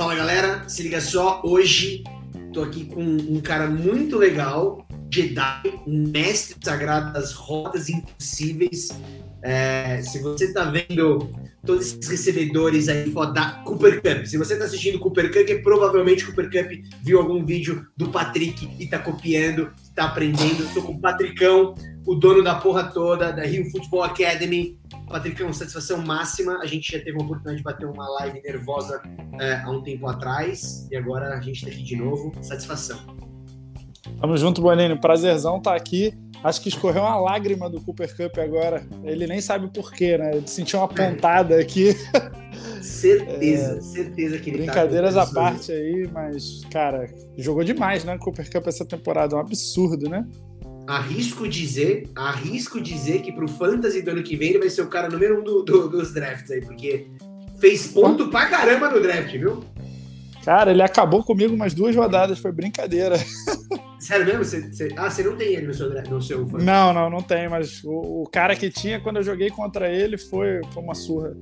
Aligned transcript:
Fala 0.00 0.14
galera, 0.14 0.66
se 0.66 0.82
liga 0.82 0.98
só, 0.98 1.42
hoje 1.44 2.02
tô 2.54 2.62
aqui 2.62 2.86
com 2.86 3.02
um 3.02 3.38
cara 3.38 3.66
muito 3.68 4.16
legal, 4.16 4.88
Jedi, 5.12 5.78
um 5.86 6.08
mestre 6.08 6.56
sagrado 6.64 7.12
das 7.12 7.34
rodas 7.34 7.90
impossíveis. 7.90 8.88
É, 9.42 10.00
se 10.00 10.22
você 10.22 10.54
tá 10.54 10.64
vendo 10.64 11.30
todos 11.66 11.92
esses 11.92 12.08
recebedores 12.08 12.88
aí 12.88 13.10
da 13.10 13.62
Cooper 13.66 13.96
Cup, 14.00 14.24
se 14.24 14.38
você 14.38 14.56
tá 14.56 14.64
assistindo 14.64 14.98
Cooper 14.98 15.30
Cup, 15.30 15.50
é 15.50 15.58
provavelmente 15.58 16.24
Cooper 16.24 16.46
Cup 16.46 16.72
viu 17.02 17.18
algum 17.18 17.44
vídeo 17.44 17.86
do 17.94 18.08
Patrick 18.08 18.70
e 18.78 18.86
tá 18.86 18.98
copiando, 18.98 19.70
tá 19.94 20.06
aprendendo. 20.06 20.66
Tô 20.72 20.80
com 20.80 20.92
o 20.92 20.98
Patricão, 20.98 21.74
o 22.06 22.14
dono 22.14 22.42
da 22.42 22.54
porra 22.54 22.84
toda, 22.84 23.30
da 23.30 23.44
Rio 23.44 23.70
Football 23.70 24.04
Academy. 24.04 24.79
Patricão, 25.10 25.52
satisfação 25.52 25.98
máxima. 25.98 26.58
A 26.62 26.66
gente 26.66 26.92
já 26.92 27.02
teve 27.02 27.18
a 27.18 27.22
oportunidade 27.22 27.56
de 27.56 27.62
bater 27.64 27.84
uma 27.84 28.08
live 28.20 28.40
nervosa 28.42 29.02
é, 29.40 29.54
há 29.54 29.68
um 29.68 29.82
tempo 29.82 30.06
atrás 30.06 30.86
e 30.88 30.96
agora 30.96 31.34
a 31.36 31.40
gente 31.40 31.64
tá 31.64 31.70
aqui 31.70 31.82
de 31.82 31.96
novo. 31.96 32.32
Satisfação. 32.40 32.96
Tamo 34.20 34.36
junto, 34.36 34.62
Boninho. 34.62 35.00
Prazerzão 35.00 35.58
estar 35.58 35.72
tá 35.72 35.76
aqui. 35.76 36.16
Acho 36.44 36.62
que 36.62 36.68
escorreu 36.68 37.02
uma 37.02 37.18
lágrima 37.18 37.68
do 37.68 37.80
Cooper 37.80 38.16
Cup 38.16 38.38
agora. 38.38 38.86
Ele 39.02 39.26
nem 39.26 39.40
sabe 39.40 39.68
porquê, 39.74 40.16
né? 40.16 40.36
Ele 40.36 40.46
sentiu 40.46 40.78
uma 40.78 40.86
pontada 40.86 41.58
aqui. 41.58 41.94
Certeza, 42.80 43.78
é, 43.78 43.80
certeza 43.80 44.38
que 44.38 44.50
ele 44.50 44.58
tá 44.58 44.64
Brincadeiras 44.64 45.14
tá 45.14 45.22
à 45.24 45.26
parte 45.26 45.72
aí, 45.72 46.08
mas, 46.12 46.64
cara, 46.70 47.12
jogou 47.36 47.64
demais, 47.64 48.04
né? 48.04 48.16
Cooper 48.16 48.48
Cup 48.50 48.68
essa 48.68 48.86
temporada. 48.86 49.34
Um 49.34 49.40
absurdo, 49.40 50.08
né? 50.08 50.24
Arrisco 50.86 51.48
dizer, 51.48 52.08
arrisco 52.14 52.80
dizer 52.80 53.22
que 53.22 53.32
pro 53.32 53.48
Fantasy 53.48 54.02
do 54.02 54.10
ano 54.10 54.22
que 54.22 54.36
vem 54.36 54.50
ele 54.50 54.58
vai 54.58 54.70
ser 54.70 54.82
o 54.82 54.88
cara 54.88 55.08
número 55.08 55.40
um 55.40 55.44
do, 55.44 55.62
do, 55.62 55.88
dos 55.88 56.12
drafts 56.12 56.50
aí, 56.50 56.60
porque 56.60 57.06
fez 57.60 57.88
ponto 57.88 58.28
pra 58.28 58.46
caramba 58.46 58.90
no 58.90 59.00
draft, 59.00 59.32
viu? 59.32 59.64
Cara, 60.44 60.70
ele 60.70 60.82
acabou 60.82 61.22
comigo 61.22 61.54
umas 61.54 61.74
duas 61.74 61.94
rodadas, 61.94 62.38
foi 62.38 62.50
brincadeira. 62.50 63.16
Sério 64.00 64.24
mesmo? 64.24 64.44
Você, 64.44 64.60
você... 64.62 64.88
Ah, 64.96 65.10
você 65.10 65.22
não 65.22 65.36
tem 65.36 65.54
ele 65.54 65.66
no 65.66 65.74
seu, 65.74 65.90
no 65.90 66.22
seu 66.22 66.46
fantasy? 66.46 66.64
Não, 66.64 66.92
não, 66.92 67.10
não 67.10 67.22
tem, 67.22 67.48
mas 67.48 67.84
o, 67.84 68.22
o, 68.22 68.28
cara 68.32 68.56
que 68.56 68.70
tinha 68.70 68.98
quando 68.98 69.16
eu 69.16 69.22
joguei 69.22 69.50
contra 69.50 69.92
ele 69.92 70.16
foi, 70.16 70.60
foi 70.72 70.82
uma 70.82 70.94
surra. 70.94 71.36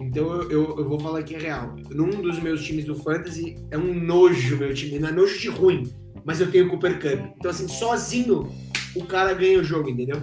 Então 0.00 0.32
eu, 0.32 0.50
eu, 0.50 0.78
eu, 0.78 0.88
vou 0.88 0.98
falar 0.98 1.18
aqui 1.18 1.36
a 1.36 1.38
real. 1.38 1.76
Num 1.90 2.08
dos 2.22 2.40
meus 2.40 2.64
times 2.64 2.86
do 2.86 2.94
Fantasy 2.94 3.56
é 3.70 3.76
um 3.76 3.92
nojo 3.92 4.56
meu 4.56 4.72
time, 4.72 4.98
não 4.98 5.08
é 5.10 5.12
nojo 5.12 5.38
de 5.38 5.48
ruim, 5.48 5.92
mas 6.24 6.40
eu 6.40 6.50
tenho 6.50 6.66
o 6.66 6.70
Cooper 6.70 7.00
Cup. 7.00 7.34
Então, 7.38 7.50
assim, 7.50 7.68
sozinho 7.68 8.50
o 8.94 9.04
cara 9.04 9.34
ganha 9.34 9.58
o 9.58 9.64
jogo, 9.64 9.88
entendeu? 9.88 10.20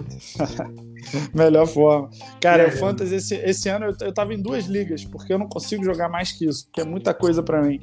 Melhor 1.34 1.66
forma. 1.66 2.10
Cara, 2.40 2.64
é, 2.64 2.66
o 2.66 2.72
Fantasy 2.72 3.14
esse, 3.14 3.34
esse 3.36 3.68
ano 3.68 3.86
eu, 3.86 3.96
eu 4.00 4.12
tava 4.12 4.34
em 4.34 4.40
duas 4.40 4.66
ligas, 4.66 5.04
porque 5.04 5.32
eu 5.32 5.38
não 5.38 5.48
consigo 5.48 5.84
jogar 5.84 6.08
mais 6.08 6.32
que 6.32 6.46
isso, 6.46 6.66
porque 6.66 6.80
é 6.80 6.84
muita 6.84 7.14
coisa 7.14 7.42
para 7.42 7.62
mim. 7.62 7.80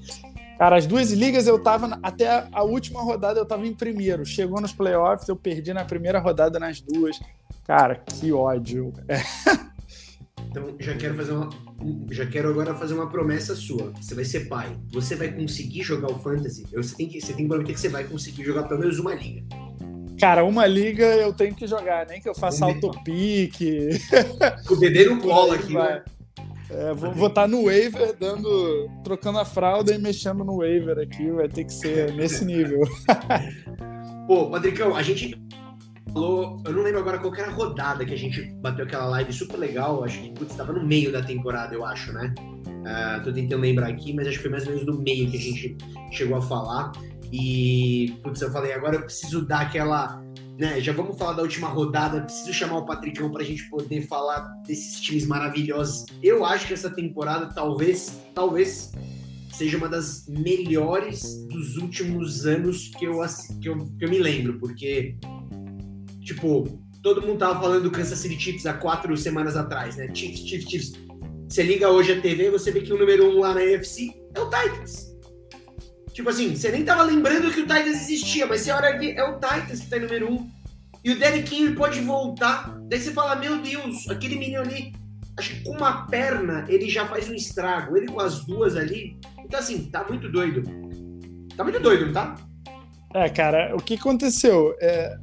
Cara, 0.58 0.78
as 0.78 0.86
duas 0.86 1.12
ligas 1.12 1.48
eu 1.48 1.58
tava, 1.60 2.00
até 2.04 2.48
a, 2.52 2.64
última 2.64 3.02
rodada 3.02 3.40
eu 3.40 3.46
tava 3.46 3.66
em 3.66 3.74
primeiro. 3.74 4.26
Chegou 4.26 4.62
nos 4.62 4.72
playoffs, 4.72 5.28
eu 5.28 5.36
perdi 5.36 5.74
na 5.74 5.84
primeira 5.84 6.20
rodada 6.20 6.60
nas 6.60 6.80
duas. 6.80 7.20
Cara, 7.66 7.96
que 7.96 8.32
ódio. 8.32 8.94
É. 9.08 9.18
Então, 10.54 10.76
já 10.80 10.96
quero 10.96 11.16
fazer 11.16 11.32
uma. 11.32 11.50
Já 12.12 12.28
quero 12.28 12.48
agora 12.48 12.76
fazer 12.76 12.94
uma 12.94 13.10
promessa 13.10 13.56
sua. 13.56 13.92
Você 14.00 14.14
vai 14.14 14.24
ser 14.24 14.48
pai. 14.48 14.78
Você 14.92 15.16
vai 15.16 15.32
conseguir 15.32 15.82
jogar 15.82 16.12
o 16.12 16.20
Fantasy. 16.20 16.64
Você 16.72 16.96
tem 16.96 17.08
que, 17.08 17.20
você 17.20 17.34
tem 17.34 17.46
que 17.46 17.50
prometer 17.50 17.74
que 17.74 17.80
você 17.80 17.90
vai 17.90 18.04
conseguir 18.04 18.44
jogar 18.44 18.68
pelo 18.68 18.82
menos 18.82 19.00
uma 19.00 19.16
liga. 19.16 19.44
Cara, 20.20 20.46
uma 20.46 20.68
liga 20.68 21.06
eu 21.06 21.34
tenho 21.34 21.56
que 21.56 21.66
jogar, 21.66 22.06
nem 22.06 22.22
que 22.22 22.30
eu 22.30 22.36
faça 22.36 22.66
autopique. 22.66 23.90
O 24.70 24.76
bebê 24.76 25.06
no 25.06 25.20
colo 25.20 25.54
aqui, 25.58 25.74
vai. 25.74 25.96
né? 25.96 26.04
É, 26.70 26.94
vou 26.94 27.28
estar 27.28 27.42
tá 27.42 27.48
no 27.48 27.66
waiver, 27.66 28.16
dando, 28.18 28.90
trocando 29.04 29.40
a 29.40 29.46
fralda 29.46 29.94
e 29.94 29.98
mexendo 29.98 30.44
no 30.44 30.58
waiver 30.58 31.00
aqui, 31.00 31.32
vai 31.32 31.50
ter 31.50 31.66
que 31.66 31.74
ser 31.74 32.14
nesse 32.14 32.46
nível. 32.46 32.82
Pô, 34.28 34.50
Padricão, 34.50 34.96
a 34.96 35.02
gente 35.02 35.36
falou, 36.12 36.62
eu 36.66 36.74
não 36.74 36.84
lembro 36.84 37.00
agora 37.00 37.20
qual 37.20 37.34
era 37.36 37.48
a 37.48 37.54
rodada 37.54 38.06
que 38.06 38.14
a 38.14 38.18
gente 38.18 38.42
bateu 38.56 38.86
aquela 38.86 39.06
live 39.06 39.32
super 39.32 39.58
legal, 39.58 40.04
acho 40.04 40.22
que 40.22 40.32
putz, 40.32 40.52
estava 40.52 40.74
no 40.74 40.86
meio 40.86 41.12
da 41.12 41.22
temporada, 41.22 41.74
eu 41.74 41.86
acho, 41.86 42.12
né? 42.12 42.34
Uh, 42.68 43.24
tô 43.24 43.32
tentando 43.32 43.62
lembrar 43.62 43.88
aqui, 43.88 44.14
mas 44.14 44.28
acho 44.28 44.38
que 44.38 44.44
foi 44.44 44.52
mais 44.52 44.66
ou 44.68 44.74
menos 44.74 44.86
no 44.86 45.02
meio 45.02 45.30
que 45.30 45.38
a 45.38 45.42
gente 45.42 45.78
chegou 46.12 46.38
a 46.38 46.42
falar. 46.42 46.92
E, 47.32 48.16
putz, 48.22 48.42
eu 48.42 48.52
falei, 48.52 48.74
agora 48.74 48.96
eu 48.96 49.02
preciso 49.02 49.46
dar 49.46 49.62
aquela. 49.62 50.22
Né, 50.58 50.80
já 50.80 50.94
vamos 50.94 51.18
falar 51.18 51.34
da 51.34 51.42
última 51.42 51.68
rodada, 51.68 52.22
preciso 52.22 52.54
chamar 52.54 52.78
o 52.78 52.86
Patricão 52.86 53.32
para 53.32 53.42
a 53.42 53.46
gente 53.46 53.68
poder 53.72 54.02
falar 54.04 54.42
desses 54.68 55.02
times 55.02 55.26
maravilhosos. 55.26 56.06
Eu 56.22 56.46
acho 56.46 56.68
que 56.68 56.74
essa 56.74 56.92
temporada 56.92 57.48
talvez, 57.48 58.22
talvez 58.36 58.92
seja 59.52 59.78
uma 59.78 59.90
das 59.90 60.28
melhores 60.28 61.46
dos 61.48 61.78
últimos 61.78 62.46
anos 62.46 62.90
que 62.90 63.06
eu, 63.06 63.20
que 63.62 63.70
eu, 63.70 63.86
que 63.98 64.06
eu 64.06 64.10
me 64.10 64.20
lembro, 64.20 64.60
porque, 64.60 65.16
tipo, 66.24 66.80
todo 67.02 67.22
mundo 67.22 67.38
tava 67.38 67.60
falando 67.60 67.84
do 67.84 67.92
Kansas 67.92 68.20
City 68.20 68.40
Chiefs 68.40 68.66
há 68.66 68.74
quatro 68.74 69.16
semanas 69.18 69.56
atrás, 69.56 69.98
né? 69.98 70.10
Chiefs, 70.14 70.48
Chiefs, 70.48 70.70
Chiefs. 70.70 70.92
Você 71.48 71.64
liga 71.64 71.90
hoje 71.90 72.14
a 72.14 72.22
TV, 72.22 72.50
você 72.50 72.72
vê 72.72 72.82
que 72.82 72.94
o 72.94 72.98
número 72.98 73.30
um 73.30 73.40
lá 73.40 73.54
na 73.54 73.62
UFC 73.62 74.14
é 74.34 74.40
o 74.40 74.50
Titans. 74.50 75.14
Tipo 76.14 76.30
assim, 76.30 76.56
você 76.56 76.72
nem 76.72 76.86
tava 76.86 77.04
lembrando 77.04 77.52
que 77.52 77.62
o 77.62 77.68
Titans 77.68 78.02
existia, 78.02 78.46
mas 78.46 78.62
você 78.62 78.72
olha 78.72 78.90
aqui, 78.90 79.12
é 79.12 79.24
o 79.24 79.34
Titans 79.34 79.82
que 79.82 79.90
tá 79.90 79.98
em 79.98 80.02
número 80.02 80.32
um. 80.32 80.50
E 81.04 81.12
o 81.12 81.20
Derek 81.20 81.50
King 81.50 81.76
pode 81.76 82.00
voltar. 82.00 82.80
Daí 82.88 83.00
você 83.00 83.12
fala, 83.12 83.36
meu 83.36 83.62
Deus, 83.62 84.10
aquele 84.10 84.36
menino 84.36 84.62
ali, 84.62 84.94
acho 85.38 85.56
que 85.56 85.64
com 85.64 85.72
uma 85.72 86.08
perna 86.08 86.66
ele 86.70 86.90
já 86.90 87.06
faz 87.06 87.30
um 87.30 87.34
estrago. 87.34 87.98
Ele 87.98 88.08
com 88.08 88.22
as 88.22 88.46
duas 88.46 88.78
ali. 88.78 89.20
Então, 89.44 89.60
assim, 89.60 89.90
tá 89.92 90.06
muito 90.08 90.32
doido. 90.32 90.64
Tá 91.58 91.64
muito 91.64 91.80
doido, 91.80 92.06
não 92.06 92.14
tá? 92.14 92.36
É, 93.14 93.30
cara, 93.30 93.76
o 93.76 93.82
que 93.82 93.96
aconteceu? 93.96 94.76
É, 94.80 95.18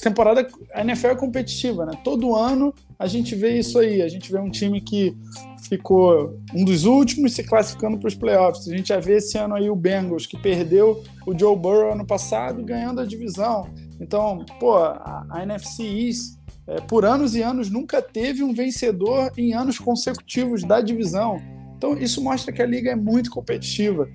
temporada, 0.00 0.46
a 0.72 0.80
NFL 0.82 1.08
é 1.08 1.14
competitiva, 1.14 1.84
né? 1.84 1.92
Todo 2.02 2.34
ano 2.34 2.74
a 2.98 3.06
gente 3.06 3.34
vê 3.34 3.58
isso 3.58 3.78
aí. 3.78 4.02
A 4.02 4.08
gente 4.08 4.30
vê 4.32 4.38
um 4.38 4.50
time 4.50 4.80
que 4.80 5.16
ficou 5.68 6.38
um 6.54 6.64
dos 6.64 6.84
últimos 6.84 7.34
se 7.34 7.44
classificando 7.44 7.98
para 7.98 8.08
os 8.08 8.14
playoffs. 8.14 8.68
A 8.68 8.76
gente 8.76 8.88
já 8.88 8.98
vê 8.98 9.16
esse 9.16 9.36
ano 9.36 9.54
aí 9.54 9.68
o 9.68 9.76
Bengals, 9.76 10.26
que 10.26 10.38
perdeu 10.38 11.02
o 11.26 11.38
Joe 11.38 11.56
Burrow 11.56 11.92
ano 11.92 12.06
passado, 12.06 12.64
ganhando 12.64 13.00
a 13.00 13.04
divisão. 13.04 13.68
Então, 14.00 14.44
pô, 14.58 14.76
a, 14.76 15.26
a 15.30 15.42
NFC 15.42 15.82
East, 15.82 16.38
é, 16.66 16.80
por 16.80 17.04
anos 17.04 17.34
e 17.34 17.42
anos, 17.42 17.70
nunca 17.70 18.00
teve 18.00 18.42
um 18.42 18.54
vencedor 18.54 19.30
em 19.36 19.54
anos 19.54 19.78
consecutivos 19.78 20.64
da 20.64 20.80
divisão. 20.80 21.38
Então, 21.78 21.96
isso 21.96 22.20
mostra 22.20 22.52
que 22.52 22.60
a 22.60 22.66
liga 22.66 22.90
é 22.90 22.96
muito 22.96 23.30
competitiva. 23.30 24.10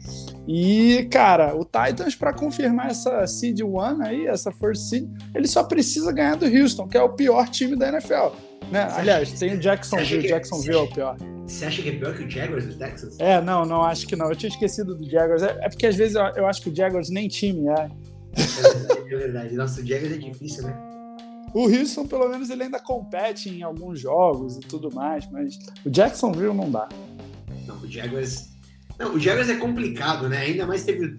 E, 0.46 1.08
cara, 1.10 1.56
o 1.56 1.64
Titans, 1.64 2.14
para 2.14 2.34
confirmar 2.34 2.92
essa 2.92 3.26
seed 3.26 3.62
one 3.62 4.06
aí, 4.06 4.28
essa 4.28 4.52
first 4.52 4.90
seed, 4.90 5.10
ele 5.34 5.48
só 5.48 5.64
precisa 5.64 6.12
ganhar 6.12 6.36
do 6.36 6.46
Houston, 6.46 6.90
que 6.90 6.98
é 6.98 7.02
o 7.02 7.10
pior 7.10 7.48
time 7.48 7.78
da 7.78 7.88
NFL. 7.88 8.36
Né? 8.70 8.86
Aliás, 8.92 9.32
tem 9.32 9.54
o 9.54 9.58
Jacksonville, 9.58 10.28
Jacksonville 10.28 10.78
é 10.78 10.82
o 10.82 10.88
pior. 10.88 11.18
Você 11.48 11.66
acha 11.66 11.82
que 11.82 11.90
é 11.90 11.92
pior 11.94 12.14
que 12.16 12.24
o 12.24 12.30
Jaguars 12.30 12.66
do 12.66 12.76
Texas? 12.76 13.18
É, 13.20 13.42
não, 13.42 13.66
não, 13.66 13.82
acho 13.84 14.08
que 14.08 14.16
não. 14.16 14.30
Eu 14.30 14.36
tinha 14.36 14.50
esquecido 14.50 14.96
do 14.96 15.10
Jaguars. 15.10 15.42
É, 15.42 15.58
é 15.62 15.70
porque 15.70 15.88
às 15.88 15.96
vezes 15.96 16.16
eu, 16.16 16.24
eu, 16.36 16.48
acho 16.48 16.62
que 16.62 16.70
o 16.70 16.76
Jaguars 16.76 17.10
nem 17.10 17.28
time 17.28 17.68
é. 17.68 17.90
É 18.36 18.42
verdade, 18.62 19.02
é 19.02 19.18
verdade. 19.18 19.56
Nossa, 19.56 19.82
o 19.82 19.86
Jaguars 19.86 20.14
é 20.14 20.18
difícil, 20.18 20.64
né? 20.64 20.94
O 21.54 21.68
Houston, 21.68 22.08
pelo 22.08 22.28
menos, 22.28 22.50
ele 22.50 22.64
ainda 22.64 22.80
compete 22.80 23.50
em 23.50 23.62
alguns 23.62 24.00
jogos 24.00 24.58
e 24.58 24.62
tudo 24.62 24.92
mais, 24.92 25.30
mas 25.30 25.60
o 25.86 25.90
Jacksonville 25.90 26.54
não 26.54 26.72
dá. 26.72 26.90
O 27.84 27.88
Jaguars. 27.88 28.50
Não, 28.98 29.16
o 29.16 29.20
Jaguars 29.20 29.50
é 29.50 29.56
complicado, 29.56 30.30
né? 30.30 30.38
Ainda 30.40 30.66
mais 30.66 30.84
teve 30.84 31.18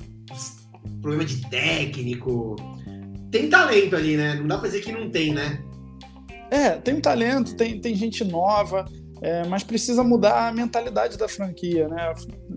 problema 1.00 1.24
de 1.24 1.48
técnico. 1.48 2.56
Tem 3.30 3.48
talento 3.48 3.96
ali, 3.96 4.16
né? 4.16 4.34
Não 4.34 4.46
dá 4.46 4.58
pra 4.58 4.68
dizer 4.68 4.80
que 4.80 4.92
não 4.92 5.10
tem, 5.10 5.34
né? 5.34 5.62
É, 6.50 6.70
tem 6.70 6.94
um 6.94 7.00
talento, 7.00 7.56
tem, 7.56 7.80
tem 7.80 7.94
gente 7.94 8.24
nova. 8.24 8.84
É, 9.20 9.46
mas 9.46 9.62
precisa 9.62 10.02
mudar 10.02 10.48
a 10.48 10.52
mentalidade 10.52 11.16
da 11.16 11.26
franquia, 11.26 11.88
né? 11.88 12.12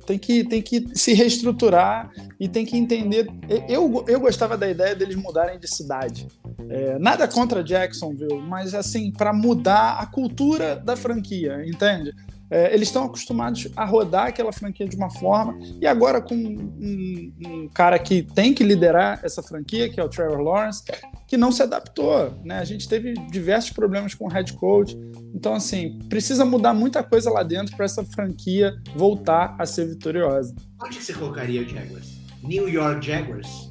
Tem 0.05 0.19
que, 0.19 0.43
tem 0.43 0.61
que 0.61 0.85
se 0.93 1.13
reestruturar 1.13 2.11
e 2.39 2.47
tem 2.47 2.65
que 2.65 2.75
entender. 2.75 3.27
Eu, 3.69 4.03
eu 4.07 4.19
gostava 4.19 4.57
da 4.57 4.69
ideia 4.69 4.93
deles 4.93 5.15
mudarem 5.15 5.59
de 5.59 5.67
cidade. 5.67 6.27
É, 6.69 6.99
nada 6.99 7.27
contra 7.27 7.63
Jacksonville, 7.63 8.41
mas 8.41 8.73
assim, 8.73 9.11
para 9.11 9.31
mudar 9.31 9.99
a 9.99 10.05
cultura 10.05 10.75
da 10.75 10.97
franquia, 10.97 11.63
entende? 11.65 12.13
É, 12.49 12.73
eles 12.73 12.87
estão 12.87 13.03
acostumados 13.03 13.67
a 13.75 13.85
rodar 13.85 14.27
aquela 14.27 14.51
franquia 14.51 14.87
de 14.87 14.95
uma 14.95 15.09
forma, 15.09 15.57
e 15.81 15.85
agora 15.85 16.21
com 16.21 16.35
um, 16.35 17.33
um, 17.45 17.69
cara 17.73 17.99
que 17.99 18.23
tem 18.23 18.53
que 18.53 18.63
liderar 18.63 19.19
essa 19.23 19.43
franquia, 19.43 19.89
que 19.89 19.99
é 19.99 20.03
o 20.03 20.09
Trevor 20.09 20.39
Lawrence, 20.39 20.83
que 21.27 21.35
não 21.35 21.51
se 21.51 21.61
adaptou. 21.61 22.33
Né? 22.43 22.59
A 22.59 22.63
gente 22.63 22.87
teve 22.87 23.13
diversos 23.29 23.71
problemas 23.71 24.13
com 24.13 24.25
o 24.25 24.29
head 24.29 24.53
coach. 24.53 24.97
Então, 25.33 25.53
assim, 25.53 25.99
precisa 26.09 26.45
mudar 26.45 26.73
muita 26.73 27.03
coisa 27.03 27.29
lá 27.29 27.43
dentro 27.43 27.75
para 27.75 27.85
essa 27.85 28.03
franquia 28.03 28.73
voltar 28.95 29.55
a 29.59 29.65
ser 29.65 29.87
vitoriosa. 29.87 30.55
Onde 30.81 31.01
você 31.01 31.13
colocaria 31.13 31.61
o 31.61 31.67
Jaguars? 31.67 32.17
New 32.43 32.69
York 32.69 33.05
Jaguars? 33.05 33.69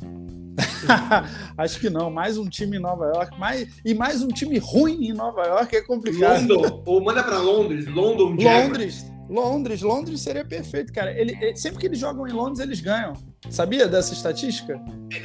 Acho 1.56 1.80
que 1.80 1.90
não. 1.90 2.10
Mais 2.10 2.38
um 2.38 2.48
time 2.48 2.76
em 2.76 2.80
Nova 2.80 3.06
York. 3.06 3.38
Mais, 3.38 3.68
e 3.84 3.94
mais 3.94 4.22
um 4.22 4.28
time 4.28 4.58
ruim 4.58 5.08
em 5.08 5.12
Nova 5.12 5.42
York 5.44 5.76
é 5.76 5.82
complicado. 5.82 6.48
London. 6.48 6.82
Ou 6.86 7.02
manda 7.02 7.22
para 7.22 7.38
Londres. 7.38 7.86
London. 7.86 8.36
Londres. 8.36 9.06
Londres, 9.28 9.82
Londres 9.82 10.20
seria 10.20 10.44
perfeito, 10.44 10.92
cara. 10.92 11.10
Ele, 11.10 11.36
ele, 11.40 11.56
sempre 11.56 11.80
que 11.80 11.86
eles 11.86 11.98
jogam 11.98 12.28
em 12.28 12.32
Londres, 12.32 12.60
eles 12.60 12.80
ganham. 12.80 13.12
Sabia 13.50 13.88
dessa 13.88 14.12
estatística? 14.12 14.80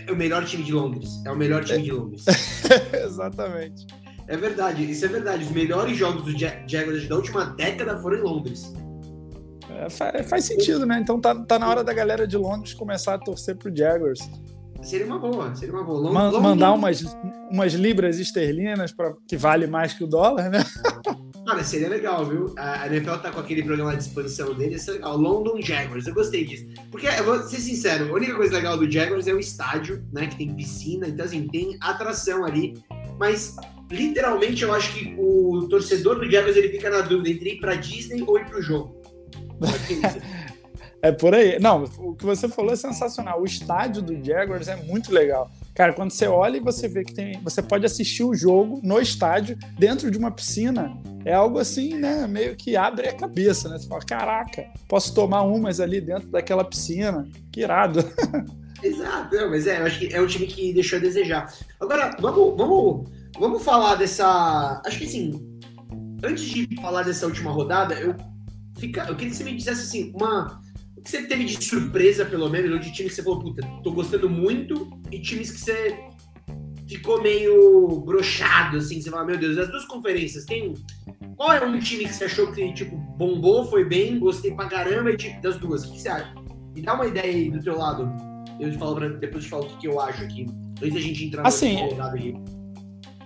É 0.07 0.11
o 0.11 0.15
melhor 0.15 0.43
time 0.45 0.63
de 0.63 0.71
Londres. 0.71 1.21
É 1.25 1.31
o 1.31 1.35
melhor 1.35 1.63
time 1.63 1.79
é. 1.79 1.81
de 1.83 1.91
Londres. 1.91 2.25
Exatamente. 3.05 3.85
É 4.27 4.35
verdade, 4.35 4.89
isso 4.89 5.05
é 5.05 5.07
verdade. 5.07 5.43
Os 5.43 5.51
melhores 5.51 5.95
jogos 5.97 6.23
do 6.23 6.31
Jaguars 6.37 7.07
da 7.07 7.15
última 7.15 7.45
década 7.45 7.97
foram 7.97 8.17
em 8.17 8.21
Londres. 8.21 8.73
É, 9.69 9.89
faz, 9.89 10.29
faz, 10.29 10.45
sentido, 10.45 10.85
né? 10.85 10.99
Então 10.99 11.19
tá, 11.19 11.35
tá 11.35 11.59
na 11.59 11.69
hora 11.69 11.83
da 11.83 11.93
galera 11.93 12.27
de 12.27 12.37
Londres 12.37 12.73
começar 12.73 13.15
a 13.15 13.17
torcer 13.17 13.55
pro 13.55 13.75
Jaguars. 13.75 14.19
Seria 14.81 15.05
uma 15.05 15.19
boa, 15.19 15.53
seria 15.55 15.73
uma 15.73 15.83
boa. 15.83 15.99
Long, 15.99 16.13
Man, 16.13 16.29
long, 16.29 16.41
mandar 16.41 16.69
long. 16.71 16.77
Umas, 16.77 17.17
umas 17.49 17.73
libras 17.73 18.19
esterlinas 18.19 18.91
pra, 18.91 19.13
que 19.27 19.37
vale 19.37 19.67
mais 19.67 19.93
que 19.93 20.03
o 20.03 20.07
dólar, 20.07 20.49
né? 20.49 20.63
Cara, 21.45 21.63
seria 21.63 21.89
legal, 21.89 22.25
viu? 22.25 22.53
A 22.57 22.87
NFL 22.87 23.15
tá 23.15 23.31
com 23.31 23.39
aquele 23.39 23.63
programa 23.63 23.95
de 23.95 24.03
expansão 24.03 24.53
dele, 24.53 24.75
isso 24.75 24.91
é 24.91 24.93
legal. 24.93 25.17
London 25.17 25.59
Jaguars, 25.59 26.05
eu 26.05 26.13
gostei 26.13 26.45
disso. 26.45 26.65
Porque, 26.91 27.07
eu 27.07 27.23
vou 27.23 27.41
ser 27.43 27.57
sincero, 27.57 28.09
a 28.09 28.13
única 28.13 28.35
coisa 28.35 28.53
legal 28.53 28.77
do 28.77 28.89
Jaguars 28.89 29.27
é 29.27 29.33
o 29.33 29.39
estádio, 29.39 30.03
né? 30.13 30.27
Que 30.27 30.37
tem 30.37 30.53
piscina, 30.55 31.07
então 31.07 31.25
assim, 31.25 31.47
tem 31.47 31.77
atração 31.81 32.45
ali. 32.45 32.75
Mas, 33.19 33.55
literalmente, 33.89 34.63
eu 34.63 34.73
acho 34.73 34.93
que 34.93 35.15
o 35.17 35.67
torcedor 35.67 36.19
do 36.19 36.29
Jaguars 36.29 36.55
ele 36.55 36.69
fica 36.69 36.89
na 36.89 37.01
dúvida 37.01 37.29
entre 37.29 37.55
ir 37.55 37.59
pra 37.59 37.75
Disney 37.75 38.21
ou 38.21 38.37
ir 38.37 38.45
pro 38.45 38.61
jogo. 38.61 39.01
É 41.01 41.12
por 41.12 41.33
aí. 41.33 41.59
Não, 41.59 41.83
o 41.98 42.15
que 42.15 42.25
você 42.25 42.48
falou 42.48 42.74
é 42.74 42.75
sensacional. 42.75 43.42
O 43.42 43.45
estádio 43.45 44.01
do 44.01 44.24
Jaguars 44.24 44.68
é 44.68 44.75
muito 44.75 45.12
legal. 45.12 45.50
Cara, 45.74 45.94
quando 45.94 46.12
você 46.12 46.27
olha 46.27 46.57
e 46.57 46.59
você 46.59 46.88
vê 46.88 47.03
que 47.03 47.13
tem. 47.13 47.42
Você 47.42 47.62
pode 47.62 47.86
assistir 47.86 48.24
o 48.24 48.36
jogo 48.36 48.80
no 48.83 49.00
estádio, 49.00 49.57
dentro 49.80 50.12
de 50.12 50.18
uma 50.18 50.30
piscina. 50.30 50.95
É 51.25 51.33
algo 51.33 51.57
assim, 51.59 51.95
né? 51.95 52.27
Meio 52.27 52.56
que 52.56 52.75
abre 52.75 53.07
a 53.07 53.15
cabeça, 53.15 53.69
né? 53.69 53.80
Você 53.80 53.88
fala, 53.88 54.01
caraca, 54.01 54.65
posso 54.88 55.13
tomar 55.13 55.42
umas 55.44 55.80
ali 55.80 56.01
dentro 56.01 56.27
daquela 56.27 56.63
piscina. 56.63 57.27
Que 57.51 57.62
irado. 57.62 58.00
Exato, 58.83 59.36
não, 59.36 59.51
mas 59.51 59.68
é, 59.68 59.80
eu 59.80 59.86
acho 59.86 60.00
que 60.00 60.13
é 60.13 60.19
um 60.19 60.25
time 60.25 60.48
que 60.48 60.74
deixou 60.74 60.98
a 60.98 61.01
desejar. 61.01 61.53
Agora, 61.80 62.15
vamos, 62.19 62.57
vamos, 62.57 63.09
vamos 63.39 63.63
falar 63.63 63.95
dessa. 63.95 64.81
Acho 64.83 64.98
que 64.98 65.06
assim, 65.06 65.59
antes 66.24 66.44
de 66.45 66.68
falar 66.81 67.03
dessa 67.03 67.27
última 67.27 67.51
rodada, 67.51 67.94
eu, 67.94 68.15
fica, 68.80 69.01
eu 69.01 69.15
queria 69.15 69.30
que 69.30 69.38
você 69.38 69.44
me 69.44 69.56
dissesse 69.56 69.83
assim, 69.83 70.12
uma 70.15 70.59
o 71.01 71.03
que 71.03 71.09
você 71.09 71.24
teve 71.24 71.45
de 71.45 71.63
surpresa, 71.63 72.24
pelo 72.24 72.48
menos, 72.48 72.71
ou 72.71 72.77
de 72.77 72.94
times 72.94 73.13
que 73.13 73.15
você 73.15 73.24
falou, 73.24 73.39
puta, 73.39 73.68
tô 73.83 73.92
gostando 73.92 74.30
muito, 74.30 74.88
e 75.12 75.19
times 75.19 75.50
que 75.50 75.59
você 75.59 75.98
ficou 76.88 77.19
meio 77.24 78.01
brochado, 78.01 78.77
assim, 78.77 79.01
você 79.01 79.09
fala, 79.09 79.25
meu 79.25 79.38
Deus, 79.38 79.57
as 79.57 79.68
duas 79.69 79.83
conferências, 79.86 80.45
tem. 80.45 80.75
Qual 81.36 81.51
é 81.51 81.65
um 81.65 81.80
time 81.80 82.06
que 82.06 82.13
você 82.13 82.25
achou 82.25 82.51
que, 82.51 82.71
tipo, 82.74 82.95
bombou, 83.18 83.65
foi 83.65 83.83
bem, 83.83 84.19
gostei 84.19 84.53
pra 84.53 84.68
caramba, 84.68 85.09
e 85.09 85.18
tipo, 85.18 85.42
das 85.42 85.57
duas? 85.57 85.86
O 85.86 85.92
que 85.92 86.01
você 86.01 86.09
acha? 86.09 86.36
Me 86.75 86.83
dá 86.83 86.94
uma 86.94 87.07
ideia 87.07 87.25
aí 87.25 87.50
do 87.50 87.59
teu 87.63 87.75
lado. 87.75 88.07
Eu 88.59 88.69
te 88.69 88.77
falo 88.77 88.95
pra, 88.95 89.07
depois 89.07 89.44
te 89.44 89.50
falo 89.50 89.65
o 89.65 89.77
que 89.80 89.88
eu 89.88 90.00
acho 90.00 90.24
aqui. 90.24 90.45
Antes 90.80 90.94
da 90.94 91.00
gente 91.00 91.25
entrar 91.25 91.48
assim, 91.48 91.95
no 91.95 92.03
aqui. 92.03 92.36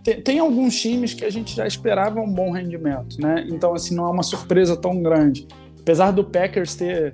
Tem, 0.02 0.22
tem, 0.22 0.40
alguns 0.40 0.80
times 0.80 1.14
que 1.14 1.26
a 1.26 1.30
gente 1.30 1.54
já 1.54 1.68
esperava 1.68 2.22
um 2.22 2.32
bom 2.32 2.52
rendimento, 2.52 3.20
né? 3.20 3.46
Então, 3.50 3.74
assim, 3.74 3.94
não 3.96 4.06
é 4.06 4.12
uma 4.12 4.24
surpresa 4.24 4.78
tão 4.78 5.04
grande. 5.04 5.46
Apesar 5.82 6.12
do 6.12 6.24
Packers 6.24 6.76
ter 6.76 7.14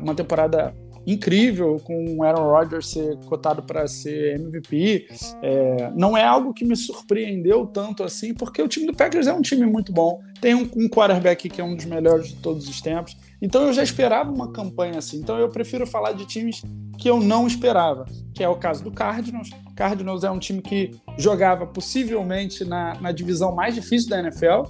uma 0.00 0.14
temporada 0.14 0.74
incrível 1.06 1.78
com 1.84 2.16
o 2.16 2.22
Aaron 2.22 2.50
Rodgers 2.50 2.88
ser 2.88 3.16
cotado 3.26 3.62
para 3.62 3.86
ser 3.86 4.36
MVP. 4.36 5.06
É, 5.42 5.90
não 5.94 6.16
é 6.16 6.24
algo 6.24 6.54
que 6.54 6.64
me 6.64 6.76
surpreendeu 6.76 7.66
tanto 7.66 8.02
assim, 8.02 8.32
porque 8.32 8.62
o 8.62 8.68
time 8.68 8.86
do 8.86 8.94
Packers 8.94 9.26
é 9.26 9.32
um 9.32 9.42
time 9.42 9.66
muito 9.66 9.92
bom. 9.92 10.20
Tem 10.40 10.54
um, 10.54 10.68
um 10.76 10.88
quarterback 10.88 11.48
que 11.48 11.60
é 11.60 11.64
um 11.64 11.76
dos 11.76 11.84
melhores 11.84 12.28
de 12.28 12.36
todos 12.36 12.68
os 12.68 12.80
tempos. 12.80 13.16
Então 13.40 13.62
eu 13.64 13.72
já 13.72 13.82
esperava 13.82 14.30
uma 14.30 14.50
campanha 14.52 14.98
assim. 14.98 15.18
Então 15.18 15.38
eu 15.38 15.48
prefiro 15.48 15.86
falar 15.86 16.12
de 16.12 16.26
times 16.26 16.62
que 16.98 17.10
eu 17.10 17.20
não 17.20 17.46
esperava, 17.46 18.06
que 18.34 18.42
é 18.42 18.48
o 18.48 18.56
caso 18.56 18.82
do 18.82 18.90
Cardinals. 18.90 19.50
Cardinals 19.76 20.24
é 20.24 20.30
um 20.30 20.38
time 20.38 20.62
que 20.62 20.92
jogava 21.18 21.66
possivelmente 21.66 22.64
na, 22.64 22.98
na 23.00 23.12
divisão 23.12 23.54
mais 23.54 23.74
difícil 23.74 24.08
da 24.08 24.20
NFL 24.20 24.62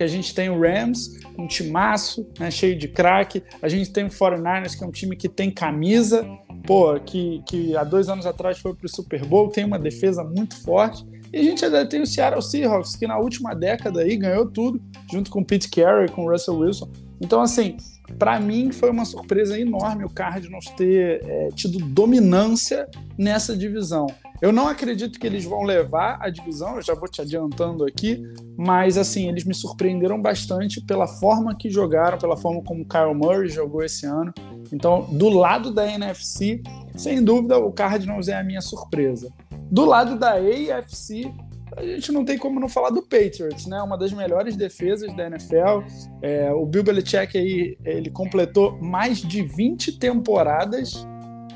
que 0.00 0.04
a 0.04 0.06
gente 0.06 0.34
tem 0.34 0.48
o 0.48 0.58
Rams, 0.58 1.20
um 1.40 1.46
timaço, 1.46 2.26
né, 2.38 2.50
cheio 2.50 2.76
de 2.76 2.88
craque. 2.88 3.42
A 3.60 3.68
gente 3.68 3.90
tem 3.90 4.04
o 4.04 4.08
49ers, 4.08 4.76
que 4.76 4.84
é 4.84 4.86
um 4.86 4.90
time 4.90 5.16
que 5.16 5.28
tem 5.28 5.50
camisa, 5.50 6.26
pô, 6.66 6.98
que, 7.00 7.42
que 7.46 7.76
há 7.76 7.84
dois 7.84 8.08
anos 8.08 8.26
atrás 8.26 8.58
foi 8.58 8.74
para 8.74 8.86
o 8.86 8.88
Super 8.88 9.24
Bowl, 9.24 9.48
tem 9.48 9.64
uma 9.64 9.78
defesa 9.78 10.22
muito 10.22 10.56
forte. 10.62 11.04
E 11.32 11.38
a 11.38 11.42
gente 11.42 11.64
ainda 11.64 11.86
tem 11.86 12.02
o 12.02 12.06
Seattle 12.06 12.42
Seahawks, 12.42 12.96
que 12.96 13.06
na 13.06 13.18
última 13.18 13.54
década 13.54 14.00
aí 14.00 14.16
ganhou 14.16 14.46
tudo, 14.46 14.80
junto 15.10 15.30
com 15.30 15.40
o 15.40 15.44
Pete 15.44 15.68
Carey, 15.68 16.08
com 16.08 16.24
o 16.24 16.30
Russell 16.30 16.58
Wilson. 16.58 16.90
Então, 17.20 17.40
assim, 17.40 17.76
para 18.18 18.38
mim 18.38 18.72
foi 18.72 18.90
uma 18.90 19.04
surpresa 19.04 19.58
enorme 19.58 20.04
o 20.04 20.10
Cardinals 20.10 20.66
ter 20.76 21.22
é, 21.24 21.48
tido 21.54 21.78
dominância 21.78 22.88
nessa 23.16 23.56
divisão. 23.56 24.06
Eu 24.40 24.52
não 24.52 24.68
acredito 24.68 25.18
que 25.18 25.26
eles 25.26 25.44
vão 25.44 25.62
levar 25.62 26.18
a 26.20 26.30
divisão, 26.30 26.76
eu 26.76 26.82
já 26.82 26.94
vou 26.94 27.06
te 27.06 27.20
adiantando 27.20 27.84
aqui, 27.84 28.22
mas 28.56 28.96
assim, 28.96 29.28
eles 29.28 29.44
me 29.44 29.54
surpreenderam 29.54 30.20
bastante 30.20 30.80
pela 30.80 31.06
forma 31.06 31.54
que 31.54 31.68
jogaram, 31.68 32.16
pela 32.16 32.36
forma 32.38 32.62
como 32.62 32.86
Kyle 32.86 33.14
Murray 33.14 33.50
jogou 33.50 33.82
esse 33.82 34.06
ano. 34.06 34.32
Então, 34.72 35.06
do 35.12 35.28
lado 35.28 35.72
da 35.72 35.86
NFC, 35.86 36.62
sem 36.96 37.22
dúvida, 37.22 37.58
o 37.58 37.70
Cardinals 37.70 38.28
é 38.28 38.34
a 38.34 38.42
minha 38.42 38.62
surpresa. 38.62 39.30
Do 39.70 39.84
lado 39.84 40.18
da 40.18 40.32
AFC, 40.32 41.32
a 41.76 41.82
gente 41.82 42.12
não 42.12 42.24
tem 42.24 42.36
como 42.36 42.58
não 42.58 42.68
falar 42.68 42.90
do 42.90 43.02
Patriots, 43.02 43.66
né? 43.66 43.80
Uma 43.82 43.96
das 43.96 44.12
melhores 44.12 44.56
defesas 44.56 45.14
da 45.14 45.26
NFL. 45.26 45.82
É, 46.22 46.52
o 46.52 46.66
Bill 46.66 46.82
Belichick 46.82 47.36
aí, 47.36 47.76
ele 47.84 48.10
completou 48.10 48.78
mais 48.80 49.18
de 49.18 49.42
20 49.42 49.98
temporadas 49.98 51.06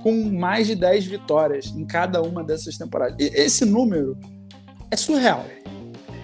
com 0.03 0.13
mais 0.31 0.67
de 0.67 0.75
10 0.75 1.07
vitórias 1.07 1.67
em 1.67 1.85
cada 1.85 2.23
uma 2.23 2.45
dessas 2.45 2.77
temporadas. 2.77 3.17
E 3.19 3.25
esse 3.35 3.65
número 3.65 4.17
é 4.91 4.97
surreal. 4.97 5.45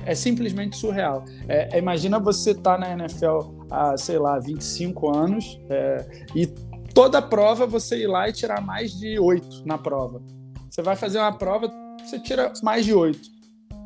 É 0.06 0.14
simplesmente 0.14 0.76
surreal. 0.76 1.24
É, 1.48 1.78
imagina 1.78 2.18
você 2.18 2.50
estar 2.52 2.78
tá 2.78 2.78
na 2.78 2.92
NFL 2.92 3.40
há, 3.70 3.96
sei 3.96 4.18
lá, 4.18 4.38
25 4.38 5.16
anos 5.16 5.60
é, 5.68 6.24
e 6.34 6.46
toda 6.94 7.20
prova 7.22 7.66
você 7.66 8.02
ir 8.02 8.06
lá 8.06 8.28
e 8.28 8.32
tirar 8.32 8.60
mais 8.60 8.92
de 8.92 9.18
8 9.18 9.66
na 9.66 9.78
prova. 9.78 10.22
Você 10.68 10.82
vai 10.82 10.96
fazer 10.96 11.18
uma 11.18 11.32
prova, 11.32 11.72
você 11.98 12.18
tira 12.18 12.52
mais 12.62 12.84
de 12.84 12.94
8. 12.94 13.39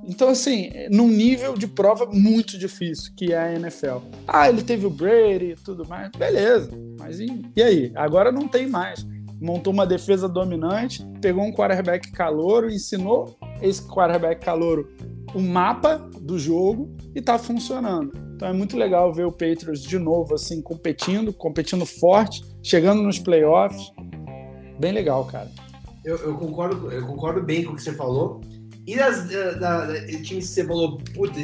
Então, 0.06 0.28
assim, 0.28 0.70
num 0.90 1.08
nível 1.08 1.54
de 1.54 1.66
prova 1.66 2.06
muito 2.06 2.58
difícil, 2.58 3.12
que 3.16 3.32
é 3.32 3.38
a 3.38 3.54
NFL. 3.54 3.98
Ah, 4.26 4.48
ele 4.48 4.62
teve 4.62 4.86
o 4.86 4.90
Brady 4.90 5.52
e 5.52 5.56
tudo 5.56 5.86
mais. 5.88 6.10
Beleza, 6.16 6.70
mas 6.98 7.20
e, 7.20 7.42
e 7.56 7.62
aí? 7.62 7.92
Agora 7.94 8.30
não 8.30 8.48
tem 8.48 8.66
mais 8.66 9.06
montou 9.40 9.72
uma 9.72 9.86
defesa 9.86 10.26
dominante, 10.26 11.04
pegou 11.20 11.44
um 11.44 11.52
quarterback 11.52 12.10
calouro, 12.12 12.70
ensinou 12.70 13.36
esse 13.60 13.82
quarterback 13.86 14.42
calouro 14.42 14.88
o 15.34 15.40
mapa 15.40 15.98
do 16.20 16.38
jogo 16.38 16.96
e 17.14 17.20
tá 17.20 17.38
funcionando. 17.38 18.12
Então 18.34 18.48
é 18.48 18.52
muito 18.52 18.76
legal 18.76 19.12
ver 19.12 19.26
o 19.26 19.32
Patriots 19.32 19.82
de 19.82 19.98
novo 19.98 20.34
assim 20.34 20.62
competindo, 20.62 21.32
competindo 21.32 21.84
forte, 21.84 22.42
chegando 22.62 23.02
nos 23.02 23.18
playoffs. 23.18 23.92
Bem 24.78 24.92
legal, 24.92 25.24
cara. 25.24 25.50
Eu, 26.04 26.16
eu 26.18 26.34
concordo, 26.36 26.90
eu 26.90 27.06
concordo 27.06 27.42
bem 27.42 27.64
com 27.64 27.72
o 27.72 27.76
que 27.76 27.82
você 27.82 27.92
falou. 27.92 28.40
E 28.86 28.96
das 28.96 29.28
da, 29.28 29.86
da, 29.86 30.06
times 30.06 30.26
que 30.26 30.42
você 30.42 30.64
falou, 30.64 30.98
puta, 31.14 31.40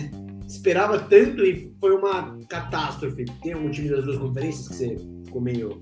esperava 0.46 0.98
tanto 0.98 1.44
e 1.44 1.74
foi 1.80 1.94
uma 1.94 2.38
catástrofe. 2.48 3.24
Tem 3.42 3.52
algum 3.52 3.70
time 3.70 3.88
das 3.88 4.04
duas 4.04 4.18
conferências 4.18 4.68
que 4.68 4.74
você 4.74 4.96
ficou 5.24 5.40
meio. 5.40 5.80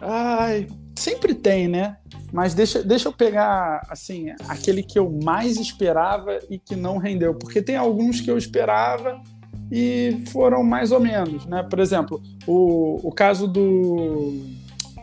Ai, 0.00 0.66
sempre 0.96 1.34
tem, 1.34 1.66
né? 1.66 1.96
Mas 2.32 2.54
deixa, 2.54 2.82
deixa 2.82 3.08
eu 3.08 3.12
pegar, 3.12 3.80
assim, 3.88 4.30
aquele 4.48 4.82
que 4.82 4.98
eu 4.98 5.10
mais 5.22 5.56
esperava 5.56 6.38
e 6.50 6.58
que 6.58 6.76
não 6.76 6.98
rendeu. 6.98 7.34
Porque 7.34 7.62
tem 7.62 7.76
alguns 7.76 8.20
que 8.20 8.30
eu 8.30 8.36
esperava 8.36 9.20
e 9.70 10.22
foram 10.28 10.62
mais 10.62 10.92
ou 10.92 11.00
menos, 11.00 11.46
né? 11.46 11.62
Por 11.62 11.80
exemplo, 11.80 12.22
o, 12.46 13.08
o 13.08 13.12
caso 13.12 13.48
do, 13.48 14.34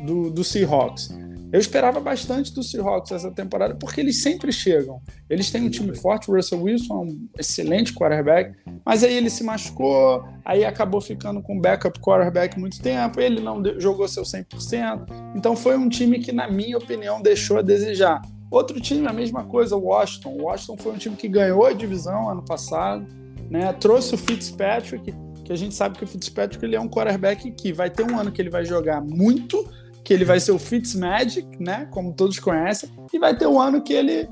do, 0.05 0.29
do 0.29 0.43
Seahawks. 0.43 1.09
Eu 1.51 1.59
esperava 1.59 1.99
bastante 1.99 2.53
do 2.53 2.63
Seahawks 2.63 3.11
essa 3.11 3.29
temporada, 3.29 3.75
porque 3.75 3.99
eles 3.99 4.21
sempre 4.21 4.53
chegam. 4.53 5.01
Eles 5.29 5.51
têm 5.51 5.63
um 5.63 5.69
time 5.69 5.93
forte, 5.95 6.31
o 6.31 6.35
Russell 6.35 6.61
Wilson 6.63 6.93
é 6.93 6.97
um 6.97 7.27
excelente 7.37 7.93
quarterback, 7.93 8.55
mas 8.85 9.03
aí 9.03 9.13
ele 9.13 9.29
se 9.29 9.43
machucou, 9.43 10.23
aí 10.45 10.63
acabou 10.63 11.01
ficando 11.01 11.41
com 11.41 11.59
backup 11.59 11.99
quarterback 11.99 12.57
muito 12.57 12.81
tempo, 12.81 13.19
ele 13.19 13.41
não 13.41 13.61
jogou 13.79 14.07
seu 14.07 14.23
100%. 14.23 15.33
Então 15.35 15.55
foi 15.55 15.77
um 15.77 15.89
time 15.89 16.19
que, 16.19 16.31
na 16.31 16.49
minha 16.49 16.77
opinião, 16.77 17.21
deixou 17.21 17.57
a 17.57 17.61
desejar. 17.61 18.21
Outro 18.49 18.79
time, 18.79 19.05
a 19.07 19.13
mesma 19.13 19.43
coisa, 19.43 19.75
o 19.75 19.85
Washington. 19.85 20.29
O 20.29 20.43
Washington 20.43 20.77
foi 20.77 20.91
um 20.93 20.97
time 20.97 21.15
que 21.15 21.27
ganhou 21.27 21.65
a 21.65 21.73
divisão 21.73 22.29
ano 22.29 22.43
passado, 22.43 23.05
né? 23.49 23.73
trouxe 23.73 24.15
o 24.15 24.17
Fitzpatrick, 24.17 25.13
que 25.43 25.51
a 25.51 25.55
gente 25.55 25.75
sabe 25.75 25.97
que 25.97 26.03
o 26.03 26.07
Fitzpatrick 26.07 26.63
ele 26.63 26.75
é 26.75 26.79
um 26.79 26.87
quarterback 26.87 27.51
que 27.51 27.73
vai 27.73 27.89
ter 27.89 28.03
um 28.09 28.17
ano 28.17 28.31
que 28.31 28.41
ele 28.41 28.49
vai 28.49 28.63
jogar 28.63 29.01
muito 29.01 29.65
que 30.03 30.13
ele 30.13 30.25
vai 30.25 30.39
ser 30.39 30.51
o 30.51 30.59
Fitzmagic, 30.59 31.47
né? 31.61 31.87
Como 31.91 32.13
todos 32.13 32.39
conhecem, 32.39 32.89
e 33.13 33.19
vai 33.19 33.37
ter 33.37 33.47
um 33.47 33.59
ano 33.59 33.81
que 33.81 33.93
ele 33.93 34.27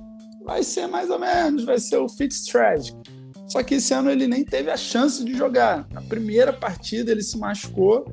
vai 0.46 0.64
ser 0.64 0.88
mais 0.88 1.10
ou 1.10 1.20
menos, 1.20 1.64
vai 1.64 1.80
ser 1.80 1.98
o 1.98 2.10
Fitztragic. 2.10 2.98
Só 3.48 3.64
que 3.64 3.76
esse 3.76 3.94
ano 3.94 4.12
ele 4.12 4.28
nem 4.28 4.44
teve 4.44 4.70
a 4.70 4.78
chance 4.78 5.24
de 5.24 5.36
jogar. 5.36 5.88
Na 5.92 6.02
primeira 6.02 6.54
partida 6.54 7.12
ele 7.12 7.24
se 7.24 7.38
machucou 7.38 8.06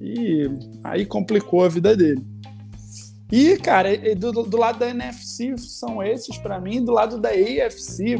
E 0.00 0.48
aí 0.82 1.04
complicou 1.04 1.64
a 1.64 1.68
vida 1.68 1.94
dele. 1.94 2.24
E, 3.30 3.58
cara, 3.58 3.90
do, 4.14 4.32
do 4.32 4.56
lado 4.56 4.78
da 4.78 4.88
NFC 4.88 5.54
são 5.58 6.02
esses 6.02 6.38
para 6.38 6.58
mim, 6.58 6.82
do 6.82 6.92
lado 6.92 7.20
da 7.20 7.28
AFC, 7.28 8.16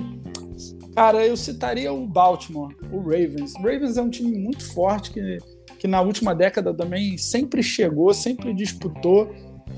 cara, 0.94 1.26
eu 1.26 1.34
citaria 1.34 1.90
o 1.90 2.06
Baltimore, 2.06 2.76
o 2.92 3.00
Ravens. 3.00 3.54
O 3.54 3.62
Ravens 3.62 3.96
é 3.96 4.02
um 4.02 4.10
time 4.10 4.36
muito 4.38 4.70
forte 4.74 5.10
que, 5.10 5.38
que 5.78 5.86
na 5.86 6.00
última 6.00 6.34
década 6.34 6.74
também 6.74 7.16
sempre 7.16 7.62
chegou, 7.62 8.12
sempre 8.12 8.52
disputou 8.52 9.32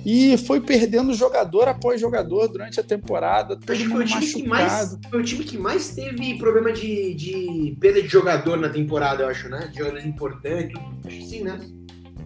e 0.05 0.37
foi 0.39 0.61
perdendo 0.61 1.13
jogador 1.13 1.69
após 1.69 2.01
jogador 2.01 2.49
durante 2.49 2.81
a 2.81 2.83
temporada, 2.83 3.57
todo 3.57 3.71
Acho 3.71 3.89
mundo 3.89 4.09
foi 4.09 4.21
machucado. 4.21 4.49
Mais, 4.49 4.99
foi 5.11 5.21
o 5.21 5.25
time 5.25 5.45
que 5.45 5.59
mais 5.59 5.95
teve 5.95 6.39
problema 6.39 6.73
de, 6.73 7.15
de 7.15 7.77
perda 7.79 8.01
de 8.03 8.09
jogador 8.09 8.57
na 8.57 8.69
temporada, 8.69 9.25
eu 9.25 9.29
acho, 9.29 9.49
né? 9.49 9.69
De 9.71 9.79
jogadores 9.79 10.07
importantes, 10.07 10.81
acho 11.05 11.17
que 11.17 11.27
sim, 11.27 11.43
né? 11.43 11.59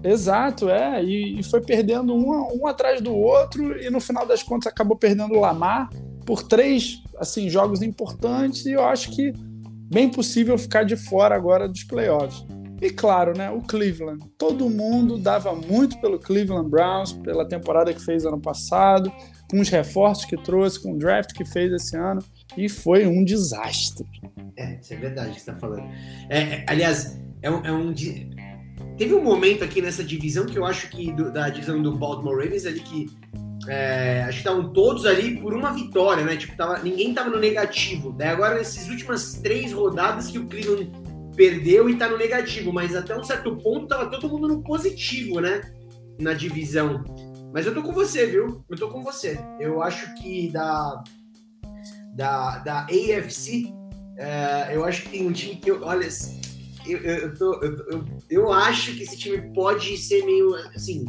Exato, 0.04 0.68
é. 0.68 1.02
E, 1.02 1.40
e 1.40 1.42
foi 1.42 1.62
perdendo 1.62 2.14
um, 2.14 2.60
um, 2.60 2.66
atrás 2.66 3.00
do 3.00 3.12
outro, 3.12 3.76
e 3.80 3.90
no 3.90 4.00
final 4.00 4.24
das 4.24 4.42
contas 4.42 4.70
acabou 4.70 4.96
perdendo 4.96 5.34
o 5.34 5.40
Lamar 5.40 5.88
por 6.24 6.42
três 6.42 7.02
assim, 7.18 7.50
jogos 7.50 7.82
importantes, 7.82 8.66
e 8.66 8.72
eu 8.72 8.84
acho 8.84 9.10
que 9.10 9.32
bem 9.90 10.08
possível 10.08 10.56
ficar 10.56 10.84
de 10.84 10.96
fora 10.96 11.34
agora 11.34 11.68
dos 11.68 11.82
playoffs. 11.84 12.44
E 12.84 12.90
claro, 12.90 13.32
né, 13.34 13.50
o 13.50 13.62
Cleveland. 13.62 14.22
Todo 14.36 14.68
mundo 14.68 15.16
dava 15.16 15.54
muito 15.54 15.98
pelo 16.02 16.18
Cleveland 16.18 16.68
Browns, 16.68 17.14
pela 17.14 17.48
temporada 17.48 17.94
que 17.94 18.04
fez 18.04 18.26
ano 18.26 18.38
passado, 18.38 19.10
com 19.50 19.58
os 19.58 19.70
reforços 19.70 20.26
que 20.26 20.36
trouxe, 20.36 20.82
com 20.82 20.92
o 20.92 20.98
draft 20.98 21.32
que 21.32 21.46
fez 21.46 21.72
esse 21.72 21.96
ano, 21.96 22.22
e 22.58 22.68
foi 22.68 23.06
um 23.06 23.24
desastre. 23.24 24.06
É, 24.58 24.78
isso 24.78 24.92
é 24.92 24.96
verdade 24.98 25.30
que 25.30 25.40
você 25.40 25.50
está 25.50 25.54
falando. 25.54 25.88
É, 26.28 26.38
é, 26.40 26.64
aliás, 26.68 27.18
é 27.40 27.50
um, 27.50 27.64
é 27.64 27.72
um, 27.72 27.94
Teve 28.98 29.14
um 29.14 29.24
momento 29.24 29.64
aqui 29.64 29.80
nessa 29.80 30.04
divisão 30.04 30.44
que 30.44 30.58
eu 30.58 30.66
acho 30.66 30.90
que 30.90 31.10
do, 31.10 31.32
da 31.32 31.48
divisão 31.48 31.80
do 31.80 31.96
Baltimore 31.96 32.36
Ravens 32.36 32.66
ali 32.66 32.80
que 32.80 33.06
é, 33.66 34.24
acho 34.24 34.42
que 34.42 34.48
estavam 34.48 34.74
todos 34.74 35.06
ali 35.06 35.38
por 35.38 35.54
uma 35.54 35.72
vitória, 35.72 36.22
né? 36.22 36.36
Tipo, 36.36 36.54
tava, 36.54 36.80
ninguém 36.80 37.14
tava 37.14 37.30
no 37.30 37.38
negativo. 37.38 38.12
Daí 38.12 38.28
agora 38.28 38.56
nessas 38.56 38.90
últimas 38.90 39.34
três 39.34 39.72
rodadas 39.72 40.26
que 40.26 40.38
o 40.38 40.46
Cleveland 40.46 40.90
perdeu 41.36 41.88
e 41.88 41.96
tá 41.96 42.08
no 42.08 42.16
negativo, 42.16 42.72
mas 42.72 42.94
até 42.94 43.18
um 43.18 43.24
certo 43.24 43.56
ponto 43.56 43.86
tava 43.86 44.10
todo 44.10 44.28
mundo 44.28 44.48
no 44.48 44.62
positivo, 44.62 45.40
né? 45.40 45.60
Na 46.20 46.32
divisão. 46.32 47.04
Mas 47.52 47.66
eu 47.66 47.74
tô 47.74 47.82
com 47.82 47.92
você, 47.92 48.26
viu? 48.26 48.64
Eu 48.68 48.76
tô 48.76 48.88
com 48.88 49.02
você. 49.02 49.38
Eu 49.60 49.82
acho 49.82 50.14
que 50.14 50.48
da 50.50 51.02
da, 52.14 52.58
da 52.58 52.80
AFC, 52.84 53.72
é, 54.16 54.70
eu 54.72 54.84
acho 54.84 55.02
que 55.02 55.08
tem 55.10 55.26
um 55.26 55.32
time 55.32 55.56
que, 55.56 55.70
olha, 55.72 56.08
eu, 56.86 56.98
eu, 56.98 57.34
tô, 57.34 57.54
eu, 57.54 57.76
eu, 57.90 58.04
eu 58.30 58.52
acho 58.52 58.94
que 58.94 59.02
esse 59.02 59.16
time 59.18 59.52
pode 59.52 59.96
ser 59.96 60.24
meio 60.24 60.54
assim. 60.74 61.04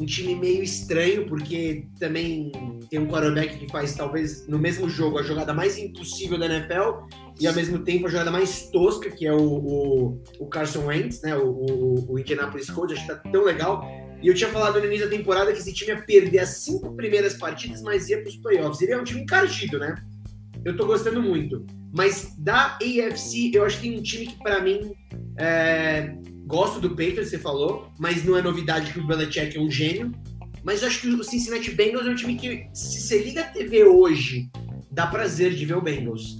Um 0.00 0.06
time 0.06 0.34
meio 0.34 0.62
estranho, 0.62 1.26
porque 1.26 1.86
também 1.98 2.50
tem 2.88 2.98
um 2.98 3.06
quarterback 3.06 3.58
que 3.58 3.70
faz, 3.70 3.94
talvez, 3.94 4.46
no 4.48 4.58
mesmo 4.58 4.88
jogo, 4.88 5.18
a 5.18 5.22
jogada 5.22 5.52
mais 5.52 5.76
impossível 5.76 6.38
da 6.38 6.46
NFL 6.46 7.06
e, 7.38 7.46
ao 7.46 7.54
mesmo 7.54 7.80
tempo, 7.80 8.06
a 8.06 8.10
jogada 8.10 8.30
mais 8.30 8.70
tosca, 8.70 9.10
que 9.10 9.26
é 9.26 9.32
o, 9.32 9.42
o, 9.42 10.22
o 10.38 10.46
Carson 10.46 10.86
Wentz, 10.86 11.20
né? 11.20 11.36
O, 11.36 11.50
o, 11.50 12.12
o 12.12 12.18
Indianapolis 12.18 12.70
Colts. 12.70 12.96
Acho 12.96 13.06
que 13.06 13.12
tá 13.12 13.30
tão 13.30 13.44
legal. 13.44 13.84
E 14.22 14.28
eu 14.28 14.34
tinha 14.34 14.48
falado 14.48 14.78
no 14.78 14.86
início 14.86 15.08
da 15.08 15.16
temporada 15.16 15.52
que 15.52 15.58
esse 15.58 15.72
time 15.72 15.92
ia 15.92 16.02
perder 16.02 16.38
as 16.40 16.48
cinco 16.48 16.94
primeiras 16.94 17.34
partidas, 17.34 17.82
mas 17.82 18.08
ia 18.08 18.20
para 18.20 18.28
os 18.28 18.36
playoffs. 18.36 18.80
Ele 18.80 18.92
é 18.92 18.98
um 18.98 19.04
time 19.04 19.20
encardido, 19.20 19.78
né? 19.78 19.94
Eu 20.64 20.76
tô 20.76 20.86
gostando 20.86 21.22
muito. 21.22 21.66
Mas 21.92 22.34
da 22.38 22.76
AFC, 22.76 23.50
eu 23.52 23.64
acho 23.64 23.80
que 23.80 23.88
tem 23.88 23.98
um 23.98 24.02
time 24.02 24.26
que, 24.26 24.38
para 24.42 24.62
mim, 24.62 24.92
é... 25.38 26.14
gosto 26.50 26.80
do 26.80 26.90
Patriots, 26.90 27.30
você 27.30 27.38
falou, 27.38 27.88
mas 27.98 28.24
não 28.24 28.36
é 28.36 28.42
novidade 28.42 28.92
que 28.92 28.98
o 28.98 29.06
Belichick 29.06 29.56
é 29.56 29.60
um 29.60 29.70
gênio. 29.70 30.12
Mas 30.62 30.82
acho 30.82 31.00
que 31.00 31.08
o 31.08 31.24
Cincinnati 31.24 31.70
Bengals 31.70 32.06
é 32.06 32.10
um 32.10 32.14
time 32.14 32.34
que, 32.34 32.66
se 32.74 33.00
você 33.00 33.22
liga 33.22 33.40
a 33.40 33.44
TV 33.44 33.84
hoje, 33.84 34.50
dá 34.90 35.06
prazer 35.06 35.54
de 35.54 35.64
ver 35.64 35.78
o 35.78 35.80
Bengals. 35.80 36.36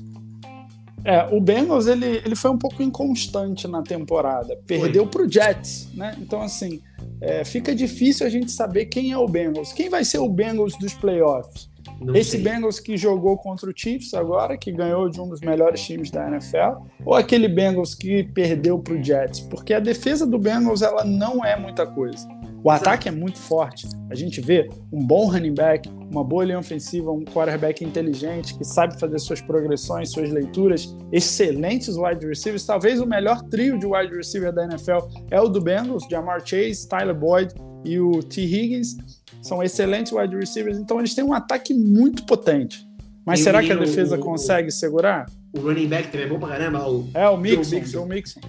É, 1.05 1.25
o 1.35 1.41
Bengals 1.41 1.87
ele, 1.87 2.21
ele 2.25 2.37
foi 2.37 2.51
um 2.51 2.59
pouco 2.59 2.83
inconstante 2.83 3.67
na 3.67 3.83
temporada. 3.83 4.59
Perdeu 4.67 5.07
para 5.07 5.23
o 5.23 5.31
Jets, 5.31 5.89
né? 5.95 6.15
Então, 6.21 6.43
assim, 6.43 6.83
é, 7.23 7.43
fica 7.45 7.75
difícil 7.75 8.27
a 8.27 8.29
gente 8.29 8.53
saber 8.53 8.87
quem 8.87 9.13
é 9.13 9.17
o 9.17 9.27
Bengals. 9.27 9.73
Quem 9.73 9.89
vai 9.89 10.05
ser 10.05 10.19
o 10.19 10.29
Bengals 10.29 10.77
dos 10.79 10.93
playoffs? 10.93 11.71
Não 12.01 12.15
Esse 12.15 12.33
sei. 12.33 12.43
Bengals 12.43 12.81
que 12.81 12.97
jogou 12.97 13.37
contra 13.37 13.69
o 13.71 13.73
Chiefs 13.77 14.15
agora, 14.15 14.57
que 14.57 14.73
ganhou 14.73 15.09
de 15.09 15.21
um 15.21 15.29
dos 15.29 15.41
melhores 15.41 15.83
times 15.83 16.11
da 16.11 16.27
NFL, 16.27 16.83
ou 17.05 17.15
aquele 17.15 17.47
Bengals 17.47 17.95
que 17.95 18.25
perdeu 18.25 18.79
para 18.79 18.95
o 18.95 19.03
Jets? 19.03 19.41
Porque 19.41 19.75
a 19.75 19.81
defesa 19.81 20.27
do 20.27 20.39
Bengals 20.39 20.83
ela 20.83 21.05
não 21.05 21.45
é 21.45 21.59
muita 21.59 21.87
coisa. 21.87 22.27
O 22.63 22.71
ataque 22.71 23.09
é 23.09 23.13
muito 23.13 23.39
forte. 23.39 23.89
A 24.11 24.15
gente 24.15 24.41
vê 24.41 24.69
um 24.93 25.03
bom 25.03 25.27
running 25.31 25.55
back, 25.55 25.89
uma 26.11 26.23
boa 26.23 26.45
linha 26.45 26.59
ofensiva, 26.59 27.11
um 27.11 27.25
quarterback 27.25 27.83
inteligente 27.83 28.55
que 28.57 28.65
sabe 28.65 29.01
fazer 29.01 29.19
suas 29.19 29.41
progressões, 29.41 30.11
suas 30.11 30.31
leituras, 30.31 30.95
excelentes 31.11 31.97
wide 31.97 32.27
receivers. 32.27 32.67
Talvez 32.67 33.01
o 33.01 33.07
melhor 33.07 33.43
trio 33.45 33.79
de 33.79 33.87
wide 33.87 34.15
receiver 34.15 34.53
da 34.53 34.65
NFL 34.65 34.99
é 35.31 35.41
o 35.41 35.49
do 35.49 35.61
Bengals, 35.61 36.05
Jamar 36.11 36.47
Chase, 36.47 36.87
Tyler 36.87 37.15
Boyd 37.15 37.55
e 37.83 37.99
o 37.99 38.23
T. 38.23 38.43
Higgins. 38.43 38.97
São 39.43 39.63
excelentes 39.63 40.13
wide 40.13 40.37
receivers, 40.37 40.79
então 40.79 40.99
eles 40.99 41.15
têm 41.15 41.25
um 41.25 41.33
ataque 41.33 41.73
muito 41.73 42.25
potente. 42.25 42.87
Mas 43.25 43.41
e 43.41 43.45
será 43.45 43.63
que 43.63 43.73
a 43.73 43.77
defesa 43.77 44.17
o, 44.17 44.21
consegue 44.21 44.71
segurar? 44.71 45.27
O 45.53 45.61
running 45.61 45.89
back 45.89 46.09
também 46.09 46.27
é 46.27 46.29
bom 46.29 46.39
pra 46.39 46.49
caramba. 46.49 46.89
O, 46.89 47.09
é, 47.15 47.29
o 47.29 47.37
Mixon. 47.37 47.77
O, 47.77 47.81
Mixon. 47.81 48.01
o, 48.03 48.07
Mixon. 48.07 48.41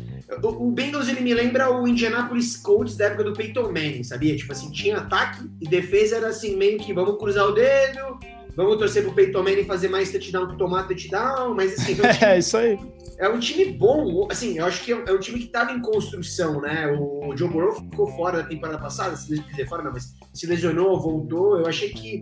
o 0.44 0.72
Bengals 0.72 1.08
ele 1.08 1.22
me 1.22 1.34
lembra 1.34 1.72
o 1.72 1.88
Indianapolis 1.88 2.58
Colts 2.58 2.96
da 2.96 3.06
época 3.06 3.24
do 3.24 3.34
Peyton 3.34 3.68
Manning, 3.68 4.04
sabia? 4.04 4.36
Tipo 4.36 4.52
assim, 4.52 4.72
tinha 4.72 4.98
ataque 4.98 5.50
e 5.60 5.68
defesa 5.68 6.18
era 6.18 6.28
assim, 6.28 6.56
meio 6.56 6.78
que 6.80 6.94
vamos 6.94 7.18
cruzar 7.18 7.48
o 7.48 7.52
dedo, 7.52 8.20
vamos 8.56 8.78
torcer 8.78 9.04
pro 9.04 9.14
Peyton 9.14 9.44
Manning 9.44 9.66
fazer 9.66 9.88
mais 9.88 10.12
touchdown 10.12 10.48
que 10.48 10.58
tomar 10.58 10.88
touchdown, 10.88 11.54
mas 11.56 11.74
assim... 11.74 11.94
É, 12.02 12.08
um 12.08 12.14
time, 12.14 12.32
é 12.32 12.40
isso 12.40 12.58
aí. 12.58 12.80
É 13.20 13.30
um 13.30 13.40
time 13.40 13.66
bom, 13.74 14.28
assim, 14.32 14.58
eu 14.58 14.66
acho 14.66 14.84
que 14.84 14.92
é 14.92 15.12
um 15.12 15.20
time 15.20 15.40
que 15.40 15.48
tava 15.48 15.72
em 15.72 15.82
construção, 15.82 16.60
né? 16.60 16.88
O 16.88 17.36
Joe 17.38 17.50
Burrow 17.50 17.74
ficou 17.74 18.08
fora 18.16 18.42
da 18.42 18.48
temporada 18.48 18.80
passada, 18.80 19.16
se 19.16 19.38
dizer 19.40 19.68
fora, 19.68 19.84
não, 19.84 19.92
mas 19.92 20.16
se 20.34 20.48
lesionou, 20.48 21.00
voltou. 21.00 21.58
Eu 21.58 21.68
achei 21.68 21.90
que 21.90 22.22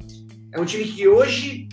é 0.54 0.60
um 0.60 0.66
time 0.66 0.86
que 0.86 1.08
hoje 1.08 1.68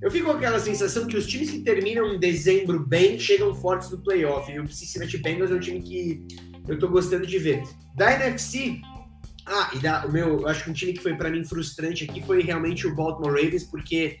eu 0.00 0.10
fico 0.10 0.26
com 0.26 0.32
aquela 0.32 0.58
sensação 0.58 1.06
que 1.06 1.16
os 1.16 1.26
times 1.26 1.50
que 1.50 1.60
terminam 1.60 2.14
em 2.14 2.18
dezembro 2.18 2.86
bem 2.86 3.18
chegam 3.18 3.54
fortes 3.54 3.90
no 3.90 4.02
playoff. 4.02 4.50
E 4.50 4.58
o 4.58 4.68
Cincinnati 4.68 5.18
Bengals 5.18 5.50
é 5.50 5.54
um 5.54 5.60
time 5.60 5.82
que 5.82 6.26
eu 6.66 6.78
tô 6.78 6.88
gostando 6.88 7.26
de 7.26 7.38
ver. 7.38 7.62
Da 7.96 8.14
NFC, 8.14 8.80
ah, 9.46 9.70
e 9.74 9.78
da, 9.78 10.06
o 10.06 10.12
meu, 10.12 10.40
eu 10.40 10.48
acho 10.48 10.64
que 10.64 10.70
um 10.70 10.72
time 10.72 10.92
que 10.92 11.02
foi 11.02 11.16
para 11.16 11.28
mim 11.28 11.44
frustrante 11.44 12.04
aqui 12.04 12.22
foi 12.22 12.42
realmente 12.42 12.86
o 12.86 12.94
Baltimore 12.94 13.32
Ravens, 13.32 13.64
porque 13.64 14.20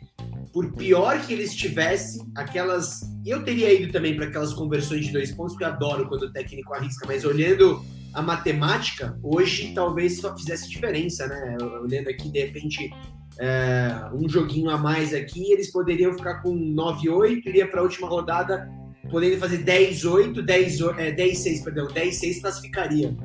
por 0.52 0.72
pior 0.72 1.24
que 1.24 1.32
eles 1.32 1.54
tivessem, 1.54 2.20
aquelas. 2.34 3.02
E 3.24 3.30
eu 3.30 3.42
teria 3.44 3.72
ido 3.72 3.92
também 3.92 4.16
para 4.16 4.26
aquelas 4.26 4.52
conversões 4.52 5.06
de 5.06 5.12
dois 5.12 5.30
pontos, 5.30 5.52
porque 5.52 5.64
eu 5.64 5.68
adoro 5.68 6.08
quando 6.08 6.22
o 6.24 6.32
técnico 6.32 6.74
arrisca, 6.74 7.06
mas 7.06 7.24
olhando 7.24 7.84
a 8.12 8.22
matemática, 8.22 9.18
hoje 9.22 9.72
talvez 9.74 10.18
só 10.20 10.36
fizesse 10.36 10.68
diferença, 10.68 11.26
né? 11.26 11.56
Olhando 11.82 12.08
aqui, 12.08 12.28
de 12.28 12.40
repente, 12.40 12.90
é, 13.38 14.08
um 14.12 14.28
joguinho 14.28 14.70
a 14.70 14.76
mais 14.76 15.14
aqui, 15.14 15.52
eles 15.52 15.70
poderiam 15.70 16.12
ficar 16.12 16.42
com 16.42 16.54
9-8, 16.54 17.46
iria 17.46 17.68
para 17.68 17.80
a 17.80 17.82
última 17.82 18.08
rodada 18.08 18.68
podendo 19.10 19.38
fazer 19.38 19.64
10-8, 19.64 20.44
10-6, 20.44 20.98
é, 20.98 21.12
10, 21.12 21.60
perdão, 21.62 21.88
10-6 21.88 22.40
classificaria. 22.40 23.16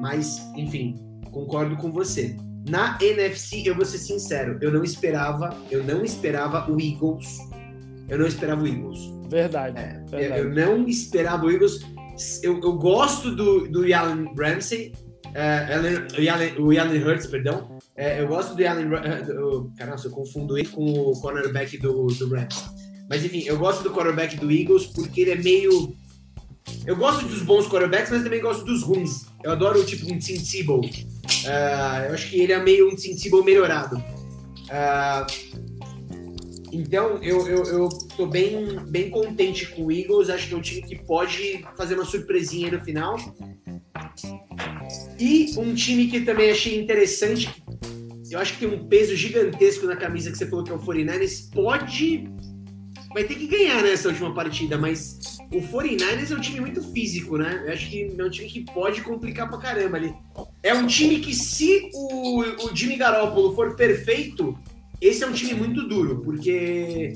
Mas, 0.00 0.38
enfim, 0.56 0.96
concordo 1.30 1.76
com 1.76 1.90
você. 1.90 2.36
Na 2.68 2.98
NFC, 3.00 3.62
eu 3.64 3.74
vou 3.74 3.84
ser 3.84 3.98
sincero, 3.98 4.58
eu 4.60 4.72
não 4.72 4.84
esperava, 4.84 5.56
eu 5.70 5.82
não 5.82 6.04
esperava 6.04 6.70
o 6.70 6.80
Eagles. 6.80 7.38
Eu 8.08 8.18
não 8.18 8.26
esperava 8.26 8.62
o 8.62 8.66
Eagles. 8.66 8.98
Verdade. 9.28 9.78
É, 9.78 10.02
verdade. 10.10 10.40
Eu, 10.40 10.48
eu, 10.48 10.54
não 10.54 10.88
esperava 10.88 11.46
o 11.46 11.50
Eagles. 11.50 11.80
Eu, 12.42 12.60
eu 12.60 12.72
gosto 12.74 13.34
do, 13.34 13.68
do 13.68 13.94
Allen 13.94 14.32
Ramsey, 14.38 14.92
uh, 15.26 16.20
o, 16.20 16.30
Allen, 16.30 16.58
o 16.58 16.80
Allen 16.80 17.02
Hurts, 17.02 17.26
perdão. 17.26 17.78
É, 17.96 18.20
eu 18.20 18.28
gosto 18.28 18.54
do 18.54 18.66
Allen. 18.66 18.88
Eh, 18.94 19.22
do, 19.22 19.72
caramba, 19.76 20.00
eu 20.02 20.10
confundo 20.10 20.56
ele 20.56 20.68
com 20.68 20.84
o 20.84 21.12
cornerback 21.20 21.76
do, 21.78 22.06
do 22.06 22.28
Rams. 22.28 22.64
Mas 23.08 23.24
enfim, 23.24 23.42
eu 23.46 23.58
gosto 23.58 23.82
do 23.82 23.90
quarterback 23.90 24.36
do 24.36 24.50
Eagles 24.50 24.86
porque 24.86 25.22
ele 25.22 25.32
é 25.32 25.36
meio. 25.36 25.94
Eu 26.86 26.96
gosto 26.96 27.26
dos 27.26 27.42
bons 27.42 27.66
quarterbacks, 27.66 28.10
mas 28.10 28.22
também 28.22 28.40
gosto 28.40 28.64
dos 28.64 28.82
ruins. 28.82 29.26
Eu 29.42 29.52
adoro 29.52 29.84
tipo 29.84 30.12
um 30.12 30.18
Tim 30.18 30.38
Tebow. 30.38 30.80
Uh, 30.80 32.06
eu 32.06 32.14
acho 32.14 32.30
que 32.30 32.40
ele 32.40 32.52
é 32.52 32.62
meio 32.62 32.88
um 32.88 32.94
Tim 32.94 33.16
Tebow 33.16 33.44
melhorado. 33.44 33.96
Uh, 33.96 35.69
então, 36.72 37.22
eu, 37.22 37.46
eu, 37.48 37.64
eu 37.64 37.88
tô 38.16 38.26
bem, 38.26 38.78
bem 38.86 39.10
contente 39.10 39.66
com 39.66 39.86
o 39.86 39.92
Eagles. 39.92 40.30
Acho 40.30 40.48
que 40.48 40.54
é 40.54 40.56
um 40.56 40.60
time 40.60 40.82
que 40.82 40.96
pode 40.96 41.64
fazer 41.76 41.94
uma 41.94 42.04
surpresinha 42.04 42.70
no 42.70 42.80
final. 42.80 43.16
E 45.18 45.52
um 45.56 45.74
time 45.74 46.06
que 46.06 46.20
também 46.20 46.50
achei 46.50 46.80
interessante, 46.80 47.62
eu 48.30 48.38
acho 48.38 48.54
que 48.54 48.66
tem 48.66 48.68
um 48.68 48.86
peso 48.86 49.14
gigantesco 49.16 49.86
na 49.86 49.96
camisa 49.96 50.30
que 50.30 50.38
você 50.38 50.46
falou 50.46 50.64
que 50.64 50.70
é 50.70 50.74
o 50.74 50.78
49ers, 50.78 51.52
pode. 51.52 52.28
Vai 53.12 53.24
ter 53.24 53.34
que 53.34 53.48
ganhar 53.48 53.82
nessa 53.82 54.08
última 54.08 54.32
partida, 54.32 54.78
mas 54.78 55.18
o 55.52 55.60
49ers 55.60 56.30
é 56.30 56.34
um 56.36 56.40
time 56.40 56.60
muito 56.60 56.80
físico, 56.92 57.36
né? 57.36 57.64
Eu 57.66 57.72
acho 57.72 57.90
que 57.90 58.14
é 58.16 58.24
um 58.24 58.30
time 58.30 58.48
que 58.48 58.64
pode 58.72 59.02
complicar 59.02 59.48
pra 59.48 59.58
caramba 59.58 59.96
ali. 59.96 60.14
É 60.62 60.72
um 60.72 60.86
time 60.86 61.18
que, 61.18 61.34
se 61.34 61.90
o, 61.92 62.40
o 62.40 62.76
Jimmy 62.76 62.96
Garoppolo 62.96 63.52
for 63.56 63.74
perfeito, 63.74 64.56
esse 65.00 65.24
é 65.24 65.26
um 65.26 65.32
time 65.32 65.54
muito 65.54 65.88
duro, 65.88 66.20
porque 66.22 67.14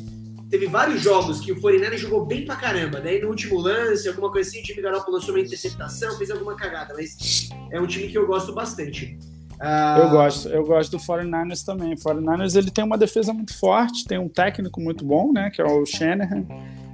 teve 0.50 0.66
vários 0.66 1.02
jogos 1.02 1.40
que 1.40 1.52
o 1.52 1.60
49ers 1.60 1.98
jogou 1.98 2.24
bem 2.24 2.44
pra 2.44 2.56
caramba. 2.56 3.00
Daí 3.00 3.20
no 3.20 3.28
último 3.28 3.58
lance, 3.58 4.08
alguma 4.08 4.30
coisa 4.30 4.48
assim, 4.48 4.60
o 4.60 4.62
time 4.62 4.80
Garoppolo 4.80 5.16
lançou 5.16 5.34
uma 5.34 5.40
interceptação, 5.40 6.16
fez 6.16 6.30
alguma 6.30 6.54
cagada, 6.54 6.94
mas 6.94 7.50
é 7.70 7.80
um 7.80 7.86
time 7.86 8.08
que 8.08 8.16
eu 8.16 8.26
gosto 8.26 8.54
bastante. 8.54 9.18
Uh... 9.54 9.98
Eu 9.98 10.10
gosto, 10.10 10.48
eu 10.48 10.64
gosto 10.64 10.90
do 10.92 10.98
49ers 10.98 11.64
também. 11.64 11.94
O 11.94 11.96
49ers 11.96 12.56
ele 12.56 12.70
tem 12.70 12.84
uma 12.84 12.98
defesa 12.98 13.32
muito 13.32 13.56
forte, 13.58 14.04
tem 14.04 14.18
um 14.18 14.28
técnico 14.28 14.80
muito 14.80 15.04
bom, 15.04 15.32
né, 15.32 15.50
que 15.50 15.60
é 15.60 15.64
o 15.64 15.84
Shanahan. 15.84 16.44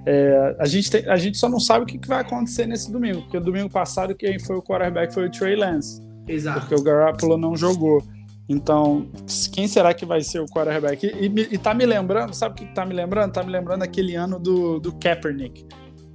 É, 0.07 0.57
a, 0.59 0.67
gente 0.67 0.91
tem, 0.91 1.07
a 1.09 1.17
gente 1.17 1.37
só 1.37 1.49
não 1.49 1.61
sabe 1.61 1.85
o 1.85 1.87
que, 1.87 1.99
que 1.99 2.09
vai 2.09 2.21
acontecer 2.21 2.67
nesse 2.67 2.91
domingo, 2.91 3.23
porque 3.23 3.39
domingo 3.39 3.69
passado 3.69 4.15
quem 4.15 4.39
foi 4.39 4.57
o 4.57 4.63
quarterback 4.63 5.13
foi 5.13 5.27
o 5.27 5.31
Trey 5.31 5.57
Lance. 5.57 6.01
Exato. 6.27 6.61
Porque 6.61 6.75
o 6.75 6.83
Garoppolo 6.83 7.37
não 7.37 7.57
jogou. 7.57 8.03
Então, 8.51 9.09
quem 9.53 9.69
será 9.69 9.95
que 9.95 10.05
vai 10.05 10.23
ser 10.23 10.41
o 10.41 10.47
quarterback? 10.47 11.07
E, 11.07 11.27
e, 11.27 11.55
e 11.55 11.57
tá 11.57 11.73
me 11.73 11.87
lembrando, 11.87 12.35
sabe 12.35 12.55
o 12.55 12.57
que 12.57 12.75
tá 12.75 12.85
me 12.85 12.93
lembrando? 12.93 13.33
Tá 13.33 13.45
me 13.45 13.53
lembrando 13.53 13.85
aquele 13.85 14.17
ano 14.17 14.41
do, 14.41 14.81
do 14.81 14.93
Kaepernick, 14.93 15.65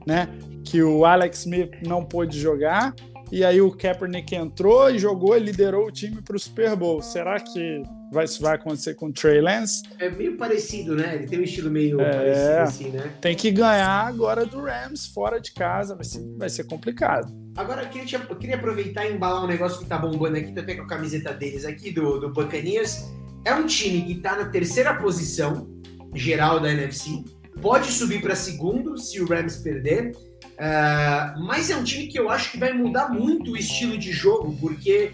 né? 0.05 0.27
Que 0.65 0.83
o 0.83 1.05
Alex 1.05 1.39
Smith 1.39 1.71
não 1.87 2.03
pôde 2.03 2.37
jogar, 2.37 2.93
e 3.31 3.43
aí 3.43 3.61
o 3.61 3.71
Kaepernick 3.71 4.35
entrou 4.35 4.89
e 4.89 4.99
jogou 4.99 5.35
e 5.35 5.39
liderou 5.39 5.87
o 5.87 5.91
time 5.91 6.21
para 6.21 6.35
o 6.35 6.39
Super 6.39 6.75
Bowl. 6.75 7.01
Será 7.01 7.39
que 7.39 7.83
vai, 8.11 8.25
isso 8.25 8.41
vai 8.41 8.55
acontecer 8.55 8.93
com 8.95 9.07
o 9.07 9.13
Trey 9.13 9.41
Lance? 9.41 9.83
É 9.99 10.09
meio 10.09 10.37
parecido, 10.37 10.95
né? 10.95 11.15
Ele 11.15 11.27
tem 11.27 11.39
um 11.39 11.43
estilo 11.43 11.69
meio 11.69 11.99
é, 11.99 12.11
parecido 12.11 12.61
assim, 12.61 12.89
né? 12.89 13.13
Tem 13.21 13.35
que 13.35 13.51
ganhar 13.51 14.07
agora 14.07 14.45
do 14.45 14.61
Rams 14.61 15.07
fora 15.07 15.39
de 15.39 15.53
casa, 15.53 15.95
vai 15.95 16.05
ser, 16.05 16.21
vai 16.37 16.49
ser 16.49 16.65
complicado. 16.65 17.33
Agora, 17.57 17.83
eu 17.83 17.89
queria, 17.89 18.19
eu 18.29 18.35
queria 18.35 18.55
aproveitar 18.55 19.05
e 19.05 19.13
embalar 19.13 19.43
um 19.43 19.47
negócio 19.47 19.79
que 19.79 19.85
tá 19.85 19.97
bombando 19.97 20.37
aqui, 20.37 20.51
tô 20.51 20.59
até 20.59 20.75
com 20.75 20.83
a 20.83 20.87
camiseta 20.87 21.33
deles 21.33 21.65
aqui, 21.65 21.91
do, 21.91 22.19
do 22.19 22.29
Buccaneers. 22.29 23.11
É 23.45 23.53
um 23.53 23.65
time 23.65 24.01
que 24.01 24.15
tá 24.15 24.35
na 24.35 24.45
terceira 24.45 24.93
posição 24.95 25.67
geral 26.13 26.59
da 26.59 26.71
NFC, 26.71 27.23
pode 27.61 27.91
subir 27.91 28.21
para 28.21 28.35
segundo 28.35 28.97
se 28.97 29.21
o 29.21 29.27
Rams 29.27 29.57
perder, 29.57 30.13
Uh, 30.55 31.37
mas 31.43 31.69
é 31.69 31.75
um 31.75 31.83
time 31.83 32.07
que 32.07 32.17
eu 32.17 32.29
acho 32.29 32.51
que 32.51 32.57
vai 32.57 32.71
mudar 32.71 33.09
muito 33.09 33.51
o 33.51 33.57
estilo 33.57 33.97
de 33.97 34.11
jogo, 34.13 34.55
porque 34.59 35.11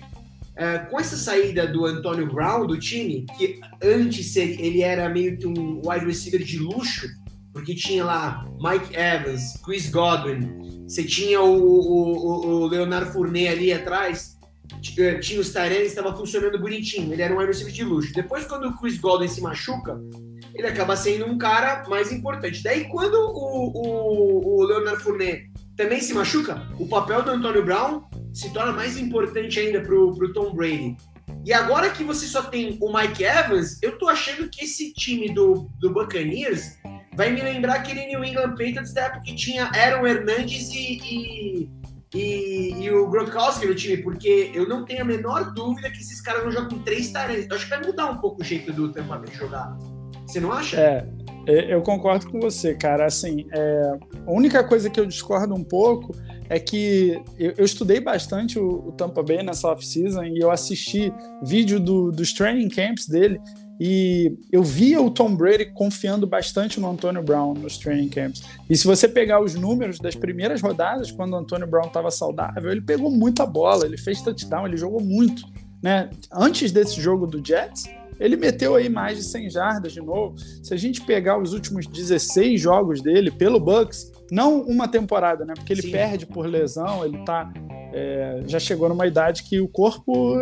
uh, 0.52 0.90
com 0.90 1.00
essa 1.00 1.18
saída 1.18 1.66
do 1.66 1.86
Antonio 1.86 2.32
Brown 2.32 2.68
do 2.68 2.78
time, 2.78 3.26
que 3.38 3.60
antes 3.84 4.36
ele 4.36 4.82
era 4.82 5.10
meio 5.10 5.38
que 5.38 5.48
um 5.48 5.82
wide 5.84 6.06
receiver 6.06 6.44
de 6.44 6.60
luxo, 6.60 7.08
porque 7.52 7.74
tinha 7.74 8.06
lá 8.06 8.48
Mike 8.60 8.96
Evans, 8.96 9.60
Chris 9.66 9.90
Godwin, 9.90 10.86
você 10.88 11.04
tinha 11.04 11.42
o, 11.42 11.58
o, 11.58 12.46
o 12.46 12.68
Leonardo 12.68 13.12
Fournet 13.12 13.48
ali 13.48 13.74
atrás, 13.74 14.38
tinha 14.82 15.40
os 15.40 15.52
Tyrants, 15.52 15.88
estava 15.88 16.16
funcionando 16.16 16.60
bonitinho, 16.60 17.12
ele 17.12 17.22
era 17.22 17.34
um 17.34 17.40
wide 17.40 17.52
receiver 17.52 17.74
de 17.74 17.84
luxo. 17.84 18.14
Depois, 18.14 18.46
quando 18.46 18.70
o 18.70 18.78
Chris 18.78 18.98
Godwin 19.00 19.28
se 19.28 19.42
machuca, 19.42 20.00
ele 20.62 20.68
acaba 20.68 20.96
sendo 20.96 21.26
um 21.26 21.38
cara 21.38 21.84
mais 21.90 22.12
importante. 22.12 22.62
Daí, 22.64 22.88
quando 22.88 23.16
o, 23.16 23.72
o, 23.74 24.60
o 24.60 24.64
Leonard 24.64 25.02
Fournet 25.02 25.50
também 25.76 26.00
se 26.00 26.14
machuca, 26.14 26.62
o 26.80 26.88
papel 26.88 27.24
do 27.24 27.32
Antônio 27.32 27.66
Brown 27.66 28.04
se 28.32 28.54
torna 28.54 28.72
mais 28.72 28.96
importante 28.96 29.60
ainda 29.60 29.82
pro, 29.82 30.16
pro 30.16 30.32
Tom 30.32 30.54
Brady. 30.54 30.96
E 31.44 31.52
agora 31.52 31.90
que 31.90 32.04
você 32.04 32.28
só 32.28 32.44
tem 32.44 32.78
o 32.80 32.96
Mike 32.96 33.24
Evans, 33.24 33.82
eu 33.82 33.98
tô 33.98 34.08
achando 34.08 34.48
que 34.50 34.66
esse 34.66 34.94
time 34.94 35.34
do, 35.34 35.68
do 35.80 35.92
Buccaneers 35.92 36.78
vai 37.16 37.32
me 37.32 37.42
lembrar 37.42 37.78
aquele 37.78 38.06
New 38.06 38.24
England 38.24 38.52
Patriots 38.52 38.94
da 38.94 39.06
época 39.06 39.22
que 39.22 39.36
tinha 39.36 39.66
Aaron 39.74 40.06
Hernandez 40.06 40.70
e, 40.72 41.00
e, 41.04 41.70
e, 42.14 42.84
e 42.84 42.92
o 42.92 43.10
Gronkowski 43.10 43.66
no 43.66 43.74
time, 43.74 43.98
porque 43.98 44.52
eu 44.54 44.70
não 44.70 44.86
tenho 44.86 45.02
a 45.02 45.06
menor 45.06 45.52
dúvida 45.54 45.90
que 45.90 45.98
esses 45.98 46.22
caras 46.22 46.44
não 46.44 46.52
jogam 46.52 46.70
com 46.70 46.80
três 46.84 47.12
talentos. 47.12 47.50
Acho 47.50 47.64
que 47.64 47.72
vai 47.72 47.82
mudar 47.84 48.12
um 48.12 48.18
pouco 48.18 48.42
o 48.42 48.46
jeito 48.46 48.72
do 48.72 48.92
Tampa 48.92 49.18
Bay 49.18 49.34
jogar. 49.34 49.76
Você 50.32 50.40
não 50.40 50.54
acha? 50.54 50.80
É, 50.80 51.06
é, 51.46 51.74
eu 51.74 51.82
concordo 51.82 52.30
com 52.30 52.40
você, 52.40 52.74
cara. 52.74 53.06
Assim, 53.06 53.46
é, 53.52 54.00
a 54.26 54.32
única 54.32 54.64
coisa 54.64 54.90
que 54.90 54.98
eu 54.98 55.06
discordo 55.06 55.54
um 55.54 55.64
pouco 55.64 56.16
é 56.50 56.58
que 56.58 57.22
eu, 57.38 57.54
eu 57.58 57.66
estudei 57.66 58.00
bastante 58.00 58.58
o, 58.58 58.88
o, 58.88 58.92
Tampa 58.94 59.22
Bay 59.22 59.44
nessa 59.44 59.68
off-season 59.68 60.24
e 60.24 60.40
eu 60.40 60.50
assisti 60.50 61.14
vídeo 61.44 61.82
do, 61.82 62.12
dos 62.12 62.32
training 62.32 62.70
camps 62.70 63.08
dele 63.08 63.42
e 63.78 64.38
eu 64.54 64.64
via 64.64 65.02
o 65.02 65.10
Tom 65.10 65.36
Brady 65.36 65.66
confiando 65.74 66.26
bastante 66.26 66.80
no 66.80 66.90
Antonio 66.90 67.22
Brown 67.22 67.56
nos 67.56 67.78
training 67.78 68.08
camps. 68.08 68.44
E 68.70 68.78
se 68.78 68.88
você 68.88 69.06
pegar 69.08 69.42
os 69.42 69.54
números 69.54 70.00
das 70.00 70.16
primeiras 70.16 70.62
rodadas, 70.62 71.12
quando 71.12 71.34
o 71.34 71.38
Antonio 71.38 71.68
Brown 71.68 71.88
estava 71.88 72.10
saudável, 72.10 72.72
ele 72.72 72.82
pegou 72.82 73.12
muita 73.12 73.46
bola, 73.46 73.86
ele 73.86 73.98
fez 73.98 74.22
touchdown, 74.22 74.66
ele 74.66 74.78
jogou 74.78 75.02
muito. 75.02 75.44
Né? 75.84 76.10
Antes 76.32 76.72
desse 76.72 77.02
jogo 77.02 77.26
do 77.26 77.46
Jets, 77.46 77.90
ele 78.22 78.38
meteu 78.38 78.76
aí 78.76 78.88
mais 78.88 79.18
de 79.18 79.24
100 79.24 79.50
jardas 79.50 79.92
de 79.92 80.00
novo. 80.00 80.36
Se 80.64 80.74
a 80.74 80.78
gente 80.78 81.02
pegar 81.02 81.38
os 81.38 81.54
últimos 81.54 81.88
16 81.88 82.62
jogos 82.62 83.02
dele 83.02 83.32
pelo 83.32 83.60
Bucks, 83.60 84.12
não 84.32 84.62
uma 84.62 84.88
temporada, 84.88 85.44
né? 85.44 85.54
Porque 85.56 85.74
ele 85.74 85.82
Sim. 85.82 85.92
perde 85.92 86.26
por 86.28 86.46
lesão, 86.46 87.04
ele 87.04 87.18
tá 87.26 87.52
é, 87.94 88.42
já 88.48 88.60
chegou 88.60 88.88
numa 88.88 89.06
idade 89.06 89.44
que 89.44 89.60
o 89.60 89.68
corpo 89.68 90.40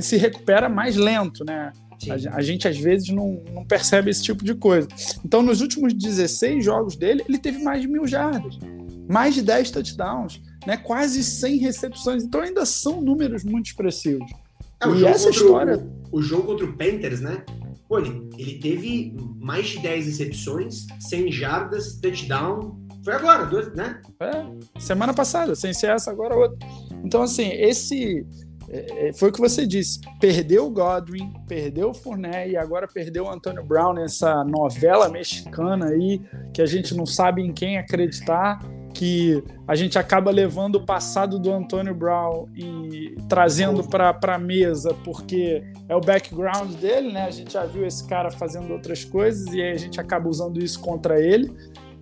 se 0.00 0.16
recupera 0.16 0.68
mais 0.68 0.96
lento, 0.96 1.44
né? 1.44 1.72
A, 2.08 2.36
a, 2.36 2.42
gente 2.42 2.68
às 2.68 2.78
vezes 2.78 3.08
não, 3.08 3.42
não, 3.52 3.64
percebe 3.64 4.10
esse 4.10 4.22
tipo 4.22 4.44
de 4.44 4.54
coisa. 4.54 4.86
Então, 5.24 5.42
nos 5.42 5.60
últimos 5.60 5.94
16 5.94 6.64
jogos 6.64 6.94
dele, 6.94 7.24
ele 7.28 7.38
teve 7.38 7.62
mais 7.62 7.80
de 7.80 7.88
mil 7.88 8.06
jardas, 8.06 8.58
mais 9.08 9.34
de 9.34 9.42
10 9.42 9.70
touchdowns, 9.70 10.40
né? 10.66 10.76
quase 10.76 11.24
100 11.24 11.56
recepções. 11.58 12.22
Então, 12.22 12.40
ainda 12.42 12.66
são 12.66 13.00
números 13.00 13.44
muito 13.44 13.66
expressivos. 13.66 14.30
É, 14.80 14.88
e 14.88 15.06
essa 15.06 15.30
história. 15.30 15.78
O, 15.78 16.05
o, 16.16 16.22
jogo 16.22 16.44
contra 16.44 16.66
o 16.66 16.76
Panthers, 16.76 17.20
né? 17.20 17.44
Pô, 17.88 17.98
ele, 17.98 18.28
ele 18.36 18.58
teve 18.58 19.16
mais 19.40 19.68
de 19.68 19.78
10 19.80 20.06
recepções, 20.06 20.86
100 21.00 21.32
jardas, 21.32 21.98
touchdown. 22.00 22.76
Foi 23.04 23.14
agora, 23.14 23.46
né? 23.74 24.00
É, 24.20 24.80
semana 24.80 25.14
passada, 25.14 25.54
sem 25.54 25.72
ser 25.72 25.90
essa, 25.90 26.10
agora 26.10 26.34
outra. 26.34 26.58
Então, 27.04 27.22
assim, 27.22 27.48
esse. 27.52 28.26
É, 28.68 29.08
é, 29.08 29.12
foi 29.12 29.28
o 29.28 29.32
que 29.32 29.40
você 29.40 29.64
disse. 29.64 30.00
Perdeu 30.20 30.66
o 30.66 30.70
Godwin, 30.70 31.32
perdeu 31.46 31.90
o 31.90 31.94
Fournette 31.94 32.50
e 32.50 32.56
agora 32.56 32.88
perdeu 32.88 33.24
o 33.24 33.30
Antônio 33.30 33.64
Brown 33.64 33.92
nessa 33.92 34.42
novela 34.42 35.08
mexicana 35.08 35.86
aí, 35.86 36.20
que 36.52 36.60
a 36.60 36.66
gente 36.66 36.92
não 36.96 37.06
sabe 37.06 37.42
em 37.42 37.52
quem 37.52 37.78
acreditar 37.78 38.58
que 38.96 39.44
a 39.68 39.74
gente 39.74 39.98
acaba 39.98 40.30
levando 40.30 40.76
o 40.76 40.86
passado 40.86 41.38
do 41.38 41.52
Antônio 41.52 41.94
Brown 41.94 42.48
e 42.56 43.14
trazendo 43.28 43.84
para 43.84 44.16
a 44.34 44.38
mesa, 44.38 44.94
porque 45.04 45.62
é 45.86 45.94
o 45.94 46.00
background 46.00 46.72
dele, 46.76 47.12
né? 47.12 47.24
A 47.24 47.30
gente 47.30 47.52
já 47.52 47.66
viu 47.66 47.84
esse 47.84 48.06
cara 48.06 48.30
fazendo 48.30 48.72
outras 48.72 49.04
coisas 49.04 49.52
e 49.52 49.60
aí 49.60 49.72
a 49.72 49.76
gente 49.76 50.00
acaba 50.00 50.28
usando 50.28 50.62
isso 50.62 50.80
contra 50.80 51.20
ele. 51.20 51.52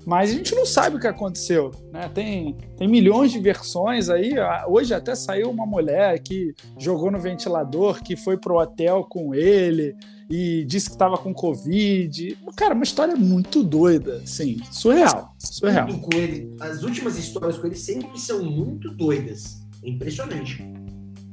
Mas 0.06 0.30
a 0.30 0.34
gente 0.34 0.54
não 0.54 0.66
sabe 0.66 0.96
o 0.96 1.00
que 1.00 1.06
aconteceu, 1.06 1.72
né? 1.90 2.08
Tem, 2.14 2.56
tem 2.76 2.86
milhões 2.86 3.32
de 3.32 3.40
versões 3.40 4.08
aí. 4.08 4.34
Hoje 4.68 4.94
até 4.94 5.16
saiu 5.16 5.50
uma 5.50 5.66
mulher 5.66 6.20
que 6.20 6.54
jogou 6.78 7.10
no 7.10 7.18
ventilador, 7.18 8.02
que 8.02 8.14
foi 8.14 8.36
pro 8.36 8.58
hotel 8.58 9.04
com 9.08 9.34
ele 9.34 9.96
e 10.28 10.64
disse 10.64 10.88
que 10.88 10.94
estava 10.94 11.18
com 11.18 11.34
Covid. 11.34 12.38
Cara, 12.56 12.74
uma 12.74 12.84
história 12.84 13.16
muito 13.16 13.62
doida, 13.62 14.22
assim, 14.24 14.60
surreal. 14.70 15.34
Surreal. 15.38 15.86
Com 15.86 16.16
ele, 16.16 16.54
as 16.60 16.82
últimas 16.82 17.18
histórias 17.18 17.58
com 17.58 17.66
ele 17.66 17.76
sempre 17.76 18.18
são 18.18 18.42
muito 18.42 18.90
doidas. 18.90 19.62
É 19.82 19.88
impressionante. 19.90 20.64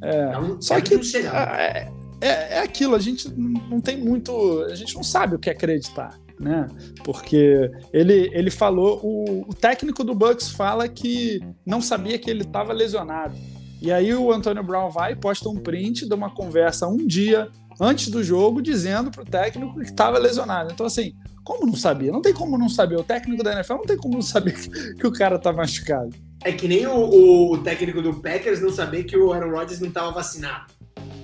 É, 0.02 0.34
é 0.34 0.40
um, 0.40 0.62
só 0.62 0.78
é 0.78 0.82
que 0.82 0.96
é, 0.96 1.92
é, 2.20 2.56
é 2.56 2.60
aquilo, 2.60 2.96
a 2.96 3.00
gente 3.00 3.30
não 3.30 3.80
tem 3.80 3.98
muito. 3.98 4.64
A 4.64 4.76
gente 4.76 4.96
não 4.96 5.04
sabe 5.04 5.36
o 5.36 5.40
que 5.40 5.50
acreditar. 5.50 6.20
Né? 6.40 6.68
Porque 7.04 7.70
ele, 7.94 8.32
ele 8.34 8.50
falou, 8.50 9.00
o, 9.04 9.42
o 9.48 9.54
técnico 9.54 10.04
do 10.04 10.16
Bucks 10.16 10.50
fala 10.50 10.88
que 10.88 11.40
não 11.64 11.80
sabia 11.80 12.18
que 12.18 12.32
ele 12.32 12.42
estava 12.42 12.74
lesionado. 12.74 13.36
E 13.80 13.92
aí 13.92 14.14
o 14.14 14.32
Antônio 14.32 14.64
Brown 14.64 14.90
vai 14.90 15.14
e 15.14 15.16
posta 15.16 15.48
um 15.50 15.56
print 15.56 16.08
de 16.08 16.14
uma 16.14 16.32
conversa 16.32 16.88
um 16.88 16.98
dia 16.98 17.48
antes 17.82 18.10
do 18.10 18.24
jogo 18.24 18.62
dizendo 18.62 19.10
pro 19.10 19.26
técnico 19.26 19.80
que 19.80 19.86
estava 19.86 20.20
lesionado. 20.20 20.72
Então, 20.72 20.86
assim, 20.86 21.14
como 21.44 21.66
não 21.66 21.76
sabia? 21.76 22.12
Não 22.12 22.22
tem 22.22 22.32
como 22.32 22.58
não 22.58 22.70
saber. 22.70 22.96
O 22.98 23.04
técnico 23.04 23.44
da 23.44 23.54
NFL 23.54 23.74
não 23.74 23.86
tem 23.86 23.98
como 23.98 24.14
não 24.14 24.22
saber 24.22 24.54
que 24.96 25.08
o 25.08 25.12
cara 25.12 25.40
tá 25.40 25.52
machucado. 25.52 26.16
É 26.44 26.52
que 26.52 26.68
nem 26.68 26.86
o, 26.86 27.52
o 27.52 27.58
técnico 27.58 28.02
do 28.02 28.14
Packers 28.14 28.62
não 28.62 28.70
saber 28.70 29.04
que 29.06 29.18
o 29.18 29.34
Aaron 29.34 29.52
Rodgers 29.52 29.80
não 29.80 29.88
estava 29.88 30.12
vacinado. 30.12 30.72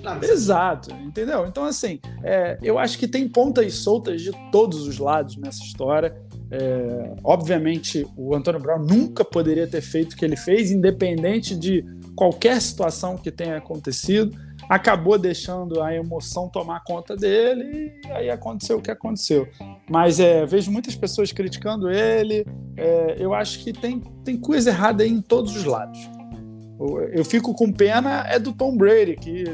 Claro, 0.02 0.24
Exato, 0.24 0.94
entendeu? 0.94 1.46
Então, 1.46 1.64
assim, 1.64 2.00
é, 2.22 2.58
eu 2.62 2.78
acho 2.78 2.98
que 2.98 3.06
tem 3.06 3.28
pontas 3.28 3.74
soltas 3.74 4.20
de 4.20 4.30
todos 4.50 4.86
os 4.86 4.98
lados 4.98 5.36
nessa 5.36 5.62
história. 5.62 6.16
É, 6.50 7.14
obviamente, 7.22 8.06
o 8.16 8.34
Antônio 8.34 8.60
Brown 8.60 8.78
nunca 8.78 9.24
poderia 9.24 9.66
ter 9.66 9.80
feito 9.80 10.12
o 10.12 10.16
que 10.16 10.24
ele 10.24 10.36
fez, 10.36 10.70
independente 10.70 11.54
de 11.56 11.84
qualquer 12.16 12.60
situação 12.60 13.16
que 13.16 13.30
tenha 13.30 13.58
acontecido 13.58 14.32
acabou 14.68 15.18
deixando 15.18 15.80
a 15.82 15.94
emoção 15.94 16.48
tomar 16.48 16.84
conta 16.84 17.16
dele 17.16 17.92
e 18.06 18.12
aí 18.12 18.30
aconteceu 18.30 18.78
o 18.78 18.82
que 18.82 18.90
aconteceu. 18.90 19.48
Mas 19.88 20.20
é, 20.20 20.44
vejo 20.44 20.70
muitas 20.70 20.94
pessoas 20.94 21.32
criticando 21.32 21.90
ele. 21.90 22.46
É, 22.76 23.16
eu 23.18 23.32
acho 23.32 23.60
que 23.60 23.72
tem, 23.72 24.00
tem 24.24 24.36
coisa 24.36 24.70
errada 24.70 25.02
aí 25.02 25.10
em 25.10 25.22
todos 25.22 25.56
os 25.56 25.64
lados. 25.64 25.98
Eu 27.12 27.24
fico 27.24 27.54
com 27.54 27.72
pena 27.72 28.24
é 28.28 28.38
do 28.38 28.52
Tom 28.52 28.76
Brady, 28.76 29.16
que 29.16 29.44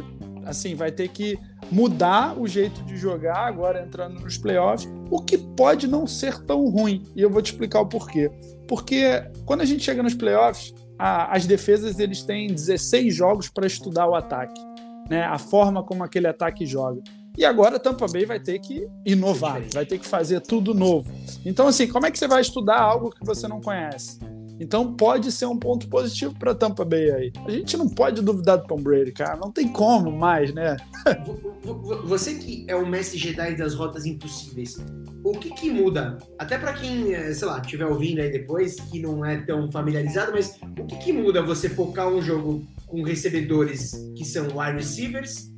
assim 0.45 0.75
vai 0.75 0.93
ter 0.93 1.09
que 1.09 1.39
mudar 1.71 2.39
o 2.39 2.47
jeito 2.47 2.83
de 2.83 2.97
jogar 2.99 3.47
agora 3.47 3.83
entrando 3.83 4.21
nos 4.21 4.37
playoffs, 4.37 4.87
o 5.11 5.23
que 5.23 5.39
pode 5.39 5.87
não 5.87 6.07
ser 6.07 6.45
tão 6.45 6.69
ruim. 6.69 7.03
E 7.17 7.23
eu 7.23 7.31
vou 7.31 7.41
te 7.41 7.53
explicar 7.53 7.81
o 7.81 7.87
porquê. 7.87 8.31
Porque 8.69 9.25
quando 9.47 9.63
a 9.63 9.65
gente 9.65 9.83
chega 9.83 10.03
nos 10.03 10.15
playoffs, 10.15 10.75
a, 10.99 11.35
as 11.35 11.47
defesas 11.47 11.99
eles 11.99 12.23
têm 12.23 12.49
16 12.49 13.15
jogos 13.15 13.49
para 13.49 13.67
estudar 13.67 14.07
o 14.07 14.15
ataque, 14.15 14.61
né? 15.09 15.25
A 15.25 15.39
forma 15.39 15.83
como 15.83 16.05
aquele 16.05 16.27
ataque 16.27 16.67
joga. 16.67 17.03
E 17.37 17.45
agora 17.45 17.81
Tampa 17.81 18.07
Bay 18.07 18.25
vai 18.25 18.39
ter 18.39 18.61
que 18.61 18.87
inovar, 19.05 19.61
vai 19.73 19.85
ter 19.85 19.99
que 19.99 20.07
fazer 20.07 20.41
tudo 20.41 20.73
novo. 20.73 21.13
Então, 21.45 21.67
assim, 21.67 21.89
como 21.89 22.07
é 22.07 22.11
que 22.11 22.19
você 22.19 22.29
vai 22.29 22.41
estudar 22.41 22.81
algo 22.81 23.11
que 23.11 23.25
você 23.27 23.49
não 23.49 23.61
conhece? 23.61 24.19
Então 24.61 24.95
pode 24.95 25.33
ser 25.33 25.47
um 25.47 25.59
ponto 25.59 25.89
positivo 25.89 26.35
para 26.39 26.55
Tampa 26.55 26.85
Bay 26.85 27.11
aí. 27.11 27.33
A 27.47 27.51
gente 27.51 27.77
não 27.77 27.89
pode 27.89 28.23
duvidar 28.23 28.59
do 28.59 28.67
Tom 28.67 28.81
Brady, 28.81 29.13
cara. 29.13 29.37
Não 29.37 29.51
tem 29.51 29.69
como 29.69 30.13
mais, 30.13 30.55
né? 30.55 30.77
Você 32.05 32.35
que 32.35 32.65
é 32.69 32.77
o 32.77 32.87
mestre 32.87 33.19
Jedi 33.19 33.57
das 33.57 33.75
rotas 33.75 34.07
impossíveis, 34.07 34.77
o 35.25 35.33
que 35.33 35.51
que 35.51 35.71
muda? 35.71 36.19
Até 36.39 36.59
para 36.59 36.73
quem, 36.75 37.15
eh, 37.15 37.33
sei 37.33 37.49
lá, 37.49 37.59
estiver 37.59 37.87
ouvindo 37.87 38.21
aí 38.21 38.31
depois, 38.31 38.77
que 38.77 39.01
não 39.01 39.25
é 39.25 39.39
tão 39.39 39.71
familiarizado, 39.73 40.33
mas 40.33 40.59
o 40.79 40.85
que 40.87 40.97
que 40.99 41.13
muda 41.13 41.43
você 41.43 41.69
focar 41.69 42.09
um 42.09 42.23
jogo 42.23 42.65
com 42.87 43.03
recebedores 43.03 43.93
que 44.17 44.25
são 44.25 44.47
wide 44.57 44.77
receivers 44.77 45.51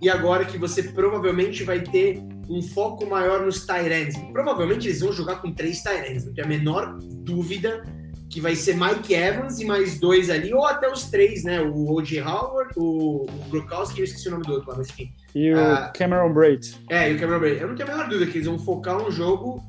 e 0.00 0.08
agora 0.08 0.44
que 0.44 0.56
você 0.56 0.82
provavelmente 0.82 1.64
vai 1.64 1.80
ter 1.80 2.22
um 2.48 2.62
foco 2.62 3.06
maior 3.06 3.44
nos 3.44 3.66
tight 3.66 3.92
ends. 3.92 4.16
Provavelmente 4.32 4.86
eles 4.86 5.00
vão 5.00 5.12
jogar 5.12 5.36
com 5.36 5.52
três 5.52 5.82
tight 5.82 6.10
ends, 6.10 6.24
não 6.24 6.32
tem 6.32 6.44
a 6.44 6.48
menor 6.48 6.96
dúvida 6.98 7.82
que 8.30 8.40
vai 8.40 8.54
ser 8.54 8.76
Mike 8.76 9.14
Evans 9.14 9.58
e 9.58 9.64
mais 9.64 9.98
dois 9.98 10.28
ali, 10.28 10.52
ou 10.52 10.64
até 10.64 10.90
os 10.90 11.04
três, 11.04 11.44
né? 11.44 11.62
O 11.62 11.94
O.J. 11.94 12.20
Howard, 12.20 12.72
o, 12.76 13.26
Gronkowski, 13.50 14.00
eu 14.00 14.04
esqueci 14.04 14.28
o 14.28 14.32
nome 14.32 14.44
do 14.44 14.52
outro 14.52 14.70
lá, 14.70 14.76
mas 14.76 14.90
enfim. 14.90 15.10
E 15.34 15.52
o 15.52 15.56
uh, 15.56 15.92
Cameron 15.94 16.32
Braid. 16.32 16.76
É, 16.90 17.10
e 17.10 17.16
o 17.16 17.18
Cameron 17.18 17.40
Braid. 17.40 17.60
Eu 17.60 17.68
não 17.68 17.74
tenho 17.74 17.88
a 17.88 17.92
menor 17.92 18.08
dúvida 18.08 18.30
que 18.30 18.36
eles 18.36 18.46
vão 18.46 18.58
focar 18.58 19.02
um 19.02 19.10
jogo 19.10 19.62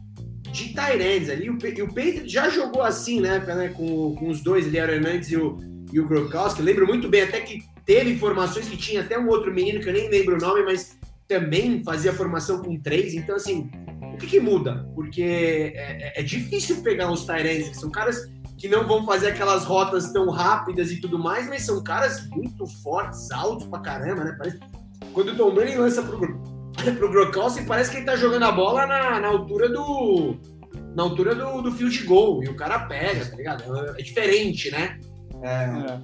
de 0.52 0.74
Tyrands 0.74 1.30
ali. 1.30 1.45
E 1.45 1.82
o 1.82 1.93
Pedro 1.93 2.28
já 2.28 2.50
jogou 2.50 2.82
assim, 2.82 3.22
né? 3.22 3.39
né 3.39 3.69
com, 3.69 4.15
com 4.15 4.30
os 4.30 4.41
dois 4.41 4.67
ali, 4.67 4.78
Aaron 4.78 4.93
Hernandes 4.93 5.32
e 5.32 5.38
o, 5.38 5.58
e 5.91 5.99
o 5.99 6.08
Gronkowski. 6.08 6.62
Lembro 6.62 6.88
muito 6.88 7.08
bem 7.08 7.23
até 7.23 7.41
que 7.41 7.63
teve 7.86 8.17
formações 8.17 8.67
que 8.67 8.78
tinha 8.78 9.02
até 9.02 9.17
um 9.17 9.28
outro 9.28 9.54
menino 9.54 9.80
que 9.80 9.89
eu 9.89 9.93
nem 9.93 10.10
lembro 10.10 10.36
o 10.36 10.39
nome, 10.39 10.63
mas 10.63 10.97
também 11.28 11.84
fazia 11.84 12.13
formação 12.13 12.62
com 12.62 12.80
três. 12.80 13.13
Então, 13.13 13.36
assim, 13.36 13.69
o 14.13 14.17
que, 14.17 14.28
que 14.28 14.39
muda? 14.39 14.88
Porque 14.95 15.21
é, 15.21 16.13
é, 16.17 16.19
é 16.21 16.23
difícil 16.23 16.82
pegar 16.82 17.12
os 17.12 17.25
Tyrands, 17.25 17.69
que 17.69 17.78
são 17.78 17.89
caras 17.89 18.28
que 18.58 18.67
não 18.67 18.86
vão 18.86 19.06
fazer 19.06 19.28
aquelas 19.30 19.63
rotas 19.63 20.12
tão 20.12 20.30
rápidas 20.30 20.91
e 20.91 20.99
tudo 20.99 21.17
mais, 21.17 21.47
mas 21.47 21.65
são 21.65 21.82
caras 21.82 22.28
muito 22.30 22.67
fortes, 22.84 23.32
altos 23.32 23.65
pra 23.67 23.80
caramba, 23.80 24.23
né? 24.25 24.36
Parece... 24.38 24.60
Quando 25.13 25.30
o 25.30 25.36
Tom 25.36 25.54
Brady 25.54 25.78
lança 25.78 26.04
pro, 26.04 26.19
pro 26.97 27.12
Gronkowski, 27.12 27.65
parece 27.65 27.91
que 27.91 27.97
ele 27.97 28.06
tá 28.06 28.17
jogando 28.17 28.43
a 28.43 28.52
bola 28.52 28.86
na, 28.86 29.19
na 29.19 29.28
altura 29.30 29.69
do 29.69 30.36
na 30.95 31.04
altura 31.04 31.36
do, 31.36 31.62
do 31.62 31.71
field 31.71 32.04
goal 32.04 32.43
e 32.43 32.49
o 32.49 32.56
cara 32.56 32.80
pega, 32.80 33.25
tá 33.25 33.36
ligado? 33.36 33.78
É, 33.78 34.02
é 34.02 34.04
diferente, 34.04 34.71
né? 34.71 34.99
É... 35.41 35.93
É. 35.93 36.02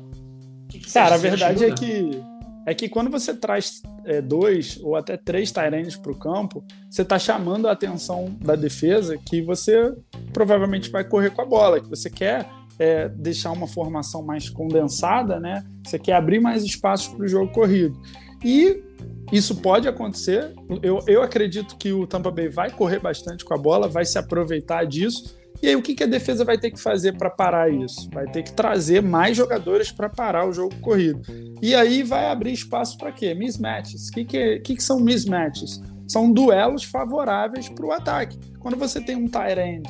Que 0.70 0.80
que 0.80 0.92
cara, 0.92 1.16
a 1.16 1.18
verdade 1.18 1.64
é 1.64 1.72
que 1.72 2.24
é 2.66 2.74
que 2.74 2.90
quando 2.90 3.12
você 3.12 3.34
traz 3.34 3.84
é, 4.06 4.22
dois 4.22 4.80
ou 4.82 4.96
até 4.96 5.16
três 5.16 5.52
Tyrands 5.52 5.96
para 5.96 6.12
o 6.12 6.16
campo, 6.16 6.66
você 6.90 7.04
está 7.04 7.20
chamando 7.20 7.68
a 7.68 7.72
atenção 7.72 8.36
da 8.42 8.56
defesa 8.56 9.18
que 9.18 9.40
você 9.42 9.94
provavelmente 10.34 10.90
vai 10.90 11.04
correr 11.04 11.30
com 11.30 11.42
a 11.44 11.46
bola, 11.46 11.80
que 11.80 11.88
você 11.88 12.10
quer 12.10 12.50
é, 12.80 13.08
deixar 13.08 13.52
uma 13.52 13.68
formação 13.68 14.24
mais 14.24 14.50
condensada, 14.50 15.40
né? 15.40 15.64
Você 15.86 16.00
quer 16.00 16.14
abrir 16.14 16.40
mais 16.40 16.64
espaços 16.64 17.08
para 17.08 17.24
o 17.24 17.28
jogo 17.28 17.52
corrido. 17.52 18.02
E 18.44 18.84
isso 19.32 19.56
pode 19.58 19.88
acontecer. 19.88 20.52
Eu, 20.82 21.00
eu 21.08 21.22
acredito 21.22 21.78
que 21.78 21.94
o 21.94 22.08
Tampa 22.08 22.32
Bay 22.32 22.50
vai 22.50 22.72
correr 22.72 23.00
bastante 23.00 23.46
com 23.46 23.54
a 23.54 23.58
bola, 23.58 23.88
vai 23.88 24.06
se 24.06 24.18
aproveitar 24.18 24.86
disso 24.86 25.38
e 25.62 25.68
aí, 25.68 25.76
o 25.76 25.82
que, 25.82 25.96
que 25.96 26.04
a 26.04 26.08
defesa 26.08 26.44
vai 26.44 26.58
ter 26.58 26.72
que 26.72 26.80
fazer 26.80 27.18
para 27.18 27.30
parar 27.30 27.72
isso? 27.72 28.10
Vai 28.12 28.26
ter 28.28 28.44
que 28.44 28.54
trazer 28.54 29.02
mais 29.02 29.36
jogadores 29.36 29.92
para 29.92 30.10
parar 30.10 30.48
o 30.48 30.54
jogo 30.54 30.76
corrido. 30.82 31.22
E 31.62 31.74
aí 31.74 32.04
vai 32.04 32.28
abrir 32.28 32.54
espaço 32.54 32.98
para 32.98 33.12
quê? 33.12 33.34
Mismatches. 33.34 34.10
O 34.10 34.12
que, 34.12 34.26
que, 34.26 34.60
que, 34.60 34.76
que 34.76 34.84
são 34.84 35.00
mismatches? 35.00 35.82
São 36.08 36.32
duelos 36.32 36.84
favoráveis 36.84 37.70
para 37.70 37.86
o 37.86 37.92
ataque. 37.92 38.38
Quando 38.60 38.78
você 38.78 39.02
tem 39.02 39.16
um 39.16 39.28
tight 39.28 39.60
end 39.60 39.90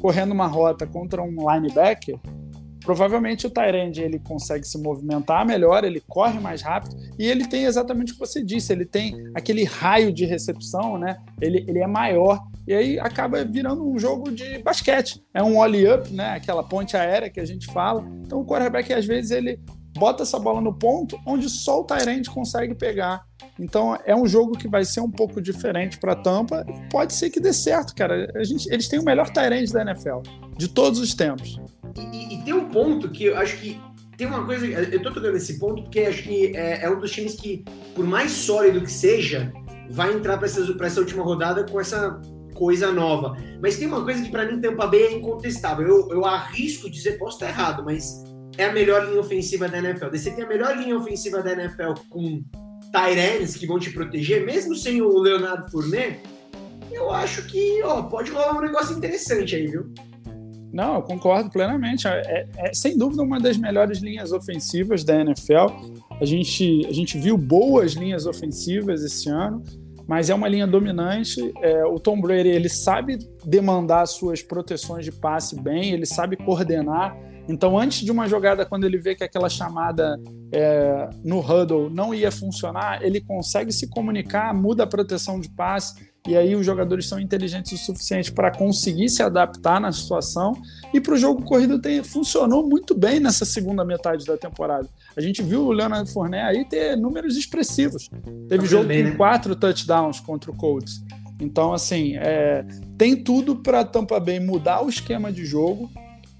correndo 0.00 0.32
uma 0.32 0.46
rota 0.46 0.86
contra 0.86 1.22
um 1.22 1.36
linebacker, 1.52 2.18
provavelmente 2.80 3.46
o 3.46 3.50
Tyrande 3.50 4.02
ele 4.02 4.18
consegue 4.18 4.66
se 4.66 4.78
movimentar 4.78 5.46
melhor, 5.46 5.84
ele 5.84 6.02
corre 6.08 6.38
mais 6.40 6.62
rápido 6.62 6.96
e 7.18 7.26
ele 7.26 7.46
tem 7.46 7.64
exatamente 7.64 8.12
o 8.12 8.14
que 8.14 8.20
você 8.20 8.42
disse, 8.42 8.72
ele 8.72 8.84
tem 8.84 9.30
aquele 9.34 9.64
raio 9.64 10.12
de 10.12 10.24
recepção, 10.24 10.98
né? 10.98 11.18
Ele, 11.40 11.64
ele 11.68 11.78
é 11.78 11.86
maior 11.86 12.40
e 12.66 12.74
aí 12.74 13.00
acaba 13.00 13.44
virando 13.44 13.84
um 13.84 13.98
jogo 13.98 14.30
de 14.30 14.58
basquete. 14.58 15.20
É 15.34 15.42
um 15.42 15.56
ollie-up, 15.56 16.12
né? 16.12 16.34
Aquela 16.36 16.62
ponte 16.62 16.96
aérea 16.96 17.28
que 17.28 17.40
a 17.40 17.44
gente 17.44 17.66
fala. 17.66 18.04
Então 18.24 18.40
o 18.40 18.46
quarterback, 18.46 18.92
às 18.92 19.04
vezes, 19.04 19.32
ele 19.32 19.58
bota 19.94 20.22
essa 20.22 20.38
bola 20.38 20.60
no 20.60 20.72
ponto 20.72 21.18
onde 21.26 21.48
só 21.48 21.80
o 21.80 21.84
Tyrande 21.84 22.30
consegue 22.30 22.74
pegar. 22.74 23.24
Então 23.58 23.98
é 24.04 24.14
um 24.14 24.26
jogo 24.26 24.56
que 24.56 24.68
vai 24.68 24.84
ser 24.84 25.00
um 25.00 25.10
pouco 25.10 25.40
diferente 25.40 25.98
para 25.98 26.14
Tampa. 26.14 26.64
Pode 26.90 27.12
ser 27.12 27.30
que 27.30 27.40
dê 27.40 27.52
certo, 27.52 27.94
cara. 27.94 28.30
A 28.34 28.44
gente, 28.44 28.72
eles 28.72 28.88
têm 28.88 28.98
o 28.98 29.04
melhor 29.04 29.30
Tyrande 29.30 29.72
da 29.72 29.82
NFL 29.82 30.20
de 30.56 30.68
todos 30.68 31.00
os 31.00 31.14
tempos. 31.14 31.60
E, 31.96 32.34
e, 32.34 32.42
tem 32.44 32.54
um 32.54 32.68
ponto 32.68 33.10
que 33.10 33.24
eu 33.24 33.36
acho 33.36 33.56
que 33.58 33.80
tem 34.16 34.26
uma 34.26 34.44
coisa. 34.44 34.66
Eu 34.66 35.02
tô 35.02 35.12
tocando 35.12 35.36
esse 35.36 35.58
ponto 35.58 35.82
porque 35.82 36.00
acho 36.00 36.22
que 36.22 36.56
é, 36.56 36.84
é 36.84 36.90
um 36.90 36.98
dos 36.98 37.10
times 37.10 37.34
que, 37.34 37.64
por 37.94 38.06
mais 38.06 38.30
sólido 38.30 38.80
que 38.82 38.92
seja, 38.92 39.52
vai 39.90 40.12
entrar 40.12 40.36
para 40.36 40.46
essa, 40.46 40.60
essa 40.82 41.00
última 41.00 41.24
rodada 41.24 41.64
com 41.64 41.80
essa 41.80 42.20
coisa 42.54 42.92
nova. 42.92 43.36
Mas 43.60 43.78
tem 43.78 43.88
uma 43.88 44.04
coisa 44.04 44.22
que 44.22 44.30
para 44.30 44.44
mim 44.44 44.60
Tampa 44.60 44.86
Bay 44.86 45.02
é 45.02 45.12
incontestável. 45.14 45.86
Eu, 45.86 46.08
eu 46.10 46.24
arrisco 46.24 46.90
dizer, 46.90 47.18
posso 47.18 47.36
estar 47.36 47.48
errado, 47.48 47.82
mas 47.82 48.22
é 48.60 48.66
a 48.66 48.72
melhor 48.72 49.08
linha 49.08 49.20
ofensiva 49.20 49.68
da 49.68 49.78
NFL. 49.78 50.10
Você 50.10 50.30
tem 50.30 50.44
a 50.44 50.48
melhor 50.48 50.76
linha 50.76 50.96
ofensiva 50.96 51.42
da 51.42 51.52
NFL 51.52 51.94
com 52.10 52.42
Tyranns 52.92 53.56
que 53.56 53.66
vão 53.66 53.78
te 53.78 53.90
proteger, 53.90 54.44
mesmo 54.44 54.74
sem 54.74 55.00
o 55.00 55.18
Leonardo 55.18 55.70
Fournette, 55.70 56.20
eu 56.90 57.10
acho 57.10 57.46
que 57.46 57.82
ó, 57.84 58.02
pode 58.02 58.30
rolar 58.30 58.58
um 58.58 58.60
negócio 58.60 58.96
interessante 58.96 59.54
aí, 59.54 59.66
viu? 59.66 59.92
Não, 60.72 60.96
eu 60.96 61.02
concordo 61.02 61.50
plenamente. 61.50 62.06
É, 62.06 62.20
é, 62.26 62.48
é, 62.58 62.74
sem 62.74 62.98
dúvida 62.98 63.22
uma 63.22 63.40
das 63.40 63.56
melhores 63.56 63.98
linhas 64.00 64.32
ofensivas 64.32 65.04
da 65.04 65.20
NFL. 65.20 65.72
A 66.20 66.24
gente, 66.24 66.86
a 66.86 66.92
gente 66.92 67.18
viu 67.18 67.38
boas 67.38 67.92
linhas 67.92 68.26
ofensivas 68.26 69.02
esse 69.02 69.28
ano 69.28 69.62
mas 70.10 70.28
é 70.28 70.34
uma 70.34 70.48
linha 70.48 70.66
dominante. 70.66 71.52
É, 71.62 71.84
o 71.84 72.00
Tom 72.00 72.20
Brady 72.20 72.48
ele 72.48 72.68
sabe 72.68 73.16
demandar 73.44 74.06
suas 74.06 74.42
proteções 74.42 75.04
de 75.04 75.12
passe 75.12 75.54
bem, 75.54 75.92
ele 75.92 76.04
sabe 76.04 76.36
coordenar. 76.36 77.16
Então, 77.48 77.78
antes 77.78 78.04
de 78.04 78.10
uma 78.10 78.28
jogada, 78.28 78.64
quando 78.64 78.84
ele 78.84 78.98
vê 78.98 79.14
que 79.14 79.24
aquela 79.24 79.48
chamada 79.48 80.20
é, 80.52 81.08
no 81.24 81.40
huddle 81.40 81.90
não 81.90 82.14
ia 82.14 82.30
funcionar, 82.30 83.02
ele 83.02 83.20
consegue 83.20 83.72
se 83.72 83.88
comunicar, 83.88 84.54
muda 84.54 84.84
a 84.84 84.86
proteção 84.86 85.40
de 85.40 85.48
passe 85.50 86.10
e 86.26 86.36
aí 86.36 86.54
os 86.54 86.66
jogadores 86.66 87.08
são 87.08 87.18
inteligentes 87.18 87.72
o 87.72 87.78
suficiente 87.78 88.30
para 88.30 88.50
conseguir 88.50 89.08
se 89.08 89.22
adaptar 89.22 89.80
na 89.80 89.90
situação. 89.90 90.52
E 90.92 91.00
para 91.00 91.14
o 91.14 91.16
jogo 91.16 91.42
corrido 91.42 91.80
tem, 91.80 92.02
funcionou 92.02 92.68
muito 92.68 92.94
bem 92.94 93.20
nessa 93.20 93.44
segunda 93.44 93.84
metade 93.84 94.26
da 94.26 94.36
temporada. 94.36 94.86
A 95.16 95.20
gente 95.20 95.42
viu 95.42 95.62
o 95.62 95.72
Leonard 95.72 96.10
Fournette 96.12 96.58
aí 96.58 96.64
ter 96.64 96.96
números 96.96 97.36
expressivos. 97.36 98.10
Teve 98.48 98.66
jogo 98.66 98.86
bem, 98.86 99.04
com 99.04 99.10
né? 99.10 99.16
quatro 99.16 99.56
touchdowns 99.56 100.20
contra 100.20 100.50
o 100.50 100.56
Colts. 100.56 101.02
Então, 101.40 101.72
assim, 101.72 102.16
é, 102.16 102.66
tem 102.98 103.16
tudo 103.16 103.56
para 103.56 103.82
Tampa 103.82 104.20
Bay 104.20 104.38
mudar 104.38 104.84
o 104.84 104.90
esquema 104.90 105.32
de 105.32 105.46
jogo 105.46 105.90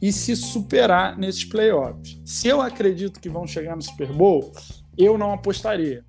e 0.01 0.13
se 0.13 0.35
superar 0.35 1.19
nesses 1.19 1.45
playoffs. 1.45 2.21
Se 2.25 2.49
eu 2.49 2.61
acredito 2.61 3.21
que 3.21 3.29
vão 3.29 3.47
chegar 3.47 3.77
no 3.77 3.83
Super 3.83 4.13
Bowl, 4.13 4.53
eu 4.97 5.19
não 5.19 5.33
apostaria 5.33 6.05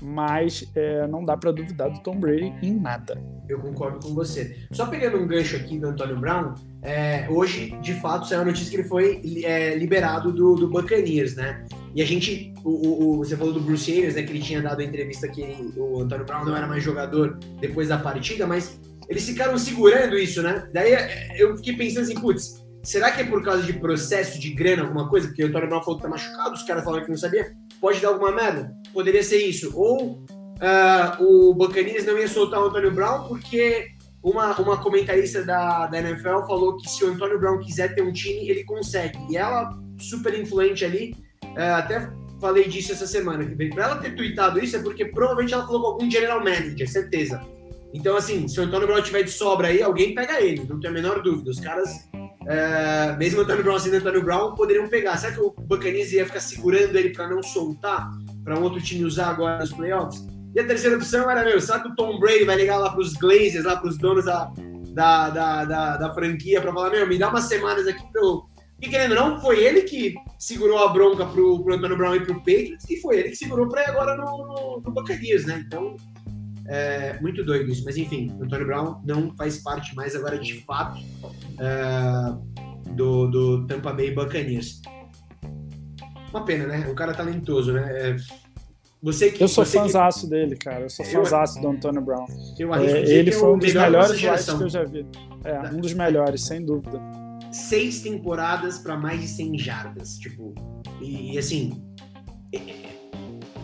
mas 0.00 0.64
é, 0.74 1.06
não 1.06 1.24
dá 1.24 1.36
para 1.36 1.52
duvidar 1.52 1.90
do 1.90 2.00
Tom 2.00 2.18
Brady 2.18 2.52
em 2.62 2.72
nada. 2.72 3.20
Eu 3.48 3.58
concordo 3.58 4.00
com 4.00 4.14
você. 4.14 4.56
Só 4.72 4.86
pegando 4.86 5.18
um 5.18 5.26
gancho 5.26 5.56
aqui 5.56 5.78
do 5.78 5.88
Antônio 5.88 6.18
Brown, 6.18 6.54
é, 6.82 7.26
hoje, 7.28 7.76
de 7.82 7.94
fato, 7.94 8.26
saiu 8.26 8.40
a 8.40 8.44
notícia 8.44 8.70
que 8.70 8.76
ele 8.76 8.88
foi 8.88 9.20
é, 9.44 9.76
liberado 9.76 10.32
do, 10.32 10.54
do 10.54 10.68
Buccaneers, 10.68 11.36
né? 11.36 11.64
E 11.94 12.00
a 12.00 12.06
gente, 12.06 12.54
o, 12.64 12.70
o, 12.70 13.16
você 13.18 13.36
falou 13.36 13.52
do 13.52 13.60
Bruce 13.60 13.92
Arians, 13.92 14.14
né, 14.14 14.22
que 14.22 14.32
ele 14.32 14.40
tinha 14.40 14.62
dado 14.62 14.80
a 14.80 14.84
entrevista 14.84 15.28
que 15.28 15.42
o 15.76 16.00
Antônio 16.00 16.24
Brown 16.24 16.44
não 16.44 16.56
era 16.56 16.66
mais 16.66 16.82
jogador 16.82 17.38
depois 17.60 17.88
da 17.88 17.98
partida, 17.98 18.46
mas 18.46 18.80
eles 19.08 19.26
ficaram 19.26 19.58
segurando 19.58 20.16
isso, 20.16 20.40
né? 20.40 20.68
Daí 20.72 20.92
é, 20.92 21.34
eu 21.36 21.56
fiquei 21.56 21.76
pensando 21.76 22.04
assim, 22.04 22.14
putz, 22.14 22.59
será 22.82 23.10
que 23.10 23.22
é 23.22 23.24
por 23.24 23.42
causa 23.42 23.62
de 23.62 23.72
processo 23.74 24.38
de 24.38 24.50
grana, 24.50 24.82
alguma 24.82 25.08
coisa? 25.08 25.28
Porque 25.28 25.44
o 25.44 25.48
Antônio 25.48 25.68
Brown 25.68 25.82
falou 25.82 25.96
que 25.96 26.02
tá 26.02 26.08
machucado, 26.08 26.54
os 26.54 26.62
caras 26.62 26.84
falaram 26.84 27.04
que 27.04 27.10
não 27.10 27.18
sabia. 27.18 27.52
pode 27.80 28.00
dar 28.00 28.08
alguma 28.08 28.32
merda? 28.32 28.72
Poderia 28.92 29.22
ser 29.22 29.38
isso. 29.38 29.72
Ou 29.74 30.24
uh, 30.24 31.24
o 31.24 31.54
Buccaneers 31.54 32.06
não 32.06 32.18
ia 32.18 32.28
soltar 32.28 32.60
o 32.60 32.66
Antônio 32.66 32.92
Brown 32.92 33.28
porque 33.28 33.88
uma, 34.22 34.54
uma 34.60 34.76
comentarista 34.76 35.42
da, 35.42 35.86
da 35.86 35.98
NFL 35.98 36.46
falou 36.46 36.76
que 36.76 36.88
se 36.88 37.04
o 37.04 37.08
Antônio 37.08 37.38
Brown 37.38 37.58
quiser 37.58 37.94
ter 37.94 38.02
um 38.02 38.12
time, 38.12 38.48
ele 38.48 38.64
consegue. 38.64 39.18
E 39.30 39.36
ela, 39.36 39.70
super 39.98 40.38
influente 40.38 40.84
ali, 40.84 41.14
uh, 41.44 41.74
até 41.76 42.10
falei 42.40 42.66
disso 42.66 42.92
essa 42.92 43.06
semana, 43.06 43.44
que 43.44 43.54
para 43.68 43.84
ela 43.84 43.96
ter 43.96 44.16
tweetado 44.16 44.58
isso 44.58 44.74
é 44.76 44.82
porque 44.82 45.04
provavelmente 45.04 45.52
ela 45.52 45.66
falou 45.66 45.82
com 45.82 45.86
algum 45.88 46.10
general 46.10 46.38
manager, 46.38 46.90
certeza. 46.90 47.40
Então, 47.92 48.16
assim, 48.16 48.46
se 48.48 48.58
o 48.60 48.62
Antônio 48.62 48.86
Brown 48.86 49.02
tiver 49.02 49.22
de 49.22 49.30
sobra 49.30 49.68
aí, 49.68 49.82
alguém 49.82 50.14
pega 50.14 50.40
ele, 50.40 50.64
não 50.68 50.78
tenho 50.80 50.92
a 50.92 50.96
menor 50.96 51.22
dúvida. 51.22 51.50
Os 51.50 51.60
caras, 51.60 52.08
é, 52.46 53.16
mesmo 53.16 53.40
o 53.40 53.42
Antônio 53.42 53.62
Brown 53.62 53.78
sendo 53.78 53.96
Antônio 53.96 54.22
Brown, 54.22 54.54
poderiam 54.54 54.88
pegar. 54.88 55.16
Será 55.16 55.32
que 55.32 55.40
o 55.40 55.50
Buccaneers 55.50 56.12
ia 56.12 56.26
ficar 56.26 56.40
segurando 56.40 56.96
ele 56.96 57.10
para 57.10 57.28
não 57.28 57.42
soltar, 57.42 58.10
para 58.44 58.58
um 58.58 58.62
outro 58.62 58.80
time 58.80 59.04
usar 59.04 59.28
agora 59.28 59.58
nos 59.58 59.72
playoffs? 59.72 60.26
E 60.54 60.60
a 60.60 60.66
terceira 60.66 60.96
opção 60.96 61.30
era, 61.30 61.44
meu, 61.44 61.60
será 61.60 61.80
que 61.80 61.88
o 61.88 61.94
Tom 61.94 62.18
Brady 62.18 62.44
vai 62.44 62.56
ligar 62.56 62.78
lá 62.78 62.90
para 62.90 63.00
os 63.00 63.14
Glazers, 63.14 63.64
lá 63.64 63.76
para 63.76 63.88
os 63.88 63.98
donos 63.98 64.24
da, 64.24 64.50
da, 64.92 65.30
da, 65.30 65.64
da, 65.64 65.96
da 65.96 66.14
franquia, 66.14 66.60
para 66.60 66.72
falar, 66.72 66.90
meu, 66.90 67.06
me 67.06 67.18
dá 67.18 67.28
umas 67.28 67.44
semanas 67.44 67.86
aqui 67.86 68.02
para 68.10 68.20
eu 68.20 68.50
e 68.82 68.88
querendo 68.88 69.10
ou 69.10 69.16
não, 69.16 69.40
foi 69.40 69.62
ele 69.62 69.82
que 69.82 70.14
segurou 70.38 70.78
a 70.78 70.88
bronca 70.88 71.26
pro, 71.26 71.62
pro 71.62 71.74
Antônio 71.74 71.98
Brown 71.98 72.14
e 72.14 72.24
pro 72.24 72.36
Patriots, 72.36 72.88
e 72.88 72.96
foi 72.96 73.18
ele 73.18 73.28
que 73.28 73.36
segurou 73.36 73.68
para 73.68 73.86
agora 73.86 74.16
no, 74.16 74.46
no, 74.46 74.82
no 74.82 75.02
né? 75.02 75.64
Então, 75.66 75.96
é 76.70 77.18
muito 77.20 77.44
doido 77.44 77.68
isso, 77.68 77.82
mas 77.84 77.96
enfim, 77.96 78.32
o 78.38 78.44
Antônio 78.44 78.64
Brown 78.64 79.02
não 79.04 79.34
faz 79.34 79.58
parte 79.58 79.92
mais 79.96 80.14
agora 80.14 80.38
de 80.38 80.62
fato 80.64 81.00
uh, 81.00 82.92
do, 82.94 83.26
do 83.26 83.66
Tampa 83.66 83.92
Bay 83.92 84.14
Buccaneers. 84.14 84.80
Uma 86.30 86.44
pena, 86.44 86.68
né? 86.68 86.86
Um 86.88 86.94
cara 86.94 87.12
talentoso, 87.12 87.72
né? 87.72 87.88
É, 87.90 88.16
você 89.02 89.32
que, 89.32 89.42
eu 89.42 89.48
sou 89.48 89.66
fãzaço 89.66 90.22
que... 90.22 90.30
dele, 90.30 90.54
cara. 90.54 90.82
Eu 90.82 90.90
sou 90.90 91.04
fãzaço 91.04 91.60
do 91.60 91.68
Antônio 91.68 92.02
Brown. 92.02 92.26
É, 92.78 93.10
ele 93.10 93.30
é 93.30 93.32
foi 93.32 93.52
um 93.52 93.58
dos 93.58 93.74
melhores 93.74 94.22
writes 94.22 94.44
que 94.44 94.62
eu 94.62 94.68
já 94.68 94.84
vi. 94.84 95.04
É, 95.42 95.74
um 95.74 95.80
dos 95.80 95.92
melhores, 95.92 96.42
sem 96.42 96.64
dúvida. 96.64 97.00
Seis 97.50 98.00
temporadas 98.00 98.78
para 98.78 98.96
mais 98.96 99.20
de 99.22 99.26
100 99.26 99.58
jardas. 99.58 100.18
Tipo, 100.18 100.54
e, 101.00 101.34
e 101.34 101.38
assim, 101.38 101.82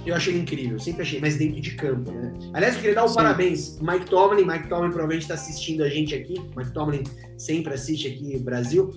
eu 0.06 0.14
achei 0.14 0.36
incrível, 0.36 0.78
sempre 0.78 1.02
achei, 1.02 1.20
mas 1.20 1.36
dentro 1.36 1.60
de 1.60 1.74
campo, 1.74 2.12
né? 2.12 2.32
Aliás, 2.54 2.74
eu 2.74 2.80
queria 2.80 2.94
dar 2.94 3.04
os 3.04 3.12
um 3.12 3.16
parabéns, 3.16 3.78
Mike 3.80 4.06
Tomlin, 4.06 4.44
Mike 4.44 4.68
Tomlin 4.68 4.90
provavelmente 4.90 5.22
está 5.22 5.34
assistindo 5.34 5.82
a 5.82 5.88
gente 5.88 6.14
aqui, 6.14 6.34
Mike 6.56 6.72
Tomlin 6.72 7.02
sempre 7.36 7.74
assiste 7.74 8.08
aqui 8.08 8.36
no 8.36 8.44
Brasil. 8.44 8.90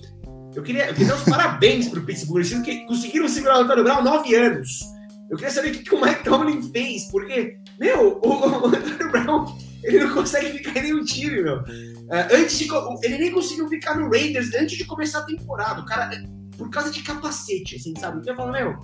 Eu 0.55 0.63
queria, 0.63 0.87
eu 0.87 0.93
queria 0.93 1.09
dar 1.09 1.15
os 1.15 1.23
parabéns 1.29 1.89
pro 1.89 2.01
Pittsburgh, 2.01 2.45
eles 2.45 2.63
que 2.63 2.85
conseguiram 2.85 3.27
segurar 3.27 3.59
o 3.59 3.61
Antônio 3.63 3.83
Brown 3.83 4.03
nove 4.03 4.35
anos. 4.35 4.79
Eu 5.29 5.37
queria 5.37 5.51
saber 5.51 5.69
o 5.69 5.71
que, 5.73 5.83
que 5.83 5.95
o 5.95 6.01
Mike 6.01 6.23
Tomlin 6.23 6.61
fez, 6.71 7.05
porque, 7.11 7.57
meu, 7.79 8.19
o, 8.23 8.29
o 8.29 8.65
Antônio 8.67 9.11
Brown, 9.11 9.57
ele 9.83 9.99
não 10.03 10.13
consegue 10.13 10.57
ficar 10.57 10.79
em 10.79 10.83
nenhum 10.83 11.03
time, 11.03 11.41
meu. 11.41 11.57
Uh, 11.57 12.33
antes 12.33 12.57
de, 12.57 12.67
ele 13.03 13.17
nem 13.17 13.31
conseguiu 13.31 13.67
ficar 13.67 13.95
no 13.95 14.09
Raiders 14.09 14.53
antes 14.55 14.77
de 14.77 14.85
começar 14.85 15.19
a 15.19 15.25
temporada. 15.25 15.81
O 15.81 15.85
cara, 15.85 16.09
por 16.57 16.69
causa 16.69 16.91
de 16.91 17.01
capacete, 17.03 17.75
assim, 17.75 17.93
sabe? 17.99 18.19
Então 18.19 18.33
eu 18.33 18.37
falo, 18.37 18.51
meu, 18.51 18.75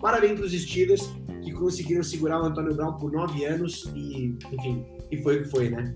parabéns 0.00 0.38
pros 0.38 0.52
Steelers 0.52 1.10
que 1.44 1.52
conseguiram 1.52 2.02
segurar 2.02 2.40
o 2.42 2.46
Antônio 2.46 2.74
Brown 2.74 2.94
por 2.94 3.12
nove 3.12 3.44
anos 3.44 3.90
e, 3.94 4.36
enfim, 4.52 4.84
e 5.10 5.22
foi 5.22 5.38
o 5.38 5.42
que 5.44 5.50
foi, 5.50 5.68
né? 5.70 5.94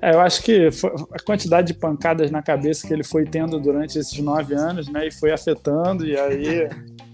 É, 0.00 0.14
eu 0.14 0.20
acho 0.20 0.42
que 0.42 0.68
a 1.12 1.22
quantidade 1.22 1.68
de 1.68 1.74
pancadas 1.74 2.30
na 2.30 2.42
cabeça 2.42 2.86
que 2.86 2.92
ele 2.92 3.04
foi 3.04 3.24
tendo 3.24 3.58
durante 3.58 3.98
esses 3.98 4.18
nove 4.18 4.54
anos, 4.54 4.88
né, 4.88 5.08
e 5.08 5.10
foi 5.10 5.32
afetando, 5.32 6.06
e 6.06 6.18
aí. 6.18 6.68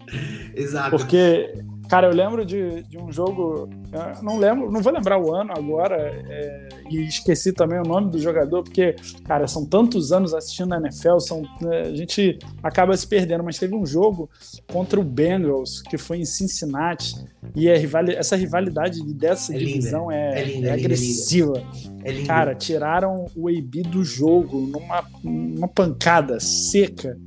Exato. 0.55 0.97
Porque 0.97 1.55
Cara, 1.93 2.07
eu 2.07 2.15
lembro 2.15 2.43
de, 2.43 2.85
de 2.85 2.97
um 2.97 3.13
jogo, 3.13 3.69
não 4.23 4.39
lembro, 4.39 4.73
não 4.73 4.81
vou 4.81 4.91
lembrar 4.91 5.19
o 5.19 5.35
ano 5.35 5.53
agora, 5.55 5.95
é, 6.27 6.69
e 6.91 7.07
esqueci 7.07 7.53
também 7.53 7.79
o 7.79 7.83
nome 7.83 8.11
do 8.11 8.19
jogador, 8.19 8.63
porque, 8.63 8.97
cara, 9.27 9.47
são 9.47 9.67
tantos 9.67 10.11
anos 10.11 10.33
assistindo 10.33 10.73
a 10.73 10.79
NFL, 10.79 11.19
são, 11.19 11.43
né, 11.61 11.83
a 11.83 11.95
gente 11.95 12.39
acaba 12.63 12.97
se 12.97 13.07
perdendo, 13.07 13.45
mas 13.45 13.59
teve 13.59 13.75
um 13.75 13.85
jogo 13.85 14.31
contra 14.73 14.99
o 14.99 15.05
Bengals, 15.05 15.83
que 15.83 15.99
foi 15.99 16.21
em 16.21 16.25
Cincinnati, 16.25 17.15
e 17.55 17.71
rivali 17.71 18.15
essa 18.15 18.37
rivalidade 18.37 19.05
dessa 19.13 19.55
é 19.55 19.59
divisão 19.59 20.11
é, 20.11 20.41
é, 20.41 20.45
linda, 20.45 20.69
é, 20.69 20.71
é 20.71 20.73
agressiva. 20.73 21.63
É 22.05 22.23
cara, 22.23 22.55
tiraram 22.55 23.27
o 23.37 23.51
AB 23.51 23.83
do 23.83 24.03
jogo 24.03 24.63
numa, 24.63 25.05
numa 25.23 25.69
pancada 25.69 26.41
seca 26.41 27.19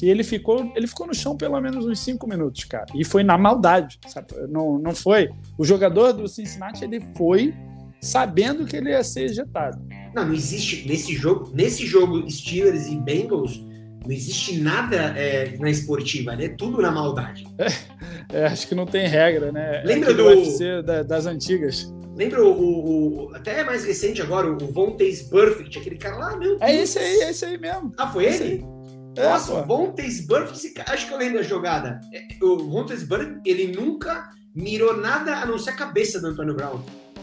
que 0.00 0.08
ele 0.08 0.24
ficou, 0.24 0.72
ele 0.74 0.86
ficou 0.86 1.06
no 1.06 1.12
chão 1.12 1.36
pelo 1.36 1.60
menos 1.60 1.84
uns 1.84 2.00
cinco 2.00 2.26
minutos, 2.26 2.64
cara. 2.64 2.86
E 2.94 3.04
foi 3.04 3.22
na 3.22 3.36
maldade, 3.36 4.00
sabe? 4.06 4.28
Não, 4.48 4.78
não 4.78 4.94
foi. 4.94 5.28
O 5.58 5.64
jogador 5.64 6.14
do 6.14 6.26
Cincinnati, 6.26 6.82
ele 6.82 7.02
foi 7.14 7.52
sabendo 8.00 8.64
que 8.64 8.78
ele 8.78 8.88
ia 8.88 9.04
ser 9.04 9.24
ejetado. 9.24 9.78
Não, 10.14 10.24
não 10.24 10.32
existe 10.32 10.88
nesse 10.88 11.14
jogo, 11.14 11.52
nesse 11.54 11.84
jogo 11.84 12.24
Steelers 12.30 12.86
e 12.86 12.96
Bengals, 12.96 13.62
não 14.02 14.10
existe 14.10 14.58
nada 14.58 14.96
é, 15.18 15.54
na 15.58 15.68
esportiva, 15.68 16.32
é 16.32 16.48
tudo 16.48 16.80
na 16.80 16.90
maldade. 16.90 17.46
É, 17.58 18.38
é, 18.40 18.46
acho 18.46 18.66
que 18.66 18.74
não 18.74 18.86
tem 18.86 19.06
regra, 19.06 19.52
né? 19.52 19.82
É 19.82 19.84
Lembra 19.84 20.14
do 20.14 20.24
UFC 20.24 20.80
da, 20.80 21.02
das 21.02 21.26
antigas. 21.26 21.92
Lembra 22.16 22.42
o, 22.42 22.50
o, 22.50 23.26
o, 23.26 23.34
até 23.34 23.62
mais 23.64 23.84
recente 23.84 24.22
agora, 24.22 24.50
o 24.50 24.56
Vontaze 24.56 25.28
Burfict, 25.28 25.78
aquele 25.78 25.96
cara 25.96 26.16
lá, 26.16 26.36
meu 26.38 26.54
é 26.54 26.58
Deus. 26.58 26.60
É 26.62 26.74
esse 26.74 26.98
aí, 26.98 27.20
é 27.20 27.30
esse 27.30 27.44
aí 27.44 27.58
mesmo. 27.58 27.92
Ah, 27.98 28.10
foi 28.10 28.24
esse 28.24 28.42
ele? 28.42 28.64
Aí. 28.64 28.79
É, 29.16 29.28
Nossa, 29.28 29.52
o 29.52 29.66
Vontesburg, 29.66 30.50
acho 30.86 31.06
que 31.06 31.12
eu 31.12 31.18
lembro 31.18 31.38
da 31.38 31.42
jogada. 31.42 32.00
É, 32.12 32.26
o 32.42 32.56
Vontesburg, 32.70 33.40
ele 33.44 33.74
nunca 33.74 34.30
mirou 34.54 34.96
nada 34.96 35.36
a 35.38 35.46
não 35.46 35.58
ser 35.58 35.70
a 35.70 35.76
cabeça 35.76 36.20
do 36.20 36.28
Antônio 36.28 36.54
Brown. 36.54 36.80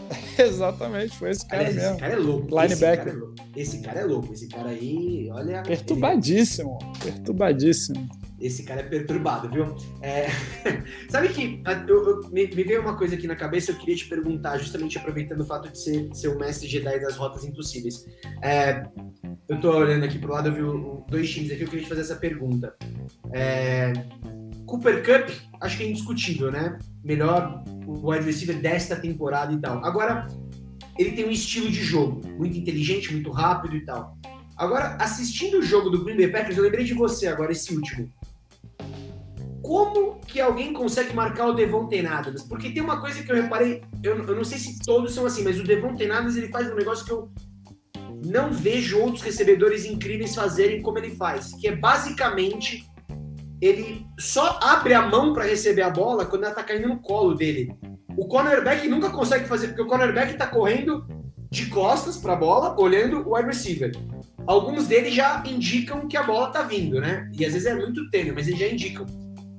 Exatamente, 0.38 1.16
foi 1.16 1.30
esse 1.30 1.46
cara 1.46 1.64
mesmo. 1.64 1.80
Esse 1.80 1.96
cara 1.98 2.12
é 2.12 2.16
louco. 2.16 2.60
Linebacker. 2.60 3.22
Esse 3.56 3.80
cara 3.82 4.00
é 4.00 4.04
louco. 4.04 4.32
Esse 4.32 4.48
cara, 4.48 4.68
aí, 4.70 5.28
olha. 5.32 5.62
Perturbadíssimo. 5.62 6.78
Ele... 6.82 7.12
Perturbadíssimo. 7.12 8.08
Esse 8.40 8.62
cara 8.62 8.80
é 8.80 8.84
perturbado, 8.84 9.50
viu? 9.50 9.74
É... 10.00 10.28
Sabe 11.10 11.28
que 11.30 11.60
eu, 11.88 12.08
eu, 12.08 12.30
me, 12.30 12.46
me, 12.46 12.62
veio 12.62 12.80
uma 12.80 12.96
coisa 12.96 13.16
aqui 13.16 13.26
na 13.26 13.34
cabeça, 13.34 13.72
eu 13.72 13.76
queria 13.76 13.96
te 13.96 14.08
perguntar, 14.08 14.58
justamente 14.58 14.96
aproveitando 14.96 15.40
o 15.40 15.44
fato 15.44 15.68
de 15.68 15.78
ser, 15.78 16.08
ser 16.14 16.28
o 16.28 16.38
mestre 16.38 16.68
Jedi 16.68 17.00
das 17.00 17.16
rotas 17.16 17.44
impossíveis. 17.44 18.06
É... 18.42 18.84
Eu 19.48 19.60
tô 19.60 19.76
olhando 19.76 20.04
aqui 20.04 20.18
pro 20.18 20.32
lado, 20.32 20.48
eu 20.48 20.54
vi 20.54 21.10
dois 21.10 21.28
times 21.30 21.50
aqui, 21.50 21.62
eu 21.62 21.68
queria 21.68 21.82
te 21.82 21.88
fazer 21.88 22.02
essa 22.02 22.16
pergunta. 22.16 22.76
É... 23.32 23.92
Cooper 24.68 25.02
Cup, 25.02 25.34
acho 25.60 25.76
que 25.76 25.82
é 25.82 25.88
indiscutível, 25.88 26.52
né? 26.52 26.78
Melhor 27.02 27.64
wide 27.86 28.24
receiver 28.24 28.60
desta 28.60 28.96
temporada 28.96 29.52
e 29.52 29.58
tal. 29.58 29.84
Agora, 29.84 30.26
ele 30.98 31.12
tem 31.12 31.26
um 31.26 31.30
estilo 31.30 31.70
de 31.70 31.82
jogo 31.82 32.20
muito 32.36 32.56
inteligente, 32.56 33.12
muito 33.12 33.30
rápido 33.30 33.76
e 33.76 33.84
tal. 33.84 34.16
Agora, 34.56 34.96
assistindo 35.00 35.58
o 35.58 35.62
jogo 35.62 35.88
do 35.88 36.04
Green 36.04 36.16
Bay 36.16 36.28
Packers, 36.28 36.56
eu 36.56 36.64
lembrei 36.64 36.84
de 36.84 36.94
você 36.94 37.26
agora, 37.26 37.52
esse 37.52 37.74
último 37.74 38.10
como 39.68 40.18
que 40.20 40.40
alguém 40.40 40.72
consegue 40.72 41.12
marcar 41.12 41.48
o 41.48 41.52
Devontae 41.52 42.06
Adams? 42.06 42.42
Porque 42.42 42.70
tem 42.70 42.82
uma 42.82 43.02
coisa 43.02 43.22
que 43.22 43.30
eu 43.30 43.36
reparei, 43.36 43.82
eu, 44.02 44.16
eu 44.16 44.34
não 44.34 44.42
sei 44.42 44.56
se 44.56 44.78
todos 44.78 45.12
são 45.12 45.26
assim, 45.26 45.44
mas 45.44 45.60
o 45.60 45.62
Devontae 45.62 46.10
Adams 46.10 46.36
ele 46.36 46.48
faz 46.48 46.72
um 46.72 46.74
negócio 46.74 47.04
que 47.04 47.12
eu 47.12 47.30
não 48.24 48.50
vejo 48.50 48.98
outros 48.98 49.22
recebedores 49.22 49.84
incríveis 49.84 50.34
fazerem 50.34 50.80
como 50.80 50.96
ele 50.96 51.14
faz, 51.14 51.52
que 51.52 51.68
é 51.68 51.76
basicamente 51.76 52.87
ele 53.60 54.06
só 54.18 54.58
abre 54.62 54.94
a 54.94 55.02
mão 55.02 55.32
para 55.32 55.44
receber 55.44 55.82
a 55.82 55.90
bola 55.90 56.26
quando 56.26 56.44
ela 56.44 56.54
tá 56.54 56.62
caindo 56.62 56.88
no 56.88 57.00
colo 57.00 57.34
dele. 57.34 57.74
O 58.16 58.26
cornerback 58.26 58.88
nunca 58.88 59.10
consegue 59.10 59.46
fazer, 59.46 59.68
porque 59.68 59.82
o 59.82 59.86
cornerback 59.86 60.36
tá 60.36 60.46
correndo 60.46 61.06
de 61.50 61.66
costas 61.66 62.16
para 62.16 62.34
a 62.34 62.36
bola, 62.36 62.78
olhando 62.78 63.26
o 63.26 63.34
wide 63.34 63.48
receiver. 63.48 63.92
Alguns 64.46 64.86
deles 64.86 65.14
já 65.14 65.42
indicam 65.46 66.06
que 66.06 66.16
a 66.16 66.22
bola 66.22 66.50
tá 66.50 66.62
vindo, 66.62 67.00
né? 67.00 67.30
E 67.38 67.44
às 67.44 67.52
vezes 67.52 67.66
é 67.66 67.74
muito 67.74 68.08
tênue, 68.10 68.32
mas 68.32 68.48
eles 68.48 68.60
já 68.60 68.68
indicam. 68.68 69.06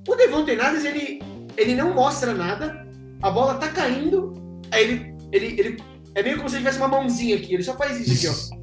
O 0.07 0.15
Devontae 0.15 0.59
Adams, 0.59 0.85
ele, 0.85 1.21
ele 1.57 1.75
não 1.75 1.93
mostra 1.93 2.33
nada, 2.33 2.87
a 3.21 3.29
bola 3.29 3.55
tá 3.55 3.69
caindo, 3.69 4.33
aí 4.71 4.83
ele, 4.83 5.15
ele, 5.31 5.59
ele 5.59 5.83
é 6.15 6.23
meio 6.23 6.37
como 6.37 6.49
se 6.49 6.55
ele 6.55 6.63
tivesse 6.63 6.79
uma 6.79 6.87
mãozinha 6.87 7.35
aqui, 7.35 7.53
ele 7.53 7.63
só 7.63 7.75
faz 7.75 7.99
isso 7.99 8.27
aqui, 8.27 8.53
ó. 8.53 8.58